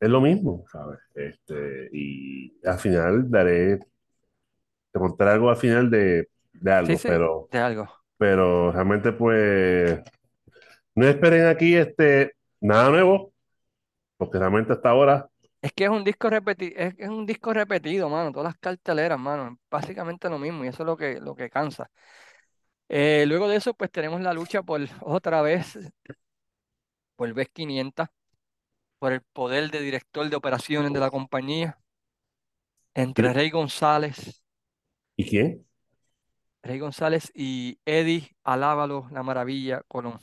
es 0.00 0.08
lo 0.10 0.20
mismo, 0.20 0.64
¿sabes? 0.70 0.98
Este, 1.14 1.88
y 1.92 2.52
al 2.66 2.78
final 2.78 3.30
daré, 3.30 3.78
te 4.92 4.98
contaré 4.98 5.32
algo 5.32 5.50
al 5.50 5.56
final 5.56 5.90
de, 5.90 6.28
de 6.52 6.72
algo, 6.72 6.98
sí, 6.98 6.98
sí, 6.98 7.06
pero 7.06 7.50
de 7.50 7.58
algo. 7.58 7.99
Pero 8.20 8.72
realmente, 8.72 9.12
pues, 9.12 10.00
no 10.94 11.06
esperen 11.08 11.46
aquí 11.46 11.76
este, 11.76 12.34
nada 12.60 12.90
nuevo, 12.90 13.32
porque 14.18 14.38
realmente 14.38 14.72
hasta 14.74 14.90
ahora, 14.90 15.30
Es 15.62 15.72
que 15.72 15.84
es 15.84 15.90
un 15.90 16.04
disco 16.04 16.30
repetido, 16.30 16.72
es, 16.78 16.94
es 16.98 17.08
un 17.08 17.26
disco 17.26 17.52
repetido, 17.52 18.08
mano. 18.08 18.32
Todas 18.32 18.52
las 18.54 18.58
carteleras, 18.58 19.18
mano. 19.18 19.58
Básicamente 19.70 20.28
lo 20.30 20.38
mismo 20.38 20.64
y 20.64 20.68
eso 20.68 20.82
es 20.82 20.86
lo 20.86 20.96
que, 20.96 21.20
lo 21.20 21.34
que 21.34 21.50
cansa. 21.50 21.90
Eh, 22.88 23.24
luego 23.28 23.48
de 23.48 23.56
eso, 23.56 23.74
pues 23.74 23.90
tenemos 23.90 24.20
la 24.20 24.34
lucha 24.34 24.62
por 24.62 24.80
otra 25.02 25.42
vez, 25.42 25.78
por 27.16 27.32
vez 27.34 27.48
500, 27.52 28.08
por 28.98 29.12
el 29.12 29.22
poder 29.22 29.70
de 29.70 29.80
director 29.82 30.28
de 30.30 30.36
operaciones 30.36 30.92
de 30.92 31.00
la 31.00 31.10
compañía, 31.10 31.78
entre 32.94 33.32
Rey 33.32 33.50
González, 33.50 34.42
¿y 35.16 35.24
quién? 35.28 35.66
Rey 36.62 36.78
González 36.78 37.30
y 37.34 37.78
Eddie 37.84 38.36
Alábalo, 38.44 39.08
la 39.12 39.22
maravilla 39.22 39.82
Colón. 39.88 40.18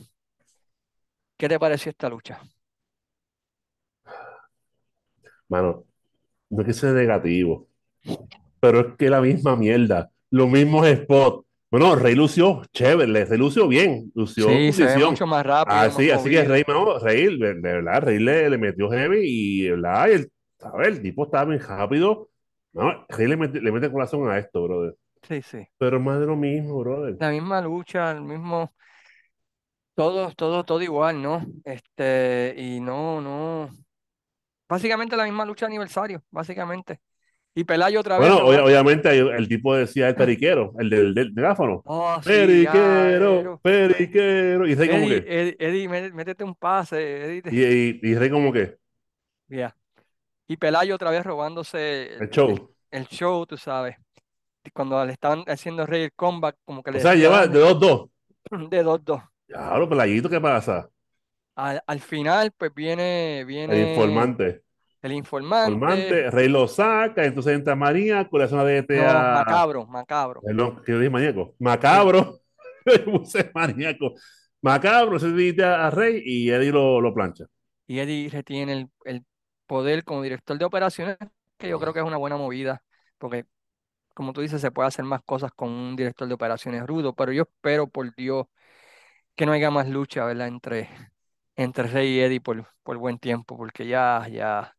¿Qué 1.38 1.48
te 1.50 1.60
pareció 1.60 1.90
esta 1.90 2.10
lucha? 2.10 2.42
Mano, 5.50 5.86
no 6.50 6.62
es 6.62 6.68
que 6.68 6.74
sea 6.74 6.92
negativo, 6.92 7.68
pero 8.60 8.82
es 8.82 8.96
que 8.98 9.10
la 9.10 9.22
misma 9.22 9.56
mierda, 9.56 10.12
los 10.30 10.50
mismos 10.50 10.88
spots. 10.88 11.46
Bueno, 11.70 11.96
Rey 11.96 12.16
lució 12.16 12.62
chévere, 12.72 13.26
Rey 13.26 13.38
lució 13.38 13.68
bien, 13.68 14.12
lució 14.16 14.50
en 14.50 14.72
Sí, 14.72 14.72
se 14.74 14.84
ve 14.84 14.88
condición. 14.90 15.12
mucho 15.12 15.28
más 15.28 15.46
rápido, 15.46 15.76
más 15.76 15.88
Así, 15.88 16.12
así 16.12 16.30
que. 16.30 16.44
Rey, 16.44 16.64
no, 16.68 16.98
Rey, 17.00 17.38
de, 17.38 17.54
verdad, 17.56 18.02
Rey 18.04 18.20
le, 18.20 18.50
le 18.50 18.58
metió 18.58 18.90
heavy 18.90 19.20
y, 19.24 19.70
verdad, 19.70 20.08
y 20.08 20.12
el, 20.14 20.32
¿sabes? 20.60 20.88
El 20.88 21.02
tipo 21.02 21.26
estaba 21.26 21.46
bien 21.46 21.62
rápido. 21.62 22.30
No, 22.74 23.06
Rey 23.10 23.28
le 23.28 23.38
mete, 23.38 23.62
le 23.62 23.72
mete 23.72 23.92
corazón 23.92 24.30
a 24.30 24.38
esto, 24.38 24.64
brother. 24.64 24.96
Sí, 25.24 25.42
sí. 25.42 25.68
Pero 25.80 26.00
más 26.00 26.20
de 26.20 26.28
lo 26.28 26.36
mismo, 26.36 26.80
brother. 26.80 27.20
La 27.20 27.30
misma 27.32 27.62
lucha, 27.62 28.10
el 28.12 28.22
mismo, 28.22 28.72
todo, 29.96 30.32
todo, 30.34 30.64
todo 30.66 30.82
igual, 30.82 31.22
¿no? 31.22 31.46
Este, 31.64 32.54
y 32.58 32.80
no, 32.80 33.22
no. 33.22 33.70
Básicamente 34.70 35.18
la 35.18 35.26
misma 35.26 35.46
lucha 35.46 35.66
de 35.66 35.72
aniversario, 35.72 36.24
básicamente. 36.32 37.02
Y 37.56 37.64
Pelayo 37.66 38.00
otra 38.02 38.20
vez 38.20 38.30
Bueno, 38.30 38.38
obviamente 38.46 39.10
el 39.20 39.48
tipo 39.48 39.76
decía 39.76 40.10
el 40.10 40.16
periquero, 40.16 40.74
el 40.80 40.90
del, 40.90 41.14
del 41.14 41.34
megáfono. 41.34 41.86
Oh, 41.86 42.22
sí, 42.22 42.60
Periquero, 42.60 42.62
ya. 42.62 43.62
periquero. 43.62 44.68
Y 44.68 44.76
Rey 44.76 44.90
como 44.90 45.08
que, 45.08 45.18
Eddie, 45.26 45.56
Eddie, 45.60 45.88
mé- 45.90 46.12
métete 46.12 46.44
un 46.44 46.56
pase, 46.56 46.98
Eddie. 47.26 47.42
te- 47.42 47.56
y, 47.56 47.62
y, 47.64 48.00
y 48.04 48.16
Rey 48.16 48.30
como 48.30 48.52
que, 48.52 48.78
Ya. 49.48 49.76
Y 50.48 50.58
Pelayo 50.58 50.96
otra 50.96 51.12
vez 51.12 51.26
robándose 51.26 52.16
el 52.20 52.30
el, 52.30 52.30
show. 52.30 52.76
el 52.92 53.08
show, 53.08 53.46
tú 53.48 53.58
sabes. 53.58 53.98
Cuando 54.74 55.04
le 55.06 55.14
estaban 55.14 55.44
haciendo 55.48 55.86
Rey 55.86 56.04
el 56.04 56.14
comeback, 56.14 56.58
como 56.66 56.84
que 56.84 56.92
O 56.92 57.00
le 57.00 57.00
sea, 57.00 57.16
decía, 57.16 57.16
lleva 57.16 57.48
de 57.48 57.60
dame, 57.60 57.60
dos 57.60 57.80
dos. 57.80 58.10
de 58.52 58.84
dos, 58.84 59.04
dos. 59.06 59.22
Claro, 59.48 59.88
peladito, 59.90 60.30
¿qué 60.30 60.40
pasa? 60.42 60.90
Al, 61.56 61.82
al 61.88 62.00
final, 62.02 62.52
pues 62.58 62.74
viene, 62.74 63.44
El 63.68 63.78
viene 63.78 63.82
informante. 63.82 64.64
el 65.02 65.14
informante. 65.14 65.82
Informante, 65.82 66.32
Rey 66.32 66.48
lo 66.50 66.68
saca, 66.68 67.26
entonces 67.26 67.54
entra 67.56 67.76
María, 67.76 68.28
con 68.30 68.42
una 68.42 68.64
DT 68.64 69.02
No, 69.02 69.06
a. 69.06 69.26
macabro, 69.30 69.86
macabro. 69.88 70.46
Perdón, 70.46 70.84
que 70.86 70.92
yo 70.94 71.00
dije 71.00 71.10
maníaco. 71.10 71.56
Macabro. 71.60 72.42
Puse 73.06 73.52
maníaco. 73.54 74.16
Macabro, 74.62 75.20
se 75.20 75.30
DT 75.30 75.64
a, 75.64 75.88
a 75.88 75.92
Rey 75.92 76.22
y 76.26 76.50
Eddie 76.52 76.72
lo, 76.72 77.02
lo 77.02 77.14
plancha. 77.14 77.46
Y 77.88 78.00
Eddie 78.00 78.30
retiene 78.30 78.74
el, 78.74 78.90
el 79.06 79.26
poder 79.66 80.04
como 80.04 80.22
director 80.22 80.58
de 80.58 80.66
operaciones, 80.66 81.18
que 81.58 81.70
yo 81.70 81.80
creo 81.80 81.94
que 81.94 82.00
es 82.00 82.06
una 82.06 82.18
buena 82.18 82.38
movida, 82.38 82.84
porque 83.18 83.46
como 84.18 84.34
tú 84.34 84.42
dices, 84.42 84.62
se 84.62 84.72
puede 84.72 84.88
hacer 84.88 85.06
más 85.06 85.22
cosas 85.24 85.52
con 85.56 85.70
un 85.70 85.96
director 85.96 86.28
de 86.28 86.34
operaciones 86.34 86.88
rudo, 86.88 87.14
pero 87.14 87.32
yo 87.32 87.44
espero, 87.44 87.88
por 87.88 88.16
Dios, 88.16 88.48
que 89.36 89.46
no 89.46 89.52
haya 89.54 89.70
más 89.72 89.88
lucha, 89.88 90.26
¿verdad? 90.26 90.48
Entre, 90.48 90.90
entre 91.56 91.84
Rey 91.88 92.16
y 92.16 92.22
Eddie 92.22 92.42
por, 92.42 92.68
por 92.84 92.98
buen 92.98 93.20
tiempo, 93.20 93.58
porque 93.58 93.88
ya, 93.88 94.28
ya, 94.30 94.76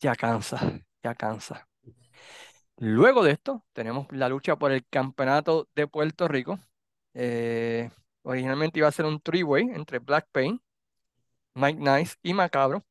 ya 0.00 0.14
cansa, 0.16 0.58
ya 1.04 1.14
cansa. 1.14 1.68
Luego 2.78 3.22
de 3.22 3.30
esto, 3.32 3.64
tenemos 3.72 4.08
la 4.10 4.28
lucha 4.28 4.56
por 4.56 4.72
el 4.72 4.84
campeonato 4.88 5.68
de 5.76 5.86
Puerto 5.86 6.26
Rico. 6.26 6.58
Eh, 7.14 7.90
originalmente 8.22 8.80
iba 8.80 8.88
a 8.88 8.92
ser 8.92 9.06
un 9.06 9.20
three-way 9.20 9.70
entre 9.72 10.00
Black 10.00 10.28
Pain, 10.32 10.60
Mike 11.54 11.80
Nice 11.80 12.16
y 12.22 12.34
Macabro, 12.34 12.84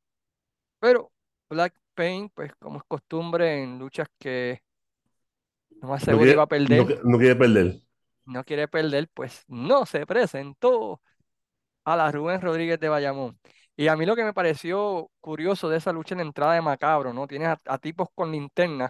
pero 0.80 1.12
Black 1.50 1.76
Pain, 1.96 2.30
pues 2.30 2.54
como 2.58 2.78
es 2.80 2.86
costumbre 2.88 3.64
en 3.64 3.80
luchas 3.80 4.08
que 4.20 4.65
No 5.86 6.00
seguro 6.00 6.32
iba 6.32 6.44
a 6.44 6.48
quiere, 6.48 6.66
perder, 6.68 6.78
no, 6.78 6.86
qui- 6.88 7.02
no 7.04 7.18
quiere 7.18 7.36
perder. 7.36 7.80
no 8.26 8.44
quiere 8.44 8.68
perder, 8.68 9.10
pues 9.14 9.44
no 9.48 9.86
se 9.86 10.06
presentó 10.06 11.02
a 11.86 11.96
la 11.96 12.12
Rubén 12.12 12.42
Rodríguez 12.42 12.80
de 12.80 12.90
Bayamón. 12.90 13.38
Y 13.78 13.88
a 13.90 13.96
mí 13.96 14.06
lo 14.06 14.16
que 14.16 14.24
me 14.24 14.34
pareció 14.34 15.10
curioso 15.22 15.70
de 15.70 15.78
esa 15.78 15.92
lucha 15.94 16.16
en 16.16 16.20
la 16.20 16.26
entrada 16.26 16.54
de 16.54 16.62
Macabro, 16.62 17.14
¿no? 17.14 17.28
Tienes 17.28 17.50
a, 17.50 17.60
a 17.66 17.78
tipos 17.78 18.08
con 18.16 18.32
linterna 18.32 18.90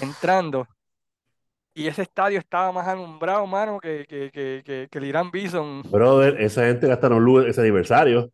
entrando 0.00 0.66
y 1.74 1.88
ese 1.88 2.02
estadio 2.02 2.38
estaba 2.38 2.70
más 2.72 2.86
alumbrado, 2.86 3.46
mano, 3.46 3.80
que, 3.80 4.06
que, 4.08 4.30
que, 4.30 4.62
que, 4.64 4.88
que 4.90 4.98
el 4.98 5.04
Irán 5.06 5.30
Bison 5.30 5.82
Brother, 5.82 6.40
esa 6.40 6.66
gente 6.66 6.86
gastaron 6.86 7.24
luz 7.24 7.46
ese 7.46 7.60
aniversario. 7.60 8.30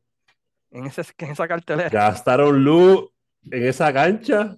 en, 0.70 0.86
ese, 0.86 1.02
en 1.18 1.30
esa 1.30 1.48
cartelera. 1.48 1.88
Gastaron 1.88 2.62
luz 2.62 3.10
en 3.50 3.66
esa 3.66 3.92
cancha. 3.92 4.56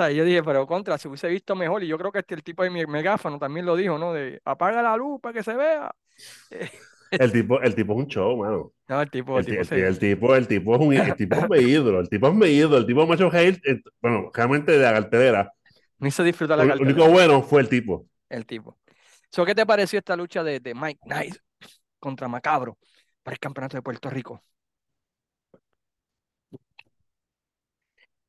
Sea, 0.00 0.10
yo 0.12 0.24
dije, 0.24 0.42
pero 0.42 0.66
contra, 0.66 0.98
se 0.98 1.08
hubiese 1.08 1.28
visto 1.28 1.54
mejor. 1.56 1.82
Y 1.82 1.88
yo 1.88 1.98
creo 1.98 2.12
que 2.12 2.20
este, 2.20 2.34
el 2.34 2.42
tipo 2.44 2.62
de 2.62 2.70
mi 2.70 2.84
megáfono 2.86 3.38
también 3.38 3.66
lo 3.66 3.76
dijo, 3.76 3.98
¿no? 3.98 4.12
De 4.12 4.40
apaga 4.44 4.82
la 4.82 4.96
luz 4.96 5.20
para 5.20 5.32
que 5.34 5.42
se 5.42 5.54
vea. 5.56 5.94
El 7.18 7.32
tipo, 7.32 7.60
el 7.60 7.74
tipo 7.74 7.92
es 7.92 7.98
un 7.98 8.06
show, 8.08 8.36
mano. 8.36 8.72
No, 8.88 9.00
el 9.00 9.10
tipo, 9.10 9.38
el 9.38 9.44
El, 9.44 9.48
ti- 9.48 9.54
tipo 9.54 9.64
el, 9.64 9.64
se... 9.64 9.84
el 9.84 9.98
tipo, 9.98 10.36
el 10.36 10.48
tipo 10.48 10.74
es 10.76 10.80
un 10.82 10.94
el 10.94 11.16
tipo 11.16 11.38
es 11.38 11.44
un 11.44 11.56
ídolo, 11.70 12.00
el 12.00 12.08
tipo 12.10 12.28
es 12.28 12.34
un 12.34 12.44
ídolo, 12.44 12.78
el 12.78 12.86
tipo 12.86 13.02
es 13.02 13.08
macho 13.10 13.28
hate, 13.32 13.60
eh, 13.68 13.82
bueno, 14.02 14.30
realmente 14.34 14.72
de 14.72 14.78
la 14.80 14.92
cartelera. 14.94 15.52
Me 15.98 16.08
hizo 16.08 16.22
disfrutar 16.24 16.58
la 16.58 16.66
Lo 16.66 16.82
único 16.82 17.08
bueno 17.10 17.42
fue 17.42 17.60
el 17.62 17.68
tipo. 17.68 18.06
El 18.28 18.46
tipo. 18.46 18.78
So, 19.30 19.44
¿qué 19.46 19.54
te 19.54 19.66
pareció 19.66 19.98
esta 19.98 20.16
lucha 20.16 20.42
de, 20.44 20.60
de 20.60 20.74
Mike 20.74 21.00
Nice 21.04 21.40
contra 22.00 22.28
Macabro 22.28 22.78
para 23.22 23.34
el 23.34 23.40
campeonato 23.40 23.76
de 23.78 23.82
Puerto 23.82 24.10
Rico? 24.10 24.44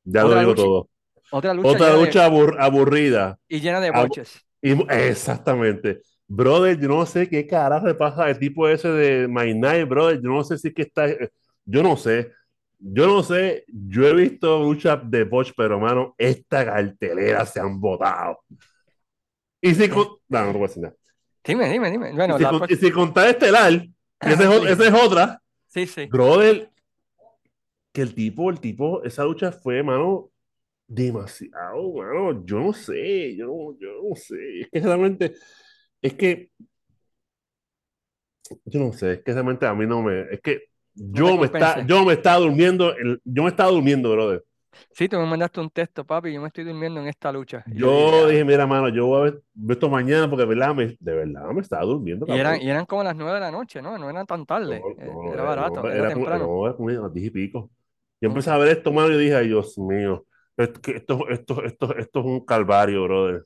Ya 0.04 0.24
lo 0.24 0.36
digo 0.36 0.54
lucha, 0.54 0.54
todo. 0.54 0.88
Otra 1.32 1.52
lucha 1.54 1.68
Otra 1.68 1.94
de- 1.94 1.96
lucha 2.04 2.26
abur- 2.30 2.56
aburrida. 2.58 3.38
y 3.48 3.60
llena 3.60 3.80
de 3.80 3.90
boches. 3.90 4.40
y 4.62 4.72
exactamente. 4.92 6.00
Brother, 6.28 6.78
yo 6.80 6.88
no 6.88 7.04
sé 7.04 7.28
qué 7.28 7.46
carajo 7.46 7.86
le 7.86 7.94
pasa 7.94 8.24
al 8.24 8.38
tipo 8.38 8.68
ese 8.68 8.88
de 8.88 9.28
My 9.28 9.52
Night, 9.54 9.88
brother. 9.88 10.16
Yo 10.22 10.30
no 10.30 10.44
sé 10.44 10.56
si 10.58 10.68
es 10.68 10.74
que 10.74 10.82
está. 10.82 11.06
Yo 11.64 11.82
no 11.82 11.96
sé. 11.96 12.32
Yo 12.78 13.06
no 13.06 13.22
sé. 13.22 13.64
Yo 13.68 14.06
he 14.08 14.14
visto 14.14 14.60
luchas 14.62 14.98
de 15.10 15.24
Bosch, 15.24 15.52
pero 15.56 15.74
hermano, 15.74 16.14
esta 16.16 16.64
cartelera 16.64 17.44
se 17.44 17.60
han 17.60 17.78
botado. 17.80 18.38
Y 19.60 19.74
si 19.74 19.88
con... 19.88 20.06
No, 20.28 20.44
no 20.46 20.52
te 20.52 20.58
voy 20.58 20.64
a 20.64 20.68
decir 20.68 20.82
nada. 20.82 20.94
dime, 21.44 21.68
dime, 21.70 21.90
dime. 21.90 22.10
Y 22.10 22.14
Bueno, 22.16 22.36
si, 22.38 22.42
la 22.42 22.50
con- 22.50 22.58
pro- 22.60 22.68
y 22.74 22.76
si 22.76 22.90
contar 22.90 23.28
Estelar, 23.28 23.72
que 24.20 24.32
esa 24.32 24.54
es, 24.56 24.70
esa 24.70 24.88
es 24.88 24.94
otra, 24.94 25.42
sí, 25.68 25.86
sí. 25.86 26.06
brother, 26.06 26.70
que 27.92 28.02
el 28.02 28.14
tipo, 28.14 28.48
el 28.50 28.58
tipo, 28.58 29.02
esa 29.04 29.22
lucha 29.24 29.52
fue, 29.52 29.82
mano, 29.82 30.30
demasiado, 30.94 31.92
mano. 31.94 32.44
Yo 32.46 32.60
no 32.60 32.72
sé, 32.72 33.36
yo 33.36 33.46
no, 33.46 33.78
yo 33.78 33.88
no 34.08 34.16
sé. 34.16 34.60
Es 34.62 34.68
que 34.70 34.80
realmente, 34.80 35.34
es 36.02 36.14
que, 36.14 36.50
yo 38.64 38.80
no 38.80 38.92
sé, 38.92 39.14
es 39.14 39.22
que 39.24 39.32
realmente 39.32 39.66
a 39.66 39.74
mí 39.74 39.86
no 39.86 40.02
me, 40.02 40.22
es 40.32 40.40
que 40.40 40.60
No 41.14 41.32
yo 41.34 41.38
me 41.38 41.46
está, 41.46 41.84
yo 41.86 42.04
me 42.04 42.14
estaba 42.14 42.38
durmiendo, 42.38 42.94
el- 42.96 43.20
yo 43.24 43.42
me 43.44 43.50
estaba 43.50 43.70
durmiendo, 43.70 44.10
brother. 44.12 44.44
Sí, 44.92 45.08
tú 45.08 45.18
me 45.18 45.26
mandaste 45.26 45.60
un 45.60 45.70
texto, 45.70 46.04
papi. 46.06 46.32
Yo 46.32 46.40
me 46.40 46.46
estoy 46.48 46.64
durmiendo 46.64 47.00
en 47.00 47.08
esta 47.08 47.30
lucha. 47.32 47.68
Yo 47.74 47.92
Yo 47.92 48.26
dije, 48.26 48.44
"Ah". 48.44 48.44
mira, 48.44 48.66
mano, 48.66 48.88
yo 48.88 49.06
voy 49.06 49.20
a 49.20 49.24
ver, 49.30 49.42
esto 49.70 49.88
mañana 49.88 50.28
porque 50.28 50.42
de 50.42 50.48
verdad 50.54 50.74
me, 50.74 50.96
de 50.98 51.14
verdad 51.14 51.50
me 51.52 51.60
estaba 51.60 51.84
durmiendo, 51.84 52.26
Y 52.26 52.36
eran, 52.38 52.60
y 52.60 52.70
eran 52.70 52.86
como 52.86 53.02
las 53.04 53.16
nueve 53.16 53.34
de 53.34 53.40
la 53.40 53.50
noche, 53.50 53.82
¿no? 53.82 53.98
No 53.98 54.08
eran 54.10 54.26
tan 54.26 54.46
No, 54.64 54.76
tarde. 54.76 54.88
eh, 54.96 55.18
no, 55.22 55.22
no, 55.24 55.32
Era 55.32 55.42
era, 55.42 55.44
barato, 55.44 55.82
no, 55.82 55.90
era 55.90 56.04
era 56.04 56.12
como, 56.12 56.26
temprano. 56.26 56.54
no, 56.60 56.66
era 56.66 56.76
como 56.76 56.88
a 56.88 56.92
las 56.92 57.12
10 57.12 57.26
y 57.26 57.30
pico. 57.30 57.70
Yo 58.20 58.28
empecé 58.28 58.50
a 58.50 58.58
ver 58.58 58.68
esto, 58.78 58.92
mano, 58.92 59.12
y 59.14 59.18
dije, 59.18 59.34
ay, 59.34 59.48
Dios 59.48 59.76
mío, 59.78 60.24
esto, 60.56 61.26
esto, 61.28 61.62
esto, 61.64 61.96
esto 61.96 62.20
es 62.20 62.26
un 62.26 62.44
calvario, 62.44 63.04
brother. 63.04 63.44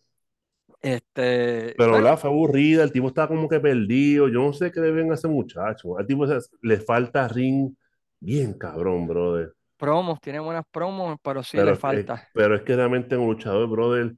Este, 0.80 1.74
Pero 1.76 1.90
bueno, 1.90 2.04
la 2.04 2.16
fue 2.16 2.30
aburrida, 2.30 2.82
el 2.84 2.92
tipo 2.92 3.08
estaba 3.08 3.28
como 3.28 3.48
que 3.48 3.60
perdido. 3.60 4.28
Yo 4.28 4.42
no 4.42 4.52
sé 4.52 4.70
qué 4.72 4.80
deben 4.80 5.12
hacer, 5.12 5.30
muchacho. 5.30 5.98
Al 5.98 6.06
tipo 6.06 6.26
le 6.62 6.80
falta 6.80 7.28
ring 7.28 7.74
bien 8.20 8.54
cabrón, 8.58 9.06
brother. 9.06 9.52
promos, 9.76 10.20
tiene 10.20 10.38
buenas 10.40 10.64
promos, 10.70 11.16
pero 11.22 11.42
sí 11.42 11.58
Pero, 11.58 11.70
le 11.70 11.72
es 11.72 11.78
falta. 11.78 12.28
pero 12.32 12.54
es 12.56 12.62
que 12.62 12.76
realmente 12.76 13.16
un 13.16 13.28
luchador, 13.28 13.68
brother, 13.68 14.14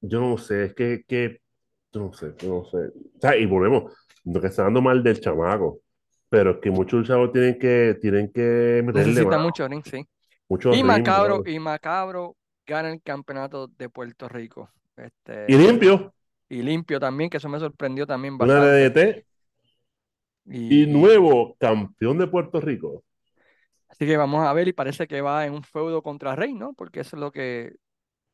yo 0.00 0.20
no 0.20 0.38
sé, 0.38 0.64
es 0.66 0.74
que, 0.74 1.04
que 1.06 1.40
no 1.94 2.12
sé, 2.12 2.34
no 2.46 2.64
sé. 2.66 2.78
O 2.78 3.20
sea, 3.20 3.36
y 3.36 3.46
volvemos, 3.46 3.92
no 4.24 4.40
que 4.40 4.48
está 4.48 4.64
dando 4.64 4.82
mal 4.82 5.02
del 5.02 5.20
chamaco, 5.20 5.80
pero 6.28 6.52
es 6.52 6.56
que 6.58 6.70
muchos 6.70 7.00
luchadores 7.00 7.32
tienen 7.32 7.58
que, 7.58 7.98
tienen 8.00 8.32
que 8.32 8.82
meterle 8.84 9.14
Necesita 9.14 9.24
mano, 9.24 9.44
mucho 9.44 9.68
ring, 9.68 9.82
sí. 9.84 10.04
Y 10.68 10.82
Macabro, 10.84 11.42
y 11.46 11.58
Macabro 11.58 12.36
gana 12.66 12.90
el 12.90 13.02
campeonato 13.02 13.68
de 13.68 13.88
Puerto 13.90 14.28
Rico. 14.28 14.70
Y 15.46 15.56
Este, 15.56 15.56
limpio, 15.56 16.12
y 16.48 16.62
limpio 16.62 17.00
también, 17.00 17.30
que 17.30 17.38
eso 17.38 17.48
me 17.48 17.60
sorprendió 17.60 18.06
también 18.06 18.38
Una 18.46 18.58
bastante. 18.58 18.86
DDT 18.86 19.24
y 20.68 20.86
Y, 20.88 21.06
y- 21.06 21.08
nuevo 21.08 21.56
campeón 21.60 22.18
de 22.18 22.26
Puerto 22.28 22.60
Rico. 22.60 23.04
así 23.88 24.06
que 24.06 24.16
vamos 24.16 24.46
a 24.46 24.52
ver 24.52 24.68
y 24.68 24.72
parece 24.72 25.06
que 25.06 25.20
va 25.20 25.46
en 25.46 25.52
un 25.54 25.62
feudo 25.64 26.02
contra 26.02 26.34
Rey, 26.36 26.54
¿no? 26.54 26.72
Porque 26.74 27.00
eso 27.00 27.16
es 27.16 27.20
lo 27.20 27.30
que 27.32 27.74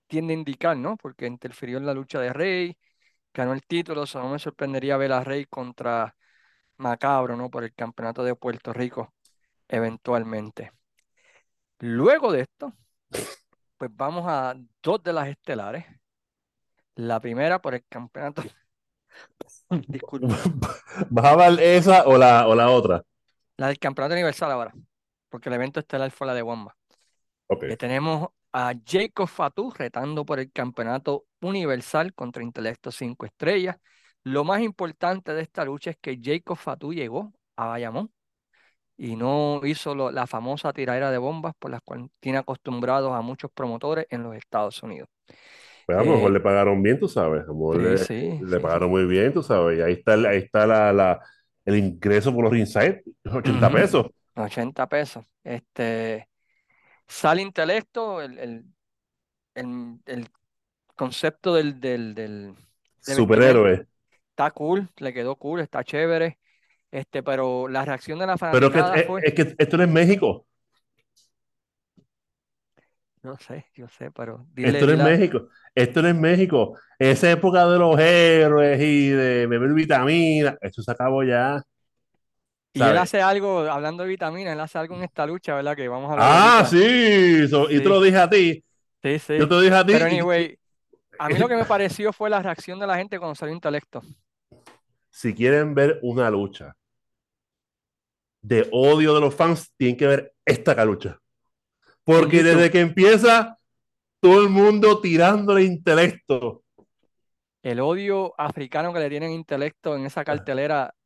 tiende 0.09 0.35
a 0.35 0.39
indicar, 0.39 0.77
¿no? 0.77 0.97
Porque 0.97 1.27
interfirió 1.27 1.79
en 1.79 1.87
la 1.87 1.95
lucha 1.95 2.21
de 2.21 2.33
Rey, 2.35 2.79
ganó 3.35 3.53
el 3.55 3.63
título, 3.67 4.03
o 4.03 4.07
sea, 4.07 4.23
no 4.23 4.31
me 4.31 4.41
sorprendería 4.41 4.97
ver 4.97 5.13
a 5.13 5.25
Rey 5.25 5.47
contra 5.47 6.17
Macabro, 6.79 7.37
¿no? 7.37 7.51
Por 7.51 7.65
el 7.65 7.75
campeonato 7.75 8.25
de 8.25 8.37
Puerto 8.37 8.73
Rico, 8.73 9.15
eventualmente. 9.69 10.73
Luego 11.81 12.33
de 12.33 12.41
esto, 12.41 12.73
pues 13.77 13.91
vamos 13.95 14.25
a 14.27 14.55
dos 14.83 15.03
de 15.03 15.13
las 15.13 15.29
estelares. 15.29 15.85
La 16.97 17.21
primera 17.21 17.61
por 17.61 17.75
el 17.75 17.85
campeonato. 17.89 18.43
Disculpa. 19.87 20.37
¿Vas 21.09 21.39
a 21.39 21.63
esa 21.63 22.07
o 22.07 22.19
la, 22.19 22.49
o 22.49 22.55
la 22.55 22.71
otra? 22.71 23.05
La 23.57 23.69
del 23.69 23.79
campeonato 23.79 24.15
universal 24.15 24.51
ahora. 24.51 24.75
Porque 25.29 25.49
el 25.49 25.55
evento 25.55 25.79
estelar 25.79 26.11
fue 26.11 26.27
la 26.27 26.35
de 26.35 26.43
Wamba. 26.43 26.77
Ok. 27.47 27.61
Que 27.61 27.77
tenemos 27.77 28.29
a 28.53 28.75
Jacob 28.85 29.29
Fatu 29.29 29.71
retando 29.71 30.25
por 30.25 30.41
el 30.41 30.51
campeonato 30.51 31.27
universal 31.41 32.15
contra 32.15 32.43
Intelecto 32.43 32.91
5 32.91 33.27
estrellas. 33.27 33.77
Lo 34.25 34.43
más 34.43 34.63
importante 34.63 35.33
de 35.35 35.43
esta 35.43 35.65
lucha 35.65 35.91
es 35.91 35.97
que 36.01 36.19
Jacob 36.21 36.57
Fatu 36.57 36.93
llegó 36.93 37.33
a 37.57 37.67
Bayamón 37.67 38.11
y 38.99 39.17
no 39.17 39.63
hizo 39.67 39.95
lo- 39.97 40.13
la 40.13 40.29
famosa 40.29 40.73
tiradera 40.75 41.13
de 41.13 41.19
bombas 41.19 41.55
por 41.59 41.73
las 41.73 41.83
cuales 41.83 42.11
tiene 42.21 42.39
acostumbrados 42.39 43.13
a 43.15 43.23
muchos 43.23 43.53
promotores 43.53 44.07
en 44.11 44.25
los 44.25 44.37
Estados 44.37 44.83
Unidos. 44.85 45.09
Pues 45.87 45.97
a 45.99 46.03
lo 46.05 46.13
mejor 46.13 46.31
Eh, 46.31 46.33
le 46.33 46.41
pagaron 46.41 46.83
bien, 46.83 46.99
tú 47.01 47.09
sabes. 47.09 47.45
Sí, 47.71 47.79
le, 47.81 47.99
sí, 47.99 48.45
le 48.47 48.61
sí, 48.61 48.61
pagaron 48.61 48.91
muy 48.91 49.07
bien, 49.07 49.33
tú 49.33 49.43
sabes. 49.43 49.79
Y 49.79 49.83
ahí 49.83 49.93
está, 49.95 50.15
el- 50.15 50.27
ahí 50.27 50.39
está 50.39 50.67
la, 50.67 50.93
la- 50.93 51.21
el 51.65 51.77
ingreso 51.77 52.33
por 52.35 52.45
los 52.45 52.53
ringside, 52.53 53.03
80 53.33 53.71
Ujú, 53.71 53.73
pesos. 53.73 54.07
80 54.37 54.89
pesos. 54.89 55.25
Este, 55.45 56.29
sale 57.09 57.43
Intelecto, 57.43 58.23
el, 58.23 58.39
el, 58.39 58.67
el- 59.55 60.01
el 60.07 60.29
concepto 60.97 61.55
del, 61.55 61.81
del, 61.81 62.15
del, 62.15 62.57
Superhéroe. 63.01 63.89
está 64.31 64.51
cool, 64.53 64.91
le 64.99 65.13
quedó 65.15 65.37
cool, 65.37 65.61
está 65.61 65.85
chévere. 65.85 66.39
Este, 66.91 67.23
pero 67.23 67.69
la 67.69 67.85
reacción 67.85 68.19
de 68.19 68.27
la 68.27 68.39
Pero 68.51 68.67
es 68.69 68.73
que, 68.73 68.79
fanaticada 68.79 68.99
es, 69.01 69.07
fue, 69.07 69.23
es 69.23 69.35
que 69.35 69.55
esto 69.59 69.77
no 69.77 69.85
es 69.85 69.91
México. 69.91 70.47
yo 73.23 73.37
sé, 73.37 73.67
yo 73.75 73.89
sé, 73.89 74.11
pero 74.11 74.47
dile, 74.53 74.83
Esto 74.83 74.87
no 74.87 74.93
es 74.93 74.99
dile 74.99 75.13
México. 75.19 75.49
Esto 75.75 76.03
no 76.03 76.09
es 76.09 76.15
México. 76.17 76.79
Esa 76.99 77.31
época 77.31 77.67
de 77.69 77.79
los 77.79 77.99
héroes 77.99 78.81
y 78.81 79.09
de 79.11 79.47
beber 79.47 79.73
vitamina, 79.73 80.57
eso 80.61 80.83
se 80.83 80.91
acabó 80.91 81.23
ya, 81.25 81.63
Y 82.73 82.87
él 82.87 82.97
hace 82.99 83.21
algo, 83.23 83.61
hablando 83.71 84.03
de 84.05 84.09
vitaminas, 84.11 84.53
él 84.55 84.61
hace 84.61 84.79
algo 84.79 84.95
en 84.97 85.03
esta 85.03 85.27
lucha, 85.27 85.55
¿verdad? 85.55 85.77
Que 85.77 85.89
vamos 85.89 86.11
a 86.11 86.15
hablar 86.15 86.43
Ah, 86.43 86.67
sí. 86.69 87.47
so- 87.49 87.71
y 87.71 87.81
te 87.81 87.89
lo 87.89 88.01
dije 88.01 88.19
a 88.19 88.29
ti. 88.29 88.65
sí, 89.03 89.19
Yo 89.37 89.49
sí. 89.49 89.49
te 89.49 89.55
lo 89.55 89.61
dije 89.63 89.77
a 89.77 89.87
ti. 89.87 89.93
Pero 89.93 90.05
anyway, 90.07 90.59
a 91.19 91.31
mí 91.31 91.39
lo 91.39 91.49
que 91.49 91.57
me 91.57 91.67
pareció 91.67 92.13
fue 92.13 92.31
la 92.31 92.43
reacción 92.43 92.79
de 92.81 92.87
la 92.89 92.97
gente 92.99 93.19
cuando 93.19 93.35
salió 93.37 93.55
Intelecto. 93.55 94.03
Si 95.19 95.35
quieren 95.35 95.75
ver 95.75 95.99
una 96.03 96.31
lucha 96.31 96.77
de 98.41 98.69
odio 98.71 99.15
de 99.15 99.21
los 99.21 99.35
fans, 99.35 99.73
tienen 99.77 99.97
que 99.97 100.07
ver 100.07 100.33
esta 100.45 100.85
lucha. 100.85 101.19
Porque 102.05 102.45
desde 102.45 102.71
que 102.71 102.81
empieza, 102.81 103.59
todo 104.21 104.41
el 104.43 104.49
mundo 104.49 105.01
tirándole 105.01 105.65
intelecto. 105.65 106.63
el 107.63 107.81
odio 107.81 108.33
africano 108.39 108.93
que 108.93 109.01
le 109.01 109.11
tienen 109.11 109.33
Intelecto 109.33 109.97
en 109.97 110.07
esa 110.07 110.25
cartelera, 110.25 110.95
o 110.95 110.97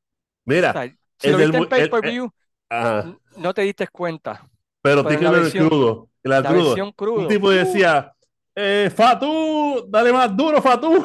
Mira, 0.45 0.73
sea, 0.75 0.83
si 1.19 1.29
el 1.29 1.33
lo 1.33 1.39
del. 1.39 1.51
viste 1.53 1.57
en 1.57 1.63
el- 1.63 1.63
el- 1.63 1.91
pay-per-view, 1.91 2.31
ajá, 2.69 3.01
n- 3.01 3.17
no 3.39 3.55
te 3.55 3.63
diste 3.63 3.89
cuenta. 3.89 4.47
pero 4.83 5.03
Pero 5.03 5.19
tiene 5.19 5.39
el 5.39 5.53
crudo. 5.53 6.11
El 6.23 6.31
la 6.31 6.43
crudo. 6.43 6.65
versión 6.65 6.95
Un 7.17 7.29
tipo 7.29 7.47
¡uh! 7.47 7.51
decía: 7.51 8.13
eh, 8.55 8.93
Fatu, 8.95 9.87
dale 9.89 10.13
más 10.13 10.37
duro, 10.37 10.61
Fatu, 10.61 11.03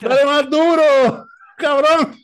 dale 0.00 0.24
más 0.24 0.48
duro, 0.48 1.26
cabrón. 1.58 2.16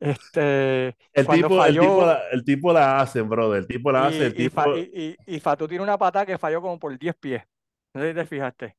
este, 0.00 0.88
El 1.12 1.26
tipo, 1.26 1.64
el 1.64 1.72
tipo, 1.78 2.06
la, 2.06 2.20
el 2.32 2.44
tipo 2.44 2.72
la 2.72 3.00
hace, 3.00 3.22
brother. 3.22 3.60
El 3.60 3.66
tipo 3.66 3.92
la 3.92 4.06
hace. 4.06 4.26
El 4.26 4.40
y, 4.40 4.44
y, 4.44 4.48
Fa- 4.50 4.64
tipo. 4.64 4.76
y, 4.76 5.16
y, 5.26 5.36
y 5.36 5.40
Fatu 5.40 5.66
tiene 5.68 5.82
una 5.84 5.96
patada 5.98 6.26
que 6.26 6.38
falló 6.38 6.60
como 6.60 6.78
por 6.78 6.98
10 6.98 7.14
pies. 7.16 7.42
No 7.94 8.02
sé 8.02 8.08
si 8.10 8.14
te 8.14 8.26
fijaste. 8.26 8.76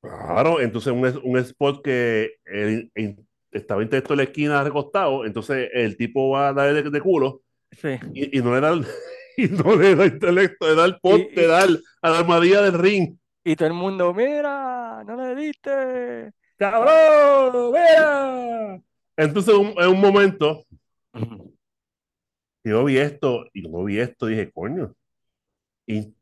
Claro, 0.00 0.60
entonces 0.60 0.92
un, 0.92 1.20
un 1.24 1.38
spot 1.38 1.82
que 1.82 2.34
el- 2.44 2.90
en- 2.94 3.26
estaba 3.50 3.82
intelecto 3.82 4.12
en 4.14 4.16
la 4.18 4.22
esquina 4.24 4.64
recostado, 4.64 5.24
entonces 5.24 5.70
el 5.72 5.96
tipo 5.96 6.30
va 6.30 6.48
a 6.48 6.52
darle 6.52 6.82
de, 6.82 6.90
de 6.90 7.00
culo 7.00 7.42
Sí. 7.70 7.98
y, 8.12 8.38
y 8.38 8.42
no 8.42 8.52
le 8.54 8.60
da 8.60 8.70
el, 8.70 8.84
y 9.36 9.48
no 9.48 9.76
le 9.76 9.94
da 9.94 10.06
intelecto, 10.06 10.66
le 10.68 10.74
da 10.74 10.84
el 10.86 10.92
Y, 10.92 11.00
poste, 11.00 11.32
le 11.36 11.44
y, 11.44 11.46
da 11.46 11.64
el- 11.64 11.82
a 12.02 12.10
la 12.10 12.18
armadilla 12.18 12.62
del 12.62 12.74
ring. 12.78 13.16
y 13.44 13.56
todo 13.56 13.68
el 13.68 13.74
mundo, 13.74 14.12
mira, 14.14 15.04
no 15.04 15.16
le 15.16 15.34
diste. 15.34 16.32
¡Cabrón! 16.56 17.72
¡Mira! 17.72 18.80
Entonces 19.16 19.54
un- 19.54 19.74
en 19.78 19.88
un 19.88 20.00
momento 20.00 20.64
yo 22.64 22.84
vi 22.84 22.98
esto 22.98 23.44
y 23.52 23.62
como 23.64 23.84
vi 23.84 23.98
esto 24.00 24.26
dije, 24.26 24.50
coño, 24.52 24.94
in- 25.86 26.16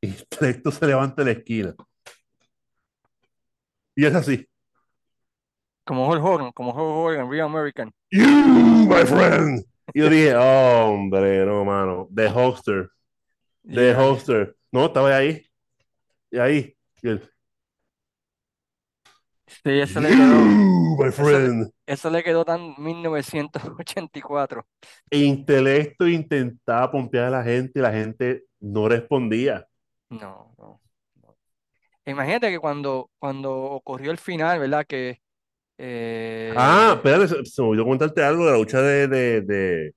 intelecto 0.00 0.70
se 0.70 0.86
levanta 0.86 1.22
de 1.24 1.32
la 1.32 1.38
esquina. 1.38 1.74
Y 3.94 4.06
es 4.06 4.14
así. 4.14 4.48
Como 5.84 6.08
Hulk 6.08 6.24
Hogan, 6.24 6.52
como 6.52 6.70
Hulk 6.70 6.78
Hogan, 7.16 7.30
Real 7.30 7.46
American. 7.46 7.92
You, 8.10 8.24
my 8.24 9.04
friend. 9.04 9.64
Y 9.92 9.98
yo 10.00 10.08
dije, 10.08 10.34
hombre, 10.36 11.44
no, 11.44 11.64
mano. 11.64 12.08
The 12.14 12.28
Hoster. 12.28 12.88
The 13.66 13.88
Yeah. 13.88 14.00
Hoster. 14.00 14.56
No, 14.70 14.86
estaba 14.86 15.14
ahí. 15.14 15.44
Y 16.30 16.38
ahí. 16.38 16.76
Y 17.02 17.08
él, 17.08 17.30
Sí, 19.64 19.78
eso 19.80 20.00
le 20.00 20.14
quedó, 20.14 20.56
my 20.98 21.10
eso 21.14 21.38
le, 21.40 21.50
friend. 21.50 21.70
eso 21.86 22.10
le 22.10 22.22
quedó 22.24 22.44
tan 22.44 22.74
1984. 22.78 24.66
E 25.10 25.18
intelecto 25.24 26.08
intentaba 26.08 26.90
pompear 26.90 27.26
a 27.26 27.30
la 27.30 27.44
gente 27.44 27.78
y 27.78 27.82
la 27.82 27.92
gente 27.92 28.44
no 28.60 28.88
respondía. 28.88 29.66
No, 30.10 30.54
no, 30.58 30.80
no. 31.22 31.36
Imagínate 32.06 32.50
que 32.50 32.58
cuando, 32.60 33.10
cuando 33.18 33.52
ocurrió 33.54 34.10
el 34.12 34.18
final, 34.18 34.60
¿verdad? 34.60 34.86
Que 34.86 35.20
Ah, 36.54 36.92
eh, 36.92 36.96
espérate, 36.96 37.28
se, 37.28 37.44
se 37.46 37.62
me 37.62 37.68
olvidó 37.68 37.84
contarte 37.86 38.22
algo 38.22 38.44
de 38.46 38.52
la 38.52 38.58
lucha 38.58 38.80
de, 38.82 39.08
de, 39.08 39.40
de- 39.42 39.94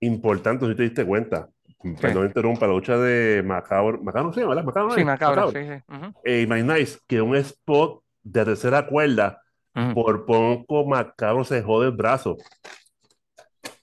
importante, 0.00 0.66
si 0.66 0.74
te 0.74 0.82
diste 0.84 1.06
cuenta. 1.06 1.48
¿qué? 1.78 1.96
Perdón, 2.00 2.26
interrumpa, 2.26 2.66
la 2.66 2.72
lucha 2.74 2.96
de 2.98 3.42
Macabro. 3.42 4.02
Macabro, 4.02 4.32
sí, 4.32 4.40
¿verdad? 4.42 4.64
Macabro, 4.64 4.88
no 4.90 4.94
Sí, 4.94 5.04
macabro, 5.04 5.50
sí, 5.52 5.58
sí. 5.66 5.82
Eh, 6.24 6.46
My 6.48 6.62
Nice, 6.62 6.98
que 7.08 7.20
un 7.20 7.36
spot 7.36 8.01
de 8.22 8.44
tercera 8.44 8.86
cuerda, 8.86 9.42
por 9.94 10.26
poco 10.26 10.84
Macabro 10.86 11.44
se 11.44 11.62
jode 11.62 11.86
el 11.88 11.92
brazo. 11.96 12.36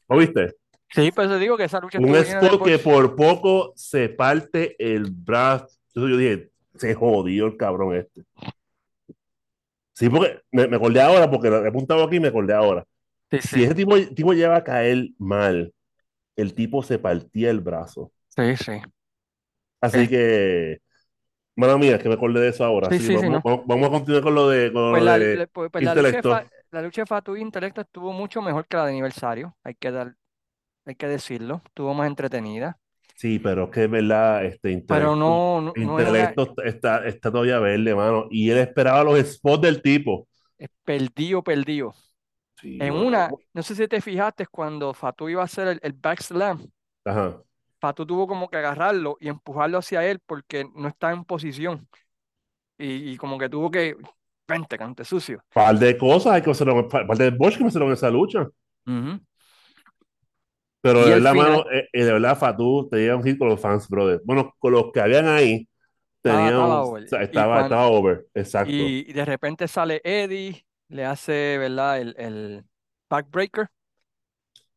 ¿Lo 0.08 0.18
viste? 0.18 0.56
Sí, 0.92 1.12
pues 1.12 1.30
te 1.30 1.38
digo 1.38 1.56
que 1.58 1.66
esa 1.66 1.80
lucha 1.80 2.00
Un 2.00 2.16
spot 2.16 2.64
que 2.64 2.80
por 2.80 3.16
poco 3.16 3.74
se 3.76 4.10
parte 4.10 4.76
el 4.80 5.06
brazo. 5.12 5.68
Entonces 5.94 6.12
yo 6.12 6.18
dije, 6.18 6.52
se 6.76 6.96
jodió 6.96 7.46
el 7.48 7.58
cabrón 7.58 7.96
este. 7.96 8.24
Sí, 9.94 10.10
porque 10.10 10.40
me, 10.52 10.68
me 10.68 10.78
acordé 10.78 11.02
ahora, 11.02 11.30
porque 11.30 11.50
lo 11.50 11.64
he 11.64 11.68
apuntado 11.68 12.04
aquí 12.06 12.16
y 12.16 12.20
me 12.20 12.30
acordé 12.30 12.54
ahora. 12.54 12.86
Sí, 13.32 13.40
Si 13.42 13.64
ese 13.64 13.76
tipo, 13.76 13.96
tipo 14.16 14.34
lleva 14.34 14.56
a 14.58 14.64
caer 14.64 15.10
mal, 15.20 15.74
el 16.36 16.54
tipo 16.54 16.82
se 16.82 16.98
partía 16.98 17.50
el 17.52 17.60
brazo. 17.60 18.12
sí, 18.30 18.56
sí. 18.58 18.72
Así 19.82 20.00
Es- 20.02 20.10
que, 20.10 20.82
mala 21.60 21.78
mía, 21.78 22.00
que 22.00 22.10
me 22.10 22.16
acordé 22.16 22.42
de 22.42 22.50
eso 22.50 22.66
ahora. 22.66 22.90
sí, 22.90 23.00
sí, 23.00 23.18
sí, 23.18 23.30
vamos, 23.30 23.30
no. 23.30 23.46
vamos, 23.66 23.88
a 23.88 23.92
continuar 23.92 24.24
con 24.24 24.36
lo 24.36 24.50
de, 24.50 24.72
con 24.74 24.84
Pues 24.90 25.04
lo 25.04 25.04
la, 25.04 25.18
de 25.18 25.46
pues, 25.52 25.70
pues 25.72 25.84
la 25.84 25.96
lucha 25.96 26.18
de 26.18 26.24
Fa- 26.24 26.44
intelecto. 26.44 26.52
la 26.72 26.82
lucha 26.82 27.02
de 27.02 27.06
Fatu 27.08 27.36
y 27.36 27.42
Intelecto 27.42 27.82
estuvo 27.82 28.12
mucho 28.14 28.42
mejor 28.42 28.68
que 28.68 28.78
la 28.78 28.86
de 28.86 28.92
aniversario, 28.92 29.56
hay 29.64 29.76
que 29.76 29.92
dar, 29.92 30.16
hay 30.86 30.96
que 30.96 31.08
decirlo. 31.08 31.62
Estuvo 31.66 31.94
más 31.96 32.08
entretenida. 32.10 32.80
Sí, 33.16 33.40
pero 33.40 33.66
es 33.66 33.70
que 33.72 33.84
es 33.86 33.92
verdad, 33.92 34.46
este 34.46 34.72
Pero 34.86 35.16
intelecto, 35.16 35.16
no, 35.16 35.62
no, 35.62 36.02
es 36.02 36.08
intelecto 36.08 36.54
está, 36.64 37.06
está 37.06 37.32
todavía 37.32 37.60
verde, 37.60 37.94
mano. 37.94 38.28
Y 38.32 38.50
él 38.50 38.58
esperaba 38.60 39.04
los 39.04 39.20
spots 39.20 39.62
del 39.62 39.82
tipo. 39.82 40.28
Es 40.58 40.70
perdido, 40.86 41.44
perdido. 41.44 41.94
Sí, 42.62 42.70
En 42.80 42.94
una, 42.96 43.36
no 43.54 43.64
sé 43.64 43.76
si 43.76 43.88
te 43.88 44.02
fijaste, 44.02 44.48
cuando 44.48 44.94
Fatu 44.94 45.30
iba 45.30 45.42
a 45.44 45.46
hacer 45.46 45.68
el, 45.70 45.80
el 45.84 45.94
back 45.94 46.22
slam, 46.22 46.70
Ajá. 47.06 47.44
Fatu 47.80 48.06
tuvo 48.06 48.28
como 48.28 48.50
que 48.50 48.58
agarrarlo 48.58 49.18
y 49.20 49.30
empujarlo 49.30 49.78
hacia 49.80 50.06
él 50.06 50.20
porque 50.26 50.66
no 50.76 50.88
estaba 50.88 51.14
en 51.14 51.24
posición. 51.26 51.88
Y, 52.78 53.12
y 53.12 53.18
como 53.18 53.38
que 53.38 53.50
tuvo 53.50 53.72
que. 53.72 53.96
Vente, 54.48 54.78
cante 54.78 55.06
sucio. 55.06 55.44
Par 55.54 55.78
de 55.78 55.98
cosas 55.98 56.34
hay 56.34 56.42
que 56.42 56.52
hacerlo, 56.52 56.88
par 56.88 57.18
de 57.18 57.30
bots 57.32 57.58
que 57.58 57.64
me 57.64 57.70
hicieron 57.70 57.90
en 57.90 57.94
esa 57.94 58.10
lucha. 58.10 58.48
Ujú. 58.88 59.20
Pero 60.82 61.00
Y 61.00 61.04
de 61.04 61.10
verdad, 61.12 61.34
final. 61.34 61.52
mano, 61.52 61.66
eh, 61.72 61.88
eh, 61.92 62.04
de 62.06 62.14
verdad, 62.14 62.38
Fatu 62.38 62.88
te 62.90 62.98
llega 62.98 63.16
un 63.16 63.24
hit 63.24 63.38
con 63.38 63.50
los 63.50 63.60
fans, 63.60 63.88
brother. 63.90 64.22
Bueno, 64.24 64.54
con 64.60 64.72
los 64.74 64.92
que 64.94 65.02
habían 65.02 65.28
ahí, 65.28 65.68
Estaba, 66.24 66.38
tenía 66.40 66.60
un, 66.60 66.64
estaba 66.64 66.84
o 66.84 66.90
over. 66.90 67.08
sea, 67.10 67.20
Y, 67.22 67.24
estaba, 67.26 67.88
over, 67.90 68.26
exacto. 68.34 68.72
y, 68.72 69.14
de 69.14 69.26
repente 69.26 69.68
sale 69.68 70.02
Eddie, 70.04 70.66
le 70.90 71.06
hace, 71.06 71.58
¿verdad? 71.58 72.00
El, 72.00 72.16
el 72.18 72.66
backbreaker. 73.10 73.68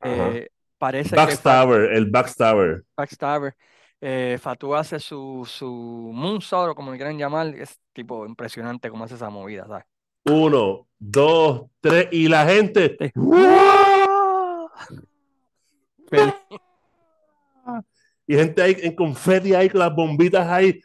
Eh, 0.04 0.48
parece 0.82 1.10
que 1.10 1.14
Backstabber, 1.16 1.92
el 1.92 2.06
backstabber. 2.10 2.82
backstabber. 2.96 3.54
Eh, 4.00 4.36
Fatu 4.40 4.74
hace 4.74 4.98
su, 4.98 5.46
su 5.48 6.10
moonsault, 6.12 6.72
o 6.72 6.74
como 6.74 6.90
le 6.90 6.96
quieran 6.96 7.16
llamar. 7.16 7.46
Es 7.54 7.78
tipo 7.92 8.26
impresionante 8.26 8.90
cómo 8.90 9.04
hace 9.04 9.14
esa 9.14 9.30
movida, 9.30 9.64
¿sabes? 9.68 9.84
Uno, 10.24 10.88
dos, 10.98 11.66
tres, 11.80 12.08
y 12.10 12.26
la 12.26 12.44
gente. 12.46 12.96
Y 18.26 18.34
gente 18.36 18.62
ahí 18.62 18.76
en 18.82 18.94
confeti 18.96 19.54
ahí 19.54 19.68
con 19.68 19.80
las 19.80 19.94
bombitas 19.94 20.46
ahí. 20.48 20.80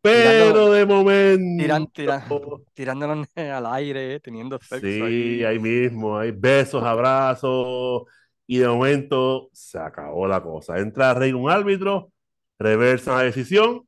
Pero 0.00 0.52
Tirando- 0.52 0.72
de 0.72 0.86
momento. 0.86 1.62
tiran, 1.62 1.86
tira- 1.88 2.26
tirándolo 2.74 3.24
al 3.36 3.66
aire, 3.66 4.20
teniendo 4.20 4.58
sexo 4.58 4.86
Sí, 4.86 5.00
ahí. 5.02 5.44
ahí 5.44 5.58
mismo, 5.58 6.18
hay 6.18 6.30
besos, 6.30 6.82
abrazos, 6.82 8.02
y 8.50 8.58
de 8.58 8.66
momento 8.66 9.50
se 9.52 9.78
acabó 9.78 10.26
la 10.26 10.42
cosa. 10.42 10.78
Entra 10.78 11.12
Rey 11.12 11.32
un 11.32 11.50
árbitro, 11.50 12.10
reversa 12.58 13.16
la 13.16 13.22
decisión, 13.24 13.86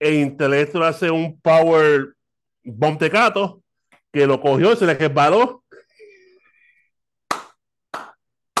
e 0.00 0.16
Intelecto 0.16 0.82
hace 0.82 1.10
un 1.12 1.40
power 1.40 2.14
bomb 2.64 2.98
tecato 2.98 3.62
que 4.12 4.26
lo 4.26 4.40
cogió, 4.40 4.74
se 4.74 4.84
le 4.84 4.94
resbaló. 4.94 5.62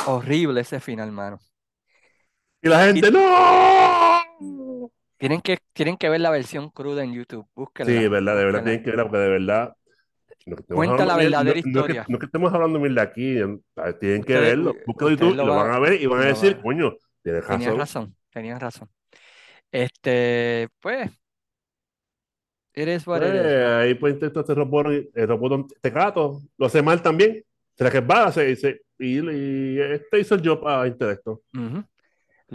Horrible 0.06 0.60
ese 0.60 0.78
final, 0.78 1.10
mano. 1.10 1.40
Y 2.62 2.68
la 2.68 2.84
gente, 2.84 3.10
¡no! 3.10 4.90
Tienen 5.18 5.40
que, 5.40 5.58
tienen 5.72 5.96
que 5.96 6.08
ver 6.08 6.20
la 6.20 6.30
versión 6.30 6.70
cruda 6.70 7.02
en 7.02 7.12
YouTube. 7.12 7.46
Búsquenla. 7.56 7.92
Sí, 7.92 7.98
de 7.98 8.08
verdad, 8.08 8.36
de 8.36 8.44
verdad, 8.44 8.60
búsquenla. 8.60 8.64
tienen 8.64 8.84
que 8.84 8.90
verla, 8.90 9.04
porque 9.04 9.18
de 9.18 9.28
verdad. 9.30 9.76
No 10.46 10.56
que 10.56 10.62
Cuenta 10.74 11.04
la 11.06 11.16
verdadera 11.16 11.38
no- 11.40 11.44
no 11.44 11.50
es 11.50 11.62
que- 11.62 11.68
historia. 11.70 12.06
No, 12.08 12.14
es 12.16 12.20
que 12.20 12.26
estemos 12.26 12.52
hablando 12.52 12.78
mil 12.80 12.94
de 12.94 13.00
aquí, 13.00 13.34
tienen 13.34 14.22
que 14.22 14.34
Ustedes- 14.34 14.40
verlo. 14.42 14.70
en 14.72 14.82
ustedes 14.86 15.10
YouTube, 15.12 15.36
lo 15.36 15.44
y 15.44 15.48
van- 15.48 15.70
a 15.70 15.78
ver 15.78 16.00
y 16.02 16.06
van 16.06 16.20
a 16.22 16.26
decir, 16.26 16.60
coño, 16.60 16.94
tienes 17.22 17.46
Tenías 17.46 17.64
razón. 17.70 17.78
razón, 17.78 18.16
tenías 18.30 18.60
razón. 18.60 18.88
Este, 19.72 20.68
pues, 20.80 21.10
what 23.06 23.22
it 23.22 23.30
Pues, 23.32 23.66
ahí 23.66 23.94
pues 23.94 24.14
intenta 24.14 24.40
este 24.40 24.54
robot, 24.54 24.86
el 25.14 25.28
robot 25.28 25.72
tecato, 25.80 26.40
lo 26.58 26.66
hace 26.66 26.82
mal 26.82 27.00
también, 27.02 27.42
se 27.76 27.84
le 27.84 27.90
resbala 27.90 28.32
se, 28.32 28.54
se- 28.56 28.82
y, 28.98 29.18
y 29.18 29.80
este 29.80 30.20
hizo 30.20 30.34
el 30.34 30.46
job 30.48 30.66
a 30.68 30.86
Intelecto. 30.86 31.42
Ujú. 31.54 31.84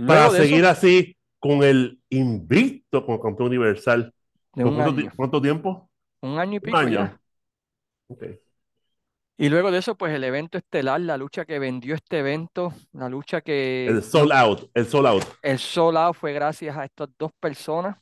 Para 0.07 0.29
seguir 0.29 0.59
eso, 0.59 0.69
así 0.69 1.17
con 1.39 1.63
el 1.63 1.99
invicto 2.09 3.05
como 3.05 3.19
campeón 3.19 3.47
universal. 3.49 4.13
de 4.55 4.63
¿Por 4.63 4.71
un 4.71 4.77
cuánto, 4.79 5.01
año, 5.01 5.11
cuánto 5.15 5.41
tiempo? 5.41 5.89
un 6.21 6.39
año 6.39 6.53
y 6.53 6.55
Un 6.57 6.61
pico 6.61 6.77
año. 6.77 6.89
ya. 6.91 7.18
Ok. 8.09 8.23
Y 9.37 9.49
luego 9.49 9.71
de 9.71 9.79
eso, 9.79 9.95
pues 9.95 10.13
el 10.13 10.23
evento 10.25 10.57
estelar, 10.57 10.99
la 11.01 11.17
lucha 11.17 11.45
que 11.45 11.59
vendió 11.59 11.95
este 11.95 12.19
evento, 12.19 12.73
la 12.91 13.07
lucha 13.07 13.41
que 13.41 13.87
El 13.87 14.03
sold 14.03 14.31
out, 14.33 14.69
el 14.73 14.85
sold 14.85 15.07
out. 15.07 15.23
el 15.41 15.59
sold 15.59 15.97
out 15.97 16.15
fue 16.15 16.33
gracias 16.33 16.77
a 16.77 16.85
estas 16.85 17.09
dos 17.17 17.31
personas. 17.39 17.97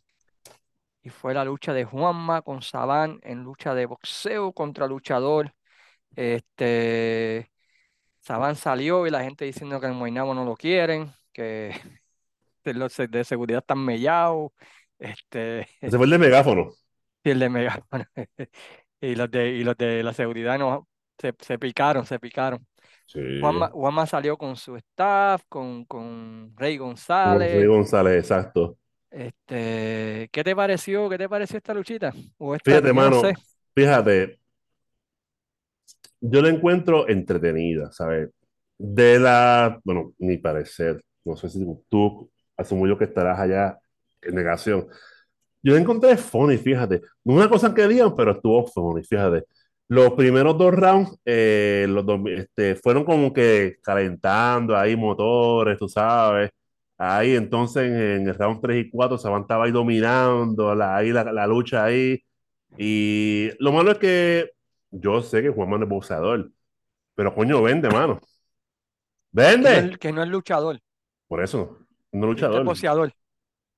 Y 1.03 1.09
fue 1.09 1.33
la 1.33 1.45
lucha 1.45 1.73
de 1.73 1.85
Juanma 1.85 2.41
con 2.41 2.61
Saban 2.61 3.19
en 3.23 3.43
lucha 3.43 3.73
de 3.73 3.85
boxeo 3.85 4.51
contra 4.53 4.87
luchador. 4.87 5.53
Este, 6.15 7.51
Saban 8.21 8.55
salió 8.55 9.07
y 9.07 9.11
la 9.11 9.23
gente 9.23 9.45
diciendo 9.45 9.79
que 9.81 9.87
en 9.87 9.99
Guaynabo 9.99 10.33
no 10.33 10.45
lo 10.45 10.55
quieren, 10.57 11.13
que 11.33 11.71
los 12.65 12.97
de 12.97 13.23
seguridad 13.23 13.59
están 13.61 13.79
mellados. 13.85 14.51
Este, 14.99 15.67
Ese 15.81 15.97
fue 15.97 16.05
el 16.05 16.11
de 16.11 16.17
megáfono. 16.19 16.71
y 17.23 17.29
el 17.31 17.39
de 17.39 17.49
megáfono. 17.49 18.05
Y 19.01 19.15
los 19.15 19.29
de, 19.31 19.49
y 19.49 19.63
los 19.63 19.77
de 19.77 20.03
la 20.03 20.13
seguridad 20.13 20.57
no, 20.59 20.87
se, 21.17 21.33
se 21.39 21.59
picaron, 21.59 22.05
se 22.05 22.19
picaron. 22.19 22.65
Sí. 23.05 23.19
Juanma, 23.39 23.69
Juanma 23.71 24.05
salió 24.07 24.37
con 24.37 24.55
su 24.57 24.75
staff, 24.77 25.43
con, 25.49 25.85
con 25.85 26.53
Rey 26.57 26.77
González. 26.77 27.51
Rey 27.51 27.65
González, 27.67 28.15
exacto. 28.19 28.77
Este, 29.09 30.29
¿qué 30.31 30.43
te 30.43 30.55
pareció? 30.55 31.09
¿Qué 31.09 31.17
te 31.17 31.29
pareció 31.29 31.57
esta 31.57 31.73
luchita? 31.73 32.13
O 32.37 32.55
esta, 32.55 32.81
Fíjate, 32.81 32.93
no 32.93 32.93
mano, 32.93 33.13
sé. 33.13 33.33
fíjate, 33.75 34.39
yo 36.21 36.41
la 36.41 36.49
encuentro 36.49 37.07
entretenida, 37.09 37.91
¿sabes? 37.91 38.29
De 38.77 39.19
la, 39.19 39.79
bueno, 39.83 40.13
mi 40.19 40.37
parecer, 40.37 41.01
no 41.25 41.35
sé 41.35 41.49
si 41.49 41.65
tú 41.89 42.31
asumo 42.55 42.87
yo 42.87 42.97
que 42.97 43.05
estarás 43.05 43.39
allá 43.39 43.79
en 44.21 44.35
negación. 44.35 44.87
Yo 45.67 45.73
la 45.73 45.81
encontré 45.81 46.15
funny, 46.15 46.57
fíjate. 46.57 47.01
Una 47.25 47.49
cosa 47.49 47.73
que 47.73 47.85
digan, 47.89 48.15
pero 48.15 48.31
estuvo 48.31 48.65
funny, 48.67 49.03
fíjate. 49.03 49.43
Los 49.89 50.13
primeros 50.13 50.57
dos 50.57 50.73
rounds 50.73 51.19
eh, 51.25 51.85
los 51.89 52.05
dos, 52.05 52.21
este, 52.27 52.75
fueron 52.75 53.03
como 53.03 53.33
que 53.33 53.75
calentando 53.83 54.77
ahí 54.77 54.95
motores, 54.95 55.77
tú 55.77 55.89
sabes. 55.89 56.51
Ahí 56.97 57.35
entonces 57.35 57.83
en 57.83 58.29
el 58.29 58.35
round 58.35 58.61
3 58.61 58.85
y 58.85 58.89
4 58.89 59.17
se 59.17 59.27
estaba 59.29 59.65
ahí 59.65 59.71
dominando 59.73 60.73
la, 60.73 60.95
ahí 60.95 61.11
la, 61.11 61.25
la 61.33 61.45
lucha 61.45 61.83
ahí. 61.83 62.17
Y 62.77 63.49
lo 63.59 63.73
malo 63.73 63.91
es 63.91 63.97
que 63.97 64.51
yo 64.89 65.21
sé 65.21 65.41
que 65.41 65.49
Juan 65.49 65.69
Manuel 65.69 65.83
es 65.83 65.89
boxeador, 65.89 66.49
pero 67.13 67.35
coño, 67.35 67.61
vende, 67.61 67.89
mano. 67.89 68.21
Que 68.21 69.57
no 69.67 69.69
¡Vende! 69.71 69.79
es, 69.79 69.97
que 69.97 70.13
no 70.13 70.23
es 70.23 70.29
luchador, 70.29 70.79
Por 71.27 71.43
eso, 71.43 71.77
no 72.13 72.31
este 72.31 72.53
es 72.53 72.53
luchador. 72.53 72.63
boxeador. 72.63 73.13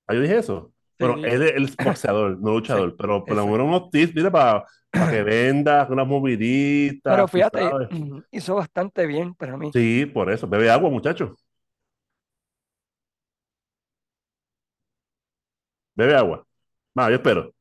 Ah, 0.05 0.13
yo 0.13 0.21
dije 0.21 0.37
eso. 0.37 0.71
Pero 1.00 1.20
él 1.24 1.41
es, 1.43 1.72
es 1.72 1.78
boxeador, 1.78 2.38
no 2.39 2.52
luchador. 2.52 2.89
Sí, 2.91 2.95
pero 2.97 3.26
por 3.26 3.38
lo 3.38 3.47
menos 3.47 3.68
unos 3.68 3.89
tips, 3.89 4.16
mira, 4.16 4.32
para 4.32 4.66
que 5.10 5.24
venda 5.24 5.88
unas 5.89 6.08
moviditas, 6.08 7.16
Pero 7.16 7.28
fíjate, 7.28 7.60
sabes. 7.70 7.89
hizo 8.32 8.56
bastante 8.56 9.06
bien 9.08 9.34
para 9.36 9.58
mí. 9.58 9.72
Sí, 9.74 10.06
por 10.06 10.32
eso. 10.32 10.47
Bebe 10.47 10.70
agua, 10.70 10.89
muchacho. 10.89 11.36
Bebe 15.95 16.16
agua. 16.16 16.45
Va, 16.97 17.10
yo 17.10 17.16
espero. 17.16 17.54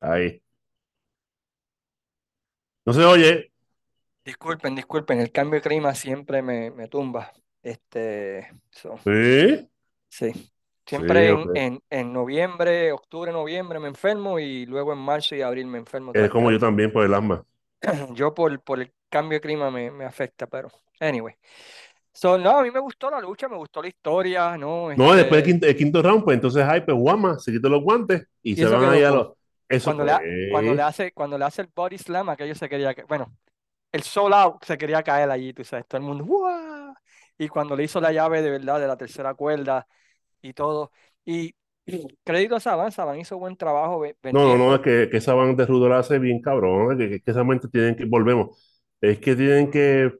Ahí. 0.00 0.42
No 2.86 2.92
se 2.92 3.04
oye. 3.04 3.50
Disculpen, 4.24 4.74
disculpen, 4.74 5.20
el 5.20 5.32
cambio 5.32 5.60
de 5.60 5.68
clima 5.68 5.94
siempre 5.94 6.42
me, 6.42 6.70
me 6.70 6.88
tumba. 6.88 7.32
Este, 7.62 8.52
so, 8.70 8.98
Sí. 9.04 9.68
sí. 10.08 10.32
Sí, 10.86 11.04
Siempre 11.04 11.30
en, 11.30 11.38
ok. 11.38 11.46
en, 11.54 11.82
en 11.90 12.12
noviembre, 12.12 12.92
octubre, 12.92 13.32
noviembre 13.32 13.78
me 13.80 13.88
enfermo 13.88 14.38
y 14.38 14.66
luego 14.66 14.92
en 14.92 14.98
marzo 15.00 15.34
y 15.34 15.42
abril 15.42 15.66
me 15.66 15.78
enfermo 15.78 16.12
Es 16.12 16.28
como 16.30 16.50
yo 16.50 16.58
también 16.58 16.92
por 16.92 17.04
el 17.04 17.14
asma. 17.14 17.44
yo 18.14 18.34
por, 18.34 18.60
por 18.62 18.80
el 18.80 18.92
cambio 19.08 19.36
de 19.36 19.40
clima 19.40 19.70
me, 19.70 19.90
me 19.90 20.04
afecta, 20.04 20.46
pero 20.46 20.70
anyway. 21.00 21.34
So, 22.12 22.38
no, 22.38 22.58
a 22.58 22.62
mí 22.62 22.70
me 22.70 22.80
gustó 22.80 23.10
la 23.10 23.20
lucha, 23.20 23.48
me 23.48 23.56
gustó 23.56 23.82
la 23.82 23.88
historia, 23.88 24.56
¿no? 24.58 24.92
No, 24.94 25.14
después 25.14 25.42
del 25.42 25.44
Este, 25.44 25.52
quinto, 25.52 25.66
el 25.66 25.76
quinto 25.76 26.02
round, 26.02 26.24
pues 26.24 26.36
entonces, 26.36 26.64
ay, 26.66 26.80
pues 26.82 26.96
Guama, 26.96 27.38
se 27.38 27.52
quita 27.52 27.68
los 27.68 27.82
guantes 27.82 28.26
y 28.42 28.56
y 28.56 28.64
se 28.66 28.66
van 28.66 28.88
ahí 28.88 29.02
a 29.02 29.10
los. 29.10 29.32
Eso 29.68 29.92
Cuando 29.92 30.04
le, 30.04 30.14
cuando 30.48 30.74
le 30.74 30.82
hace, 30.82 31.12
cuando 31.12 31.38
le 31.38 31.44
hace 31.44 31.62
el 31.62 31.70
body 31.74 31.98
slam, 31.98 32.28
aquello 32.30 32.54
se 32.54 32.68
quería, 32.68 32.94
ca- 32.94 33.04
bueno, 33.08 33.36
el 33.92 34.02
soul 34.02 34.32
out 34.34 34.64
se 34.64 34.78
quería 34.78 35.02
caer 35.02 35.30
allí, 35.30 35.52
tú 35.54 35.64
sabes, 35.64 35.86
todo 35.88 36.00
el 36.00 36.06
mundo, 36.06 36.24
¡guau! 36.24 36.94
Y 37.38 37.48
cuando 37.48 37.76
le 37.76 37.84
hizo 37.84 38.00
la 38.00 38.12
llave 38.12 38.42
de 38.42 38.50
verdad 38.50 38.80
de 38.80 38.88
la 38.88 38.96
tercera 38.98 39.34
cuerda 39.34 39.86
y 40.42 40.52
todo, 40.52 40.92
y 41.24 41.54
crédito 42.24 42.56
a 42.56 42.60
Saban, 42.60 42.92
Saban 42.92 43.18
hizo 43.20 43.38
buen 43.38 43.56
trabajo 43.56 44.02
No, 44.32 44.46
no, 44.46 44.58
no, 44.58 44.74
es 44.74 44.80
que, 44.80 45.08
que 45.10 45.16
esa 45.18 45.34
banda 45.34 45.64
de 45.64 45.66
Rudo 45.66 45.88
la 45.88 46.00
hace 46.00 46.18
bien 46.18 46.40
cabrón, 46.40 46.98
que, 46.98 47.08
que, 47.08 47.20
que 47.20 47.30
esa 47.30 47.44
mente 47.44 47.68
tienen 47.68 47.96
que, 47.96 48.04
volvemos, 48.04 48.84
es 49.00 49.18
que 49.18 49.36
tienen 49.36 49.70
que 49.70 50.12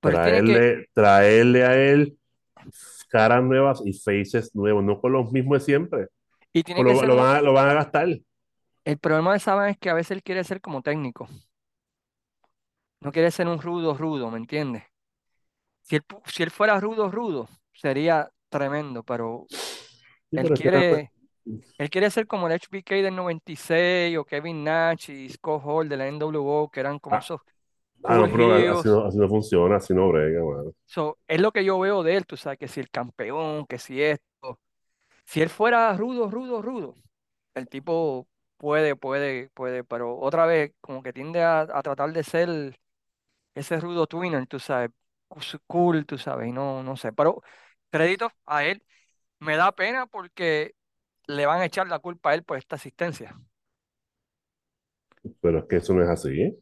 pero 0.00 0.16
él 0.18 0.22
tiene 0.22 0.42
que, 0.42 0.52
traerle, 0.52 0.86
traerle 0.92 1.64
a 1.64 1.74
él 1.74 2.18
caras 3.08 3.42
nuevas 3.42 3.82
y 3.84 3.92
faces 3.92 4.54
nuevos, 4.54 4.84
no 4.84 5.00
con 5.00 5.12
los 5.12 5.30
mismos 5.32 5.58
de 5.58 5.64
siempre, 5.64 6.06
y 6.52 6.62
tiene 6.62 6.80
o 6.80 6.84
que 6.84 6.94
lo, 6.94 7.00
ser 7.00 7.08
lo 7.08 7.14
uno, 7.14 7.22
van 7.22 7.36
a, 7.36 7.42
lo 7.42 7.52
van 7.52 7.68
a 7.70 7.74
gastar. 7.74 8.08
el 8.84 8.98
problema 8.98 9.32
de 9.32 9.40
Saban 9.40 9.70
es 9.70 9.78
que 9.78 9.90
a 9.90 9.94
veces 9.94 10.12
él 10.12 10.22
quiere 10.22 10.44
ser 10.44 10.60
como 10.60 10.82
técnico, 10.82 11.28
no 13.00 13.12
quiere 13.12 13.30
ser 13.30 13.48
un 13.48 13.60
rudo 13.60 13.94
rudo, 13.94 14.30
¿me 14.30 14.38
entiendes? 14.38 14.84
Si 15.82 15.96
él, 15.96 16.02
si 16.26 16.42
él 16.42 16.50
fuera 16.50 16.80
rudo 16.80 17.10
rudo, 17.10 17.48
sería 17.80 18.30
tremendo, 18.48 19.02
pero 19.02 19.46
él 20.30 20.50
quiere... 20.50 21.10
Él 21.78 21.90
quiere 21.90 22.10
ser 22.10 22.26
como 22.26 22.48
el 22.48 22.54
HBK 22.54 22.90
del 23.02 23.14
96 23.14 24.18
o 24.18 24.24
Kevin 24.24 24.64
Nash 24.64 25.10
y 25.10 25.28
Scott 25.28 25.62
Hall 25.64 25.88
de 25.88 25.96
la 25.96 26.08
NWO, 26.08 26.68
que 26.68 26.80
eran 26.80 26.98
como 26.98 27.14
ah, 27.14 27.20
esos 27.20 27.40
ah, 28.02 28.16
no, 28.16 28.28
pero 28.28 28.52
así 28.52 28.88
no, 28.88 29.06
así 29.06 29.18
no 29.18 29.28
funciona, 29.28 29.76
así 29.76 29.94
no 29.94 30.08
brega, 30.08 30.42
mano. 30.42 30.72
So, 30.86 31.18
es 31.28 31.40
lo 31.40 31.52
que 31.52 31.64
yo 31.64 31.78
veo 31.78 32.02
de 32.02 32.16
él, 32.16 32.26
tú 32.26 32.36
sabes, 32.36 32.58
que 32.58 32.66
si 32.66 32.80
el 32.80 32.90
campeón, 32.90 33.64
que 33.66 33.78
si 33.78 34.02
esto. 34.02 34.58
Si 35.24 35.40
él 35.40 35.48
fuera 35.48 35.96
rudo, 35.96 36.28
rudo, 36.30 36.62
rudo, 36.62 36.94
el 37.54 37.68
tipo 37.68 38.26
puede, 38.56 38.96
puede, 38.96 39.48
puede, 39.50 39.84
pero 39.84 40.18
otra 40.18 40.46
vez 40.46 40.72
como 40.80 41.00
que 41.02 41.12
tiende 41.12 41.42
a, 41.42 41.60
a 41.60 41.82
tratar 41.82 42.12
de 42.12 42.24
ser 42.24 42.76
ese 43.54 43.80
rudo 43.80 44.06
twinner, 44.06 44.46
tú 44.46 44.58
sabes, 44.58 44.90
cool, 45.66 46.06
tú 46.06 46.18
sabes, 46.18 46.48
y 46.48 46.52
no, 46.52 46.82
no 46.82 46.96
sé. 46.96 47.12
Pero 47.12 47.42
crédito 47.90 48.32
a 48.46 48.64
él, 48.64 48.84
me 49.40 49.56
da 49.56 49.72
pena 49.72 50.06
porque 50.06 50.76
le 51.26 51.46
van 51.46 51.60
a 51.62 51.66
echar 51.66 51.88
la 51.88 52.00
culpa 52.00 52.30
a 52.30 52.34
él 52.34 52.44
por 52.44 52.58
esta 52.58 52.76
asistencia. 52.76 53.36
Pero 55.40 55.60
es 55.60 55.64
que 55.66 55.76
eso 55.76 55.94
no 55.94 56.02
es 56.02 56.08
así. 56.10 56.28
¿eh? 56.40 56.58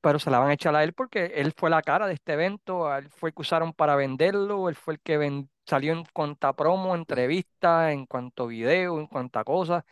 Pero 0.00 0.18
se 0.18 0.30
la 0.30 0.38
van 0.38 0.50
a 0.50 0.52
echar 0.54 0.74
a 0.76 0.84
él 0.84 0.92
porque 0.92 1.26
él 1.36 1.52
fue 1.56 1.70
la 1.70 1.82
cara 1.82 2.06
de 2.06 2.14
este 2.14 2.34
evento, 2.34 2.94
él 2.96 3.08
fue 3.10 3.30
el 3.30 3.34
que 3.34 3.42
usaron 3.42 3.72
para 3.72 3.96
venderlo, 3.96 4.68
él 4.68 4.76
fue 4.76 4.94
el 4.94 5.00
que 5.00 5.16
ven- 5.18 5.50
salió 5.66 5.92
en 5.92 6.04
cuanta 6.12 6.52
promo, 6.54 6.94
entrevista, 6.94 7.92
en 7.92 8.06
cuanto 8.06 8.46
video, 8.46 9.00
en 9.00 9.06
cuanta 9.08 9.42
cosa, 9.44 9.84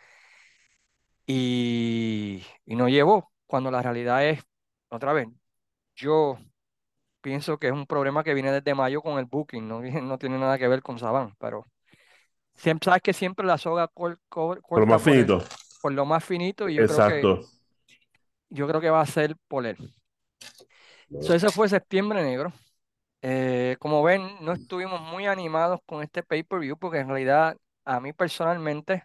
y, 1.27 2.45
y 2.67 2.77
no 2.77 2.89
llevó, 2.89 3.33
cuando 3.47 3.71
la 3.71 3.83
realidad 3.83 4.27
es, 4.29 4.45
otra 4.89 5.13
vez, 5.13 5.29
yo 5.97 6.39
pienso 7.25 7.59
que 7.59 7.69
es 7.69 7.73
un 7.73 7.87
problema 7.87 8.23
que 8.25 8.35
viene 8.35 8.53
desde 8.53 8.77
mayo 8.77 9.03
con 9.03 9.19
el 9.19 9.25
booking, 9.27 9.67
no, 9.67 9.81
tiene 10.19 10.39
nada 10.39 10.59
que 10.59 10.69
ver 10.69 10.83
con 10.83 10.99
Saban, 11.01 11.35
pero 11.41 11.67
siempre 12.55 12.87
sabes 12.87 13.03
que 13.03 13.13
siempre 13.15 13.47
la 13.47 13.59
soga 13.59 13.89
cor- 13.89 14.21
cor- 14.31 14.63
Pero 14.73 14.87
corta 14.87 14.99
más 14.99 15.03
por 15.03 15.19
el, 15.19 15.33
finito. 15.33 15.45
por 15.83 15.93
lo 15.93 16.07
más 16.07 16.25
finito 16.25 16.69
y 16.69 16.77
yo 16.77 16.87
creo 16.87 17.03
que 17.03 17.27
Exacto. 17.27 17.51
yo 18.51 18.67
creo 18.69 18.81
que 18.81 18.91
va 18.91 19.01
a 19.01 19.07
ser 19.07 19.37
por 19.49 19.67
él. 19.67 19.77
So, 21.19 21.35
ese 21.35 21.51
fue 21.51 21.69
septiembre 21.69 22.23
negro. 22.23 22.53
Eh, 23.23 23.77
como 23.81 24.03
ven, 24.03 24.23
no 24.43 24.53
estuvimos 24.53 25.01
muy 25.01 25.27
animados 25.27 25.81
con 25.87 26.03
este 26.03 26.23
pay-per-view 26.23 26.77
porque 26.79 26.99
en 27.01 27.09
realidad 27.09 27.57
a 27.85 28.01
mí 28.01 28.13
personalmente 28.13 29.05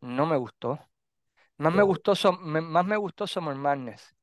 no 0.00 0.26
me 0.26 0.36
gustó. 0.38 0.78
Más 1.58 1.74
me 1.74 1.82
gustó, 1.84 2.14
más 2.42 2.86
me 2.86 2.96
gustó 2.98 3.26
Summer 3.26 3.56
Madness. 3.56 4.14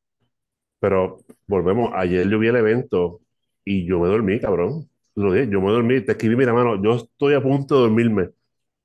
Pero 0.80 1.20
volvemos, 1.48 1.92
ayer 1.96 2.28
yo 2.30 2.40
vi 2.40 2.48
el 2.48 2.56
evento 2.58 3.22
y 3.66 3.86
yo 3.86 4.00
me 4.00 4.08
dormí, 4.08 4.40
cabrón. 4.40 4.90
Yo 5.16 5.30
me 5.62 5.72
dormí, 5.72 6.02
te 6.02 6.12
escribí, 6.14 6.36
mira, 6.36 6.54
mano, 6.54 6.82
yo 6.82 6.96
estoy 6.96 7.34
a 7.34 7.42
punto 7.42 7.76
de 7.76 7.82
dormirme. 7.82 8.30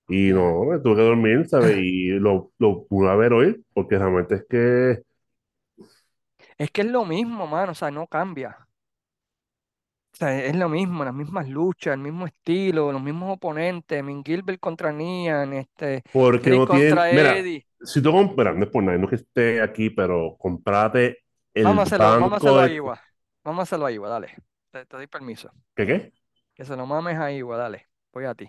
Y 0.09 0.33
no, 0.33 0.65
me 0.65 0.79
tuve 0.81 0.97
que 0.97 1.03
dormir, 1.03 1.49
¿sabes? 1.49 1.79
Y 1.79 2.11
lo, 2.11 2.53
lo 2.59 2.87
pude 2.87 3.17
ver 3.17 3.33
hoy, 3.35 3.65
porque 3.75 3.99
realmente 3.99 4.37
es 4.37 4.47
que, 4.49 5.03
Es 6.57 6.71
que 6.71 6.81
es 6.81 6.87
lo 6.87 7.05
mismo, 7.05 7.47
mano, 7.47 7.73
o 7.73 7.75
sea, 7.75 7.91
no 7.91 8.07
cambia. 8.07 8.67
O 10.15 10.17
sea, 10.17 10.45
es 10.45 10.55
lo 10.57 10.69
mismo, 10.69 11.05
las 11.05 11.15
mismas 11.15 11.49
luchas, 11.49 11.95
el 11.95 12.01
mismo 12.01 12.27
estilo, 12.27 12.93
los 12.93 13.03
mismos 13.03 13.37
oponentes, 13.37 14.05
Min 14.05 14.23
Gilbert 14.25 14.61
contra 14.61 14.93
Nian, 14.93 15.53
este, 15.55 16.03
porque 16.11 16.53
no 16.53 16.69
tienen, 16.69 17.01
contra 17.01 17.11
mira, 17.11 17.39
Eddie. 17.39 17.67
si 17.81 18.03
tú 18.03 18.13
compras, 18.13 18.57
no 18.57 18.65
es 18.65 18.71
por 18.71 18.83
nada, 18.85 18.99
no 18.99 19.05
es 19.05 19.11
que 19.11 19.17
esté 19.17 19.63
aquí, 19.63 19.91
pero 19.91 20.37
comprate 20.39 21.19
el 21.55 21.65
Vamos 21.65 21.81
a 21.81 21.83
hacerlo, 21.83 22.07
vamos 22.07 22.33
a 22.33 22.37
hacerlo 22.37 22.57
de, 22.59 22.65
ahí, 22.65 22.75
Igua. 22.75 23.01
Vamos 23.45 23.61
a 23.61 23.63
hacerlo 23.63 23.87
ahí, 23.87 23.95
Igua, 23.95 24.09
dale. 24.09 24.35
Te, 24.71 24.87
te 24.87 24.97
doy 24.97 25.07
permiso. 25.07 25.51
¿qué 25.75 25.87
qué? 25.87 26.13
Que 26.55 26.65
se 26.65 26.77
lo 26.77 26.87
mames 26.87 27.19
ahí, 27.19 27.37
Igua, 27.39 27.57
dale. 27.57 27.87
Voy 28.13 28.25
a 28.25 28.35
ti. 28.35 28.49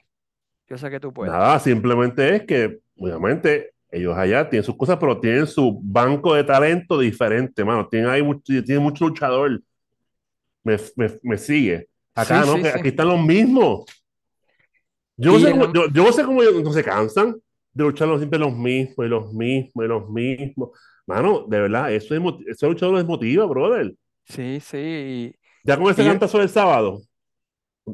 Yo 0.67 0.77
sé 0.77 0.89
que 0.89 0.99
tú 0.99 1.13
puedes. 1.13 1.31
Nada, 1.31 1.59
simplemente 1.59 2.35
es 2.35 2.45
que, 2.45 2.79
obviamente, 2.97 3.73
ellos 3.91 4.17
allá 4.17 4.49
tienen 4.49 4.63
sus 4.63 4.75
cosas, 4.75 4.97
pero 4.97 5.19
tienen 5.19 5.45
su 5.45 5.79
banco 5.83 6.33
de 6.33 6.43
talento 6.43 6.97
diferente, 6.99 7.63
mano. 7.63 7.87
Tienen 7.87 8.09
ahí 8.09 8.23
mucho, 8.23 8.41
tienen 8.45 8.81
mucho 8.81 9.07
luchador. 9.07 9.61
Me, 10.63 10.77
me, 10.95 11.19
me 11.21 11.37
sigue. 11.37 11.79
Sí, 11.79 11.87
Acá 12.15 12.45
no, 12.45 12.55
sí, 12.55 12.61
sí. 12.63 12.67
aquí 12.67 12.87
están 12.89 13.07
los 13.07 13.21
mismos. 13.21 13.85
Yo 15.15 15.33
no 15.33 15.39
sé 15.39 15.51
cómo, 15.51 15.73
yo, 15.73 15.87
yo 15.89 16.03
no 16.03 16.11
sé 16.11 16.23
cómo 16.23 16.41
ellos 16.41 16.63
no 16.63 16.73
se 16.73 16.83
cansan 16.83 17.35
de 17.73 17.83
luchar 17.83 18.07
siempre 18.17 18.39
los 18.39 18.55
mismos 18.55 19.05
y 19.05 19.09
los 19.09 19.33
mismos 19.33 19.85
y 19.85 19.87
los 19.87 20.09
mismos. 20.09 20.69
Mano, 21.05 21.45
de 21.47 21.59
verdad, 21.61 21.93
eso 21.93 22.15
es, 22.15 22.21
ese 22.47 22.67
luchador 22.67 22.93
los 22.95 23.01
desmotiva, 23.03 23.45
brother. 23.45 23.95
sí, 24.25 24.59
sí. 24.59 25.35
Ya 25.63 25.77
con 25.77 25.89
ese 25.89 26.03
y 26.03 26.05
cantazo 26.05 26.39
del 26.39 26.49
sábado. 26.49 27.01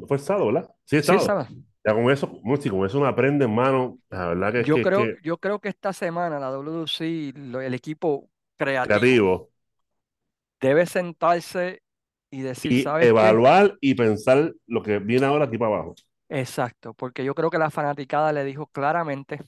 Fue 0.08 0.16
el 0.18 0.22
sábado, 0.22 0.46
¿verdad? 0.48 0.70
Sí, 0.84 0.96
el 0.96 1.02
sí, 1.02 1.18
sábado. 1.22 1.48
Ya 1.86 1.94
con 1.94 2.10
eso, 2.10 2.40
sí, 2.60 2.70
con 2.70 2.86
eso 2.86 2.98
uno 2.98 3.06
aprende, 3.08 3.44
hermano. 3.44 3.98
La 4.10 4.28
verdad 4.28 4.52
que 4.52 4.60
es 4.62 4.68
Yo 4.68 4.80
que, 4.88 4.88
creo, 4.88 5.12
que 5.12 5.16
yo 5.22 5.38
creo 5.38 5.60
que 5.60 5.68
esta 5.70 5.92
semana 5.92 6.38
la 6.38 6.50
WC, 6.50 7.32
lo- 7.36 7.60
el 7.60 7.74
equipo 7.74 8.30
creativo, 8.56 9.18
creativo. 9.18 9.50
debe 10.60 10.86
sentarse 10.86 11.82
y 12.30 12.42
decir, 12.42 12.74
y 12.76 12.78
¿sabes 12.78 13.12
qué? 13.14 13.40
evaluar 13.40 13.76
y 13.80 13.94
pensar 13.94 14.54
lo 14.66 14.82
que 14.82 14.98
viene 14.98 15.26
ahora 15.26 15.46
aquí 15.46 15.58
para 15.58 15.74
abajo. 15.74 15.94
Exacto, 16.28 16.94
porque 16.94 17.24
yo 17.24 17.34
creo 17.34 17.50
que 17.50 17.58
la 17.58 17.70
fanaticada 17.70 18.32
le 18.32 18.44
dijo 18.44 18.66
claramente, 18.68 19.40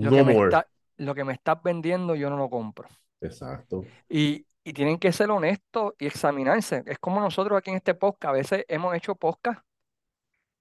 lo 0.00 0.12
No 0.12 0.12
que 0.12 0.24
me 0.24 0.32
more. 0.32 0.34
está, 0.34 0.68
lo 1.04 1.14
que 1.14 1.24
me 1.24 1.32
estás 1.34 1.62
vendiendo 1.62 2.14
yo 2.14 2.30
no 2.30 2.36
lo 2.36 2.50
compro. 2.50 2.88
Exacto. 3.20 3.84
Y, 4.08 4.46
y 4.64 4.72
tienen 4.72 4.98
que 4.98 5.12
ser 5.12 5.30
honestos 5.30 5.94
y 5.98 6.06
examinarse. 6.06 6.82
Es 6.86 6.98
como 6.98 7.20
nosotros 7.20 7.58
aquí 7.58 7.70
en 7.70 7.76
este 7.76 7.94
podcast, 7.94 8.30
a 8.30 8.32
veces 8.32 8.64
hemos 8.68 8.94
hecho 8.94 9.14
podcast 9.16 9.60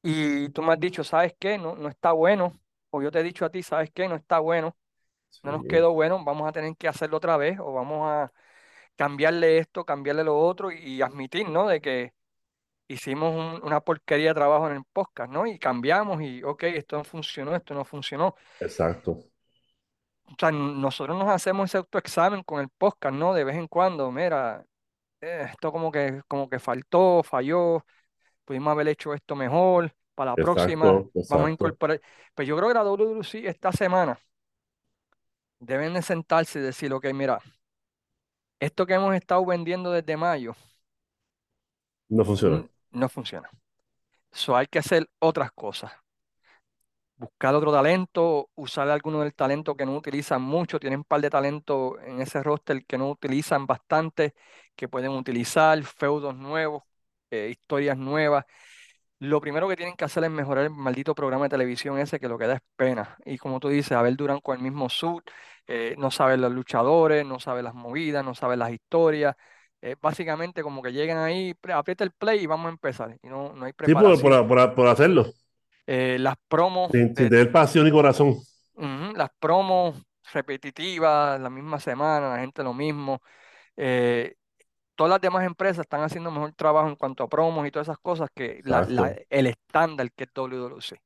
y 0.04 0.50
tú 0.50 0.62
me 0.64 0.74
has 0.74 0.80
dicho, 0.80 1.04
¿sabes 1.04 1.34
qué? 1.40 1.58
No, 1.58 1.76
no 1.76 1.90
está 1.90 2.12
bueno. 2.14 2.60
O 2.90 3.02
yo 3.02 3.12
te 3.12 3.20
he 3.20 3.24
dicho 3.24 3.46
a 3.46 3.50
ti, 3.52 3.64
¿sabes 3.64 3.92
qué? 3.94 4.08
No 4.08 4.16
está 4.16 4.40
bueno. 4.40 4.76
No 5.44 5.52
nos 5.54 5.66
quedó 5.66 5.94
bueno, 5.94 6.24
vamos 6.26 6.50
a 6.50 6.52
tener 6.54 6.76
que 6.78 6.88
hacerlo 6.88 7.18
otra 7.18 7.38
vez 7.38 7.60
o 7.60 7.74
vamos 7.74 8.10
a 8.10 8.32
cambiarle 8.98 9.60
esto, 9.60 9.86
cambiarle 9.86 10.24
lo 10.26 10.40
otro 10.40 10.72
y 10.72 11.02
admitir, 11.02 11.50
¿no? 11.50 11.68
De 11.68 11.82
que 11.82 12.14
hicimos 12.88 13.36
un- 13.36 13.64
una 13.66 13.82
porquería 13.82 14.30
de 14.30 14.36
trabajo 14.36 14.70
en 14.70 14.78
el 14.78 14.84
podcast, 14.94 15.32
¿no? 15.32 15.48
Y 15.48 15.60
cambiamos 15.60 16.22
y, 16.22 16.44
ok, 16.44 16.64
esto 16.66 16.98
no 16.98 17.04
funcionó, 17.06 17.56
esto 17.56 17.74
no 17.76 17.86
funcionó. 17.86 18.36
exacto. 18.60 19.31
O 20.32 20.36
sea, 20.40 20.52
nosotros 20.52 21.18
nos 21.18 21.30
hacemos 21.30 21.70
ese 21.70 21.78
autoexamen 21.78 22.44
con 22.44 22.62
el 22.62 22.70
podcast, 22.70 23.16
¿no? 23.16 23.34
De 23.34 23.44
vez 23.44 23.56
en 23.58 23.68
cuando, 23.68 24.12
mira, 24.12 24.66
eh, 25.22 25.48
esto 25.52 25.72
como 25.72 25.92
que, 25.92 26.22
como 26.28 26.50
que 26.50 26.60
faltó, 26.60 27.24
falló, 27.24 27.86
pudimos 28.46 28.72
haber 28.72 28.90
hecho 28.90 29.14
esto 29.14 29.36
mejor, 29.36 29.94
para 30.16 30.32
la 30.32 30.38
próxima 30.38 30.88
Exacto. 30.90 31.12
vamos 31.30 31.48
a 31.48 31.52
incorporar. 31.52 32.02
Pero 32.36 32.48
yo 32.48 32.58
creo 32.58 32.70
que 32.70 32.74
la 32.76 32.84
WWC 32.84 33.48
esta 33.48 33.72
semana 33.72 34.20
deben 35.60 35.94
de 35.94 36.02
sentarse 36.02 36.60
y 36.60 36.62
decir, 36.62 36.92
ok, 36.94 37.06
mira, 37.14 37.40
esto 38.62 38.86
que 38.86 38.94
hemos 38.94 39.14
estado 39.14 39.46
vendiendo 39.46 39.92
desde 39.92 40.16
mayo 40.16 40.56
No 42.10 42.24
funciona. 42.26 42.64
no 42.92 43.10
funciona. 43.10 43.50
So, 44.32 44.56
hay 44.56 44.68
que 44.68 44.80
hacer 44.80 45.10
otras 45.20 45.52
cosas. 45.54 45.92
Buscar 47.22 47.54
otro 47.54 47.72
talento, 47.72 48.50
usar 48.56 48.90
alguno 48.90 49.22
del 49.22 49.36
talento 49.36 49.76
que 49.76 49.86
no 49.86 49.96
utilizan 49.96 50.42
mucho. 50.42 50.80
Tienen 50.80 51.00
un 51.00 51.04
par 51.06 51.22
de 51.22 51.30
talentos 51.30 51.94
en 52.04 52.20
ese 52.22 52.42
roster 52.42 52.84
que 52.86 52.98
no 52.98 53.10
utilizan 53.12 53.68
bastante, 53.68 54.34
que 54.76 54.88
pueden 54.90 55.12
utilizar, 55.12 55.84
feudos 55.84 56.36
nuevos, 56.36 56.84
eh, 57.30 57.50
historias 57.52 57.96
nuevas. 57.98 58.46
Lo 59.20 59.40
primero 59.42 59.68
que 59.70 59.76
tienen 59.76 59.96
que 59.96 60.06
hacer 60.06 60.24
es 60.24 60.32
mejorar 60.32 60.66
el 60.66 60.72
maldito 60.72 61.14
programa 61.16 61.46
de 61.46 61.50
televisión 61.50 62.00
ese 62.00 62.20
que 62.20 62.28
lo 62.28 62.38
que 62.40 62.48
da 62.48 62.56
es 62.56 62.62
pena. 62.76 63.18
Y 63.26 63.38
como 63.38 63.60
tú 63.60 63.70
dices, 63.70 63.92
Abel 63.94 64.18
Durán 64.18 64.40
con 64.42 64.58
el 64.58 64.64
mismo 64.64 64.90
suit, 64.90 65.24
eh, 65.68 65.96
no 66.00 66.10
sabe 66.12 66.38
los 66.38 66.52
luchadores, 66.52 67.26
no 67.26 67.40
sabe 67.40 67.62
las 67.64 67.76
movidas, 67.76 68.26
no 68.26 68.34
sabe 68.36 68.58
las 68.58 68.72
historias. 68.72 69.36
Eh, 69.82 69.96
básicamente 70.02 70.64
como 70.64 70.82
que 70.82 70.92
llegan 70.94 71.20
ahí, 71.20 71.56
aprieta 71.74 72.04
el 72.04 72.12
play 72.12 72.42
y 72.44 72.48
vamos 72.48 72.68
a 72.68 72.70
empezar. 72.72 73.18
Y 73.22 73.28
no, 73.30 73.54
no 73.54 73.66
hay 73.66 73.74
Sí, 73.86 73.96
por, 73.96 74.20
preparación. 74.20 74.22
por, 74.22 74.48
por- 74.48 74.76
por 74.76 74.88
hacerlo. 74.88 75.34
Eh, 75.94 76.18
las 76.20 76.36
promos 76.48 76.90
Sin, 76.90 77.14
de, 77.14 77.28
tener 77.30 77.52
pasión 77.52 77.86
y 77.86 77.92
corazón. 77.92 78.38
las 79.14 79.30
promos 79.40 80.02
repetitivas, 80.32 81.38
la 81.38 81.50
misma 81.50 81.82
semana, 81.82 82.30
la 82.30 82.40
gente 82.40 82.64
lo 82.64 82.74
mismo. 82.74 83.22
Eh, 83.76 84.36
todas 84.96 85.10
las 85.10 85.20
demás 85.20 85.46
empresas 85.46 85.80
están 85.80 86.02
haciendo 86.02 86.32
mejor 86.32 86.54
trabajo 86.54 86.88
en 86.88 86.96
cuanto 86.96 87.26
a 87.26 87.28
promos 87.28 87.68
y 87.68 87.72
todas 87.72 87.90
esas 87.90 87.98
cosas 87.98 88.30
que 88.34 88.62
la- 88.64 88.84
la- 88.84 89.08
Exacto. 89.10 89.24
el 89.30 89.48
estándar 89.48 90.12
que 90.14 90.24
es 90.24 90.30
WWC. 90.34 91.02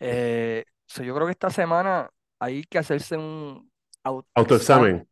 Eh, 0.00 0.64
so 0.86 1.04
yo 1.04 1.14
creo 1.14 1.26
que 1.26 1.32
esta 1.32 1.50
semana 1.50 2.10
hay 2.40 2.64
que 2.64 2.78
hacerse 2.78 3.16
un 3.16 3.70
autoexamen 4.02 5.08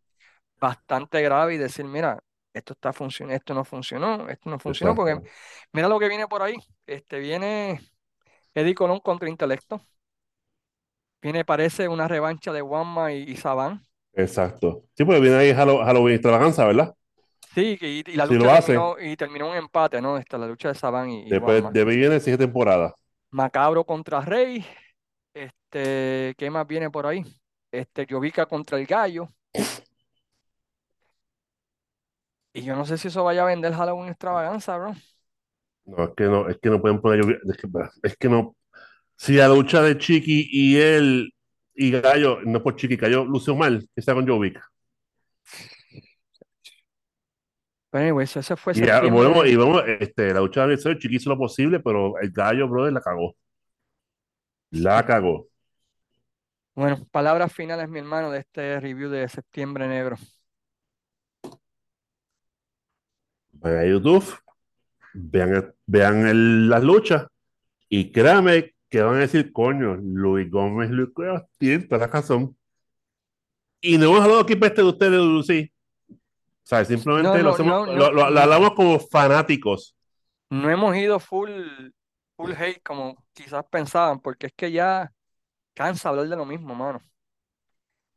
bastante 0.59 1.23
grave 1.23 1.55
y 1.55 1.59
decir, 1.59 1.85
mira, 1.85 2.19
esto 2.53 2.73
está 2.73 2.93
funcionando, 2.93 3.37
esto 3.37 3.55
no 3.55 3.65
funcionó, 3.65 4.29
esto 4.29 4.51
no 4.51 4.59
funcionó, 4.59 4.97
porque 4.97 5.21
mira 5.73 5.87
lo 5.89 6.01
que 6.01 6.09
viene 6.09 6.27
por 6.27 6.43
ahí. 6.43 6.57
Este 6.87 7.21
viene 7.21 7.81
Eddie 8.55 8.75
Colón 8.75 9.01
contra 9.01 9.29
Intelecto. 9.29 9.81
Viene, 11.21 11.45
parece 11.45 11.89
una 11.89 12.07
revancha 12.07 12.53
de 12.53 12.63
Wanma 12.63 13.13
y, 13.13 13.23
y 13.25 13.37
Saban. 13.37 13.83
Exacto. 14.13 14.85
Sí, 14.97 15.05
porque 15.05 15.21
viene 15.21 15.37
ahí 15.37 15.51
Hallow- 15.53 15.85
Halloween 15.85 16.15
extravaganza, 16.15 16.65
¿verdad? 16.67 16.95
Sí, 17.55 17.79
y, 17.81 18.11
y 18.11 18.17
la 18.17 18.27
Si 18.27 18.35
lucha 18.35 18.57
hace, 18.57 18.73
terminó, 18.73 18.97
y 19.01 19.17
terminó 19.17 19.49
un 19.51 19.57
empate, 19.57 20.01
¿no? 20.03 20.19
Esta, 20.19 20.39
la 20.39 20.47
lucha 20.49 20.69
de 20.69 20.75
Saban 20.75 21.11
y, 21.11 21.31
después 21.31 21.73
de 21.73 21.85
viene 21.85 22.21
sigue 22.21 22.39
temporada. 22.39 22.95
Macabro 23.31 23.85
contra 23.85 24.21
Rey. 24.21 24.65
Este, 25.35 26.35
¿qué 26.39 26.51
más 26.51 26.67
viene 26.67 26.91
por 26.91 27.07
ahí? 27.07 27.25
Este, 27.73 28.07
Jovica 28.09 28.47
contra 28.47 28.79
el 28.79 28.87
Gallo. 28.87 29.31
Y 32.53 32.63
yo 32.63 32.77
no 32.77 32.85
sé 32.87 32.99
si 32.99 33.09
eso 33.09 33.25
vaya 33.25 33.43
a 33.43 33.47
vender 33.47 33.73
Halloween 33.75 34.09
extravaganza, 34.11 34.77
bro. 34.77 34.95
No, 35.87 36.05
es 36.05 36.11
que 36.17 36.25
no, 36.25 36.49
es 36.49 36.59
que 36.59 36.71
no 36.71 36.81
pueden 36.81 37.01
poner. 37.01 37.41
Es 37.49 37.57
que, 37.57 37.69
es 38.03 38.17
que 38.17 38.29
no. 38.29 38.57
Si 39.17 39.35
la 39.35 39.49
lucha 39.49 39.83
de 39.83 39.99
Chiqui 39.99 40.49
y 40.51 40.77
él 40.77 41.33
y 41.75 41.91
Gallo, 41.91 42.41
no 42.43 42.63
por 42.63 42.77
Chiqui, 42.77 42.97
Gallo 42.97 43.25
lució 43.25 43.55
mal, 43.55 43.81
que 43.95 44.01
está 44.01 44.15
con 44.15 44.27
Jovic. 44.27 44.61
Pero 47.91 48.05
anyway, 48.05 48.25
eso, 48.25 48.41
ese 48.41 48.57
fue 48.57 48.75
Y 48.75 48.85
ya, 48.85 49.01
volvemos, 49.03 49.47
y 49.47 49.51
septiembre. 49.51 49.57
vemos, 49.57 49.83
este, 50.01 50.35
la 50.35 50.41
lucha 50.41 50.67
de 50.67 50.77
Chiqui 50.79 51.17
hizo 51.17 51.31
lo 51.31 51.39
posible, 51.39 51.81
pero 51.81 52.19
el 52.19 52.31
Gallo, 52.33 52.69
brother, 52.69 52.93
la 52.93 53.01
cagó. 53.01 53.37
La 54.71 55.05
cagó. 55.07 55.49
Bueno, 56.75 57.07
palabras 57.13 57.53
finales, 57.53 57.89
mi 57.89 58.01
hermano, 58.01 58.31
de 58.31 58.41
este 58.41 58.81
review 58.81 59.09
de 59.11 59.29
Septiembre 59.29 59.87
Negro. 59.87 60.17
Vayan 63.53 63.79
a 63.79 63.87
YouTube, 63.87 64.25
vean, 65.15 65.75
vean 65.87 66.27
el- 66.27 66.69
las 66.69 66.83
luchas 66.83 67.27
y 67.89 68.13
créanme 68.13 68.75
que 68.91 69.03
van 69.03 69.17
a 69.17 69.21
decir, 69.21 69.53
coño, 69.53 69.97
Luis 69.97 70.51
Gómez, 70.51 70.91
Luis 70.91 71.11
Cuevas, 71.15 71.45
tiene 71.59 71.85
toda 71.85 72.07
la 72.07 72.13
razón. 72.13 72.57
Y 73.81 73.99
no 73.99 74.07
hemos 74.07 74.21
hablado 74.23 74.41
aquí 74.41 74.57
peste 74.57 74.83
de 74.83 74.89
ustedes, 74.89 75.21
Lucy. 75.21 75.73
O 76.11 76.15
sea, 76.67 76.81
No, 76.81 76.85
simplemente 76.87 77.39
lo, 77.39 77.43
no, 77.45 77.51
hacemos- 77.51 77.87
no, 77.89 77.93
lo, 77.93 77.99
no, 77.99 78.11
lo- 78.13 78.25
lo 78.25 78.31
no, 78.31 78.41
hablamos 78.41 78.75
como 78.75 78.99
fanáticos. 78.99 79.97
no 80.51 80.71
hemos 80.71 80.97
ido 80.97 81.19
full, 81.19 81.51
full 82.37 82.53
hate 82.53 82.81
como 82.83 83.17
quizás 83.33 83.65
pensaban, 83.71 84.21
porque 84.21 84.47
es 84.47 84.53
que 84.55 84.71
ya 84.73 85.11
cansa 85.75 86.09
hablar 86.11 86.29
de 86.29 86.37
lo 86.37 86.47
mismo, 86.47 86.75
mano. 86.75 87.01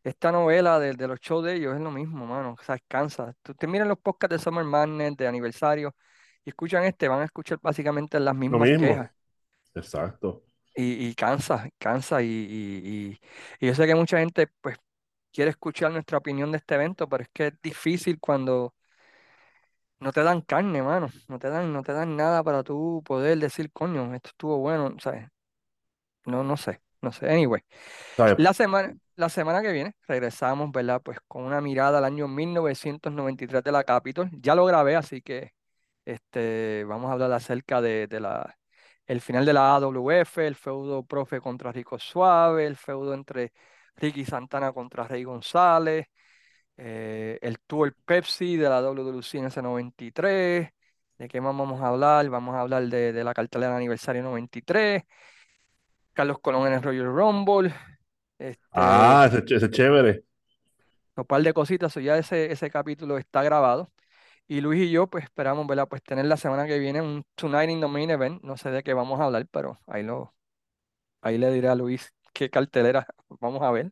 Esta 0.03 0.31
novela 0.31 0.79
de, 0.79 0.93
de 0.93 1.07
los 1.07 1.19
shows 1.19 1.43
de 1.43 1.55
ellos 1.55 1.75
es 1.75 1.81
lo 1.81 1.91
mismo, 1.91 2.25
mano. 2.25 2.55
O 2.57 2.63
sea, 2.63 2.77
cansa. 2.87 3.33
Tú 3.41 3.53
te 3.53 3.67
miras 3.67 3.87
los 3.87 3.97
podcasts 3.99 4.37
de 4.37 4.39
Summer 4.43 4.63
Madness, 4.63 5.17
de 5.17 5.27
aniversario, 5.27 5.93
y 6.47 6.49
escuchan 6.51 6.85
este, 6.85 7.09
van 7.09 7.21
a 7.21 7.25
escuchar 7.25 7.59
básicamente 7.61 8.19
las 8.21 8.35
Lo 8.45 8.59
mismas 8.59 8.59
mismo. 8.59 8.71
quejas. 8.73 9.11
Exacto. 9.75 10.43
Y, 10.75 11.07
y 11.09 11.15
cansa, 11.15 11.69
cansa. 11.79 12.21
Y, 12.21 12.27
y, 12.27 13.19
y- 13.61 13.67
yo 13.67 13.73
sé 13.75 13.87
que 13.87 13.95
mucha 13.95 14.19
gente, 14.19 14.47
pues, 14.61 14.77
quiere 15.33 15.51
escuchar 15.51 15.91
nuestra 15.91 16.17
opinión 16.19 16.51
de 16.51 16.57
este 16.59 16.75
evento, 16.75 17.09
pero 17.09 17.23
es 17.23 17.29
que 17.33 17.47
es 17.47 17.53
difícil 17.63 18.19
cuando 18.19 18.75
no 19.99 20.11
te 20.13 20.23
dan 20.23 20.41
carne, 20.41 20.81
mano. 20.83 21.07
No 21.27 21.39
te 21.39 21.49
dan, 21.49 21.73
no 21.73 21.83
te 21.83 21.93
dan 21.93 22.15
nada 22.15 22.43
para 22.43 22.63
tú 22.63 23.01
poder 23.05 23.37
decir, 23.39 23.71
coño, 23.71 24.13
esto 24.15 24.29
estuvo 24.29 24.57
bueno, 24.59 24.95
¿sabes? 24.99 25.27
No, 26.25 26.43
no 26.43 26.57
sé, 26.57 26.81
no 27.01 27.11
sé. 27.11 27.29
Anyway. 27.29 27.61
La 28.37 28.53
semana, 28.53 28.95
la 29.15 29.29
semana 29.29 29.61
que 29.63 29.73
viene 29.73 29.95
regresamos, 30.07 30.71
¿verdad? 30.73 31.01
Pues 31.03 31.19
con 31.27 31.43
una 31.45 31.61
mirada 31.61 31.99
al 31.99 32.05
año 32.05 32.27
1993 32.29 33.63
de 33.63 33.73
la 33.73 33.83
Capitol. 33.85 34.29
Ya 34.41 34.55
lo 34.55 34.65
grabé, 34.65 34.95
así 34.97 35.21
que 35.21 35.53
este, 36.07 36.85
vamos 36.85 37.09
a 37.09 37.13
hablar 37.13 37.31
acerca 37.33 37.81
de, 37.81 38.07
de 38.07 38.19
la, 38.21 38.57
el 39.07 39.21
final 39.21 39.45
de 39.45 39.53
la 39.53 39.75
AWF, 39.75 40.47
el 40.47 40.55
feudo 40.55 41.03
profe 41.05 41.41
contra 41.41 41.71
Rico 41.73 41.99
Suave, 41.99 42.65
el 42.67 42.77
feudo 42.77 43.13
entre 43.13 43.53
Ricky 43.97 44.25
Santana 44.25 44.73
contra 44.73 45.07
Rey 45.07 45.23
González, 45.25 46.07
eh, 46.77 47.39
el 47.41 47.59
Tour 47.61 47.95
Pepsi 48.05 48.57
de 48.57 48.69
la 48.69 48.81
WWC 48.81 49.39
en 49.39 49.45
ese 49.47 49.61
93. 49.61 50.69
¿De 51.17 51.27
qué 51.27 51.41
más 51.41 51.57
vamos 51.57 51.81
a 51.81 51.87
hablar? 51.89 52.29
Vamos 52.29 52.55
a 52.55 52.61
hablar 52.61 52.83
de, 52.87 53.13
de 53.13 53.23
la 53.23 53.33
cartelera 53.33 53.71
de 53.71 53.77
aniversario 53.77 54.23
93, 54.23 55.03
Carlos 56.13 56.39
Colón 56.41 56.67
en 56.67 56.73
el 56.73 56.83
Royal 56.83 57.05
Rumble. 57.07 57.73
Este, 58.39 58.61
Ah, 58.71 59.25
ese, 59.31 59.43
ese 59.55 59.65
es 59.65 59.71
chévere. 59.71 60.23
un 61.15 61.25
par 61.25 61.41
de 61.43 61.53
cositas, 61.53 61.93
ya 61.95 62.17
ese, 62.17 62.51
ese 62.51 62.69
capítulo 62.69 63.17
está 63.17 63.43
grabado. 63.43 63.91
Y 64.47 64.61
Luis 64.61 64.83
y 64.83 64.91
yo, 64.91 65.07
pues 65.07 65.25
esperamos, 65.25 65.67
¿verdad? 65.67 65.87
Pues 65.89 66.01
tener 66.03 66.25
la 66.25 66.37
semana 66.37 66.65
que 66.67 66.79
viene 66.79 67.01
un 67.01 67.23
Tonight 67.35 67.69
in 67.69 67.81
the 67.81 67.87
Main 67.87 68.09
Event. 68.09 68.41
No 68.43 68.57
sé 68.57 68.71
de 68.71 68.83
qué 68.83 68.93
vamos 68.93 69.19
a 69.19 69.25
hablar, 69.25 69.45
pero 69.51 69.79
ahí 69.87 70.03
lo, 70.03 70.33
ahí 71.21 71.37
le 71.37 71.51
diré 71.51 71.69
a 71.69 71.75
Luis 71.75 72.13
qué 72.33 72.49
cartelera 72.49 73.07
vamos 73.41 73.61
a 73.63 73.71
ver. 73.71 73.91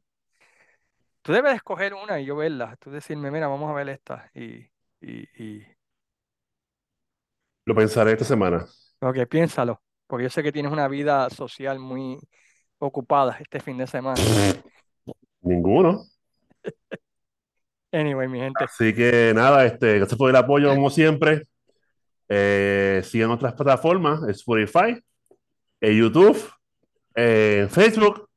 Tú 1.22 1.34
debes 1.34 1.56
escoger 1.56 1.94
una 1.94 2.20
y 2.20 2.26
yo 2.26 2.36
verla. 2.36 2.78
Tú 2.78 2.92
decirme, 2.92 3.32
mira, 3.32 3.48
vamos 3.48 3.70
a 3.70 3.74
ver 3.74 3.90
esta. 3.90 4.30
Y, 4.34 4.70
y, 5.02 5.28
y, 5.44 5.66
Lo 7.66 7.76
pensaré 7.76 8.12
esta 8.12 8.26
semana. 8.26 8.66
ok, 9.02 9.26
piénsalo, 9.30 9.82
porque 10.08 10.24
yo 10.24 10.30
sé 10.30 10.44
que 10.44 10.52
tienes 10.52 10.72
una 10.72 10.88
vida 10.88 11.30
social 11.30 11.80
muy 11.80 12.20
ocupada 12.78 13.38
este 13.40 13.60
fin 13.60 13.78
de 13.78 13.88
semana. 13.88 14.22
Ninguno. 15.42 16.06
Anyway, 17.96 18.28
mi 18.28 18.40
gente, 18.40 18.64
Así 18.66 18.94
que 18.94 19.32
nada, 19.34 19.66
este, 19.66 19.98
gracias 20.00 20.18
por 20.18 20.30
el 20.30 20.36
apoyo 20.36 20.70
como 20.70 20.90
siempre. 20.90 21.44
Eh, 22.28 23.02
sigan 23.06 23.32
otras 23.32 23.54
plataformas, 23.54 24.22
Spotify, 24.30 25.02
en 25.80 25.98
YouTube, 25.98 26.38
en 27.16 27.70
Facebook. 27.70 28.28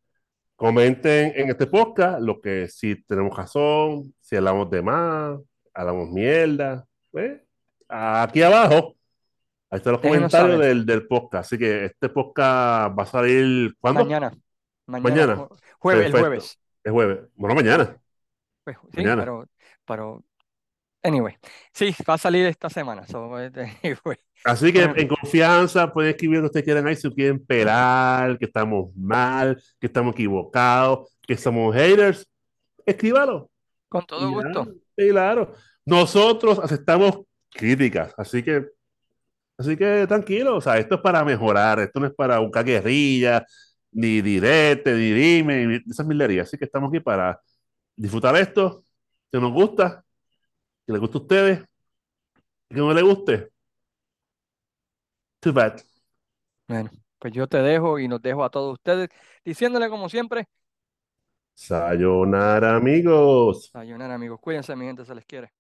Comenten 0.55 1.33
en 1.37 1.51
este 1.51 1.67
podcast 1.67 2.21
lo 2.21 2.41
que 2.41 2.69
si 2.69 3.03
tenemos 3.05 3.37
razón, 3.37 4.13
si 4.21 4.37
hablamos 4.37 4.69
de 4.71 4.83
más, 4.83 5.39
hablamos 5.73 6.09
mierda. 6.11 6.85
¿eh? 7.15 7.43
Aquí 7.89 8.43
abajo, 8.43 8.95
ahí 9.71 9.79
están 9.79 9.93
los 9.95 10.03
déjenos 10.03 10.33
comentarios 10.33 10.57
saber. 10.57 10.69
del, 10.69 10.87
del 10.87 11.07
podcast. 11.07 11.47
Así 11.47 11.59
que 11.59 11.85
este 11.87 12.09
podcast 12.09 12.99
va 12.99 13.03
a 13.03 13.07
salir 13.07 13.75
¿cuándo? 13.81 14.05
Mañana, 14.05 14.33
mañana, 14.87 15.11
Mañana. 15.11 15.37
ju- 15.37 15.59
jueves, 15.79 16.07
el 16.07 16.13
jueves. 16.13 16.59
Es 16.85 16.93
jueves. 16.93 17.19
Bueno, 17.35 17.55
mañana. 17.55 17.97
Pues, 18.75 18.95
sí, 18.95 19.03
pero, 19.03 19.49
pero, 19.87 20.25
anyway, 21.03 21.37
sí, 21.73 21.95
va 22.09 22.15
a 22.15 22.19
salir 22.19 22.47
esta 22.47 22.69
semana. 22.69 23.07
so, 23.07 23.35
anyway. 23.83 24.19
Así 24.45 24.73
que 24.73 24.83
en 24.83 25.09
confianza 25.09 25.93
pueden 25.93 26.11
escribir 26.11 26.39
lo 26.39 26.43
que 26.43 26.47
ustedes 26.47 26.65
quieran 26.65 26.87
ahí 26.87 26.97
si 26.97 27.11
quieren 27.11 27.45
pelar, 27.45 28.39
que 28.39 28.45
estamos 28.45 28.95
mal, 28.95 29.61
que 29.81 29.87
estamos 29.87 30.13
equivocados, 30.15 31.09
que 31.23 31.37
somos 31.37 31.75
haters. 31.75 32.29
Escríbalo. 32.87 33.51
Con 33.89 34.07
todo 34.07 34.21
ya, 34.21 34.49
gusto. 34.49 34.75
claro. 34.97 35.55
Nosotros 35.85 36.59
aceptamos 36.59 37.21
críticas, 37.51 38.13
así 38.19 38.43
que, 38.43 38.67
así 39.57 39.77
que 39.77 40.07
tranquilo, 40.07 40.57
o 40.57 40.61
sea, 40.61 40.77
esto 40.77 40.97
es 40.97 41.01
para 41.01 41.25
mejorar, 41.25 41.81
esto 41.81 41.99
no 41.99 42.07
es 42.07 42.15
para 42.15 42.39
buscar 42.39 42.65
guerrilla, 42.65 43.45
ni 43.93 44.21
direte, 44.21 44.93
ni 44.93 45.11
dime, 45.11 45.67
ni 45.67 45.81
esas 45.91 46.07
milerías, 46.07 46.47
así 46.47 46.59
que 46.59 46.67
estamos 46.67 46.91
aquí 46.91 47.01
para 47.01 47.41
disfrutar 47.99 48.37
esto, 48.37 48.85
que 49.31 49.41
nos 49.41 49.53
gusta, 49.53 50.05
que 50.87 50.93
les 50.93 51.01
guste 51.01 51.19
a 51.19 51.21
ustedes, 51.21 51.65
que 52.69 52.77
no 52.77 52.93
les 52.95 53.05
guste. 53.05 53.51
Too 55.41 55.53
bad. 55.53 55.81
Bueno, 56.67 56.91
pues 57.19 57.33
yo 57.33 57.47
te 57.47 57.59
dejo 57.59 57.99
y 57.99 58.09
nos 58.09 58.23
dejo 58.23 58.45
a 58.45 58.51
todos 58.51 58.75
ustedes 58.75 59.09
diciéndole 59.45 59.89
como 59.89 60.09
siempre, 60.09 60.47
Sayonara, 61.55 62.77
amigos. 62.77 63.73
sayonara 63.73 64.15
amigos, 64.15 64.41
cuídense 64.41 64.77
mi 64.77 64.87
gente, 64.87 65.05
se 65.05 65.15
les 65.15 65.25
quiere. 65.25 65.53